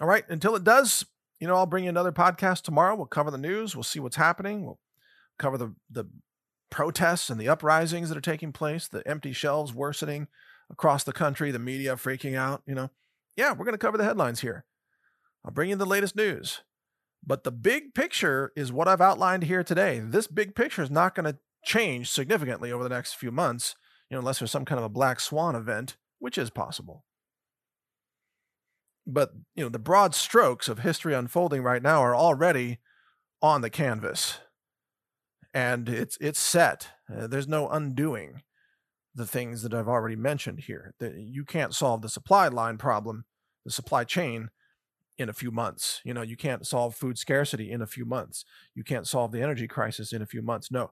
All 0.00 0.08
right, 0.08 0.24
until 0.28 0.56
it 0.56 0.64
does, 0.64 1.04
you 1.38 1.46
know, 1.46 1.56
I'll 1.56 1.66
bring 1.66 1.84
you 1.84 1.90
another 1.90 2.12
podcast 2.12 2.62
tomorrow. 2.62 2.94
We'll 2.94 3.06
cover 3.06 3.30
the 3.30 3.38
news. 3.38 3.76
We'll 3.76 3.82
see 3.82 4.00
what's 4.00 4.16
happening. 4.16 4.64
We'll 4.64 4.78
cover 5.38 5.58
the, 5.58 5.74
the 5.90 6.06
protests 6.70 7.28
and 7.28 7.38
the 7.38 7.48
uprisings 7.48 8.08
that 8.08 8.16
are 8.16 8.22
taking 8.22 8.52
place, 8.52 8.88
the 8.88 9.06
empty 9.06 9.32
shelves 9.32 9.74
worsening 9.74 10.28
across 10.70 11.04
the 11.04 11.12
country, 11.12 11.50
the 11.50 11.58
media 11.58 11.96
freaking 11.96 12.34
out, 12.34 12.62
you 12.66 12.74
know 12.74 12.90
yeah, 13.40 13.52
we're 13.52 13.64
going 13.64 13.72
to 13.74 13.78
cover 13.78 13.96
the 13.96 14.04
headlines 14.04 14.40
here. 14.40 14.64
I'll 15.44 15.50
bring 15.50 15.70
you 15.70 15.76
the 15.76 15.86
latest 15.86 16.14
news. 16.14 16.60
But 17.24 17.42
the 17.42 17.50
big 17.50 17.94
picture 17.94 18.52
is 18.54 18.72
what 18.72 18.86
I've 18.86 19.00
outlined 19.00 19.44
here 19.44 19.64
today. 19.64 19.98
This 19.98 20.26
big 20.26 20.54
picture 20.54 20.82
is 20.82 20.90
not 20.90 21.14
going 21.14 21.24
to 21.24 21.38
change 21.64 22.10
significantly 22.10 22.70
over 22.70 22.82
the 22.82 22.90
next 22.90 23.14
few 23.14 23.30
months, 23.30 23.74
you 24.10 24.14
know, 24.14 24.18
unless 24.18 24.38
there's 24.38 24.50
some 24.50 24.66
kind 24.66 24.78
of 24.78 24.84
a 24.84 24.90
black 24.90 25.20
swan 25.20 25.54
event, 25.54 25.96
which 26.18 26.36
is 26.36 26.50
possible. 26.50 27.04
But, 29.06 29.30
you 29.54 29.64
know, 29.64 29.70
the 29.70 29.78
broad 29.78 30.14
strokes 30.14 30.68
of 30.68 30.80
history 30.80 31.14
unfolding 31.14 31.62
right 31.62 31.82
now 31.82 32.02
are 32.02 32.14
already 32.14 32.78
on 33.40 33.62
the 33.62 33.70
canvas. 33.70 34.38
And 35.54 35.88
it's 35.88 36.16
it's 36.20 36.38
set. 36.38 36.88
Uh, 37.12 37.26
there's 37.26 37.48
no 37.48 37.68
undoing 37.68 38.42
the 39.14 39.26
things 39.26 39.62
that 39.62 39.74
I've 39.74 39.88
already 39.88 40.16
mentioned 40.16 40.60
here. 40.60 40.94
That 41.00 41.14
you 41.16 41.44
can't 41.44 41.74
solve 41.74 42.02
the 42.02 42.08
supply 42.08 42.48
line 42.48 42.78
problem, 42.78 43.24
the 43.64 43.70
supply 43.70 44.04
chain 44.04 44.50
in 45.18 45.28
a 45.28 45.34
few 45.34 45.50
months. 45.50 46.00
You 46.04 46.14
know, 46.14 46.22
you 46.22 46.36
can't 46.36 46.66
solve 46.66 46.94
food 46.94 47.18
scarcity 47.18 47.70
in 47.70 47.82
a 47.82 47.86
few 47.86 48.04
months. 48.04 48.44
You 48.74 48.82
can't 48.82 49.06
solve 49.06 49.32
the 49.32 49.42
energy 49.42 49.68
crisis 49.68 50.12
in 50.12 50.22
a 50.22 50.26
few 50.26 50.42
months. 50.42 50.70
No. 50.70 50.90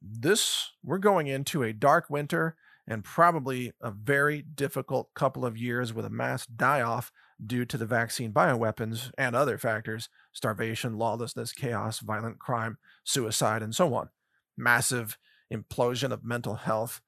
This 0.00 0.72
we're 0.82 0.98
going 0.98 1.26
into 1.26 1.62
a 1.62 1.72
dark 1.72 2.08
winter 2.08 2.56
and 2.86 3.04
probably 3.04 3.72
a 3.80 3.90
very 3.90 4.42
difficult 4.42 5.12
couple 5.14 5.44
of 5.44 5.56
years 5.56 5.92
with 5.92 6.04
a 6.04 6.10
mass 6.10 6.46
die 6.46 6.82
off 6.82 7.12
due 7.44 7.64
to 7.64 7.78
the 7.78 7.86
vaccine 7.86 8.32
bioweapons 8.32 9.10
and 9.18 9.34
other 9.34 9.58
factors 9.58 10.08
starvation, 10.32 10.96
lawlessness, 10.96 11.52
chaos, 11.52 12.00
violent 12.00 12.38
crime, 12.38 12.78
suicide, 13.04 13.62
and 13.62 13.74
so 13.74 13.94
on. 13.94 14.08
Massive 14.56 15.18
implosion 15.52 16.12
of 16.12 16.24
mental 16.24 16.54
health 16.54 17.00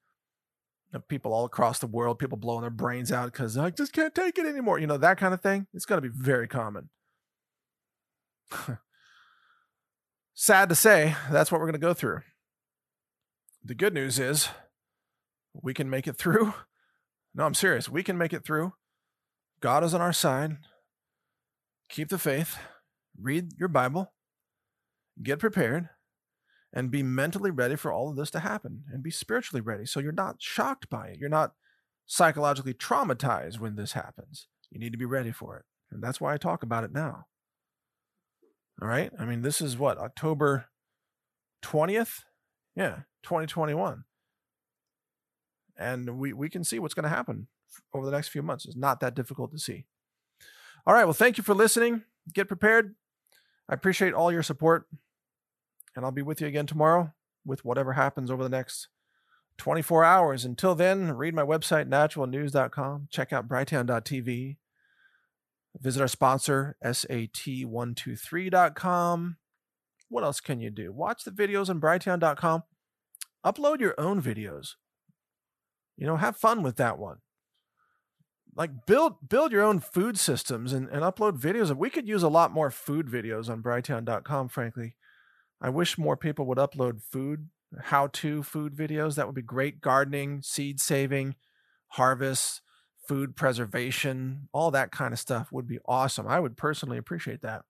people 1.09 1.33
all 1.33 1.45
across 1.45 1.79
the 1.79 1.87
world, 1.87 2.19
people 2.19 2.39
blowing 2.39 2.63
their 2.63 2.71
brains 2.71 3.13
out 3.13 3.33
because 3.33 3.57
I 3.57 3.71
just 3.71 3.93
can't 3.93 4.15
take 4.15 4.39
it 4.39 4.47
anymore. 4.47 4.79
You 4.79 4.87
know, 4.87 4.97
that 4.97 5.19
kind 5.19 5.35
of 5.35 5.41
thing. 5.41 5.67
It's 5.75 5.85
going 5.85 6.01
to 6.01 6.09
be 6.09 6.15
very 6.15 6.49
common. 6.49 6.89
Sad 10.35 10.69
to 10.69 10.75
say, 10.75 11.17
that's 11.31 11.51
what 11.51 11.61
we're 11.61 11.67
going 11.67 11.81
to 11.81 11.87
go 11.87 11.95
through. 11.95 12.21
The 13.65 13.75
good 13.75 13.95
news 13.95 14.19
is 14.19 14.49
we 15.55 15.75
can 15.75 15.91
make 15.91 16.07
it 16.07 16.17
through. 16.17 16.55
No, 17.39 17.45
I'm 17.45 17.53
serious. 17.53 17.87
We 17.87 18.03
can 18.03 18.17
make 18.17 18.33
it 18.33 18.47
through. 18.47 18.73
God 19.61 19.85
is 19.85 19.93
on 19.93 20.01
our 20.01 20.15
side. 20.15 20.57
Keep 21.91 22.09
the 22.09 22.17
faith, 22.19 22.57
read 23.21 23.53
your 23.59 23.69
Bible, 23.69 24.15
get 25.23 25.39
prepared, 25.39 25.91
and 26.77 26.91
be 26.91 27.03
mentally 27.03 27.51
ready 27.51 27.75
for 27.75 27.91
all 27.91 28.11
of 28.11 28.17
this 28.17 28.31
to 28.31 28.41
happen 28.41 28.85
and 28.93 29.03
be 29.03 29.11
spiritually 29.11 29.63
ready 29.63 29.87
so 29.87 29.99
you're 29.99 30.13
not 30.13 30.37
shocked 30.43 30.91
by 30.91 31.07
it. 31.07 31.19
You're 31.19 31.31
not 31.31 31.55
psychologically 32.05 32.75
traumatized 32.75 33.59
when 33.59 33.77
this 33.77 33.93
happens. 33.93 34.47
You 34.71 34.79
need 34.79 34.93
to 34.93 34.99
be 34.99 35.07
ready 35.07 35.33
for 35.33 35.57
it. 35.57 35.65
And 35.91 36.03
that's 36.03 36.21
why 36.21 36.35
I 36.35 36.37
talk 36.37 36.63
about 36.63 36.85
it 36.85 36.93
now. 36.93 37.25
All 38.83 38.89
right. 38.89 39.11
I 39.19 39.25
mean, 39.25 39.41
this 39.41 39.63
is 39.63 39.79
what, 39.79 39.97
October 39.97 40.67
20th? 41.65 42.25
Yeah, 42.77 43.01
2021. 43.23 44.05
And 45.79 46.19
we, 46.19 46.35
we 46.35 46.51
can 46.51 46.63
see 46.63 46.79
what's 46.79 46.93
going 46.93 47.05
to 47.05 47.09
happen 47.09 47.47
over 47.95 48.05
the 48.05 48.13
next 48.13 48.29
few 48.29 48.43
months. 48.43 48.67
It's 48.67 48.77
not 48.77 49.01
that 49.01 49.15
difficult 49.15 49.51
to 49.53 49.59
see. 49.59 49.87
All 50.87 50.93
right. 50.93 51.05
Well, 51.05 51.15
thank 51.15 51.39
you 51.39 51.43
for 51.43 51.55
listening. 51.55 52.03
Get 52.35 52.49
prepared. 52.49 52.97
I 53.67 53.73
appreciate 53.73 54.13
all 54.13 54.31
your 54.31 54.43
support. 54.43 54.87
And 55.97 56.05
I'll 56.05 56.13
be 56.13 56.23
with 56.23 56.41
you 56.41 56.47
again 56.47 56.67
tomorrow 56.67 57.13
with 57.45 57.65
whatever 57.65 57.95
happens 57.95 58.31
over 58.31 58.43
the 58.43 58.49
next 58.49 58.89
24 59.59 60.05
hours. 60.05 60.45
Until 60.45 60.75
then, 60.75 61.13
read 61.13 61.35
my 61.35 61.43
website, 61.43 61.89
naturalnews.com. 61.89 63.09
Check 63.11 63.33
out 63.33 63.49
brighteon.tv. 63.49 64.57
Visit 65.81 66.01
our 66.01 66.09
sponsor, 66.09 66.77
sat123.com. 66.85 69.37
What 70.09 70.25
else 70.25 70.41
can 70.41 70.61
you 70.61 70.71
do? 70.71 70.93
Watch 70.93 71.25
the 71.25 71.31
videos 71.31 71.69
on 71.69 71.81
brighteon.com. 71.81 72.63
Upload 73.45 73.81
your 73.81 73.95
own 73.99 74.23
videos. 74.23 74.77
You 75.97 76.07
know, 76.07 76.17
have 76.17 76.37
fun 76.37 76.63
with 76.63 76.77
that 76.77 76.99
one. 76.99 77.19
Like 78.55 78.87
build 78.87 79.29
build 79.29 79.53
your 79.53 79.63
own 79.63 79.81
food 79.81 80.19
systems 80.19 80.73
and, 80.73 80.89
and 80.89 81.03
upload 81.03 81.39
videos. 81.39 81.77
We 81.77 81.91
could 81.91 82.09
use 82.09 82.23
a 82.23 82.29
lot 82.29 82.53
more 82.53 82.71
food 82.71 83.07
videos 83.07 83.51
on 83.51 83.63
brighteon.com, 83.63 84.49
frankly. 84.49 84.95
I 85.61 85.71
wish 85.71 85.99
more 85.99 86.17
people 86.17 86.47
would 86.47 86.59
upload 86.59 87.03
food, 87.03 87.49
how 87.85 88.09
to 88.09 88.43
food 88.43 88.75
videos. 88.75 89.15
That 89.15 89.27
would 89.27 89.35
be 89.35 89.43
great. 89.43 89.81
Gardening, 89.81 90.43
seed 90.43 90.81
saving, 90.81 91.35
harvest, 91.89 92.61
food 93.07 93.37
preservation, 93.37 94.49
all 94.53 94.71
that 94.71 94.91
kind 94.91 95.13
of 95.13 95.19
stuff 95.19 95.53
would 95.53 95.67
be 95.67 95.79
awesome. 95.87 96.27
I 96.27 96.41
would 96.41 96.57
personally 96.57 96.99
appreciate 96.99 97.43
that. 97.43 97.63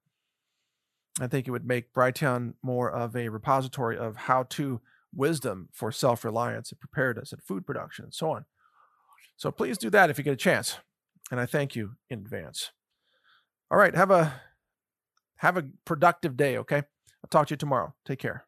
I 1.20 1.26
think 1.26 1.46
it 1.46 1.50
would 1.50 1.66
make 1.66 1.92
Brighteon 1.92 2.54
more 2.62 2.90
of 2.90 3.16
a 3.16 3.28
repository 3.28 3.96
of 3.96 4.16
how 4.16 4.44
to 4.50 4.80
wisdom 5.14 5.68
for 5.72 5.90
self 5.90 6.24
reliance 6.24 6.70
and 6.70 6.80
preparedness 6.80 7.32
and 7.32 7.42
food 7.42 7.66
production 7.66 8.04
and 8.06 8.14
so 8.14 8.30
on. 8.30 8.44
So 9.36 9.50
please 9.50 9.78
do 9.78 9.90
that 9.90 10.10
if 10.10 10.18
you 10.18 10.24
get 10.24 10.34
a 10.34 10.36
chance. 10.36 10.78
And 11.30 11.40
I 11.40 11.46
thank 11.46 11.74
you 11.74 11.92
in 12.10 12.20
advance. 12.20 12.70
All 13.70 13.78
right, 13.78 13.94
have 13.94 14.10
a 14.10 14.40
have 15.36 15.56
a 15.56 15.68
productive 15.84 16.36
day, 16.36 16.56
okay? 16.58 16.84
I'll 17.26 17.40
talk 17.40 17.48
to 17.48 17.54
you 17.54 17.56
tomorrow. 17.56 17.92
Take 18.04 18.20
care. 18.20 18.44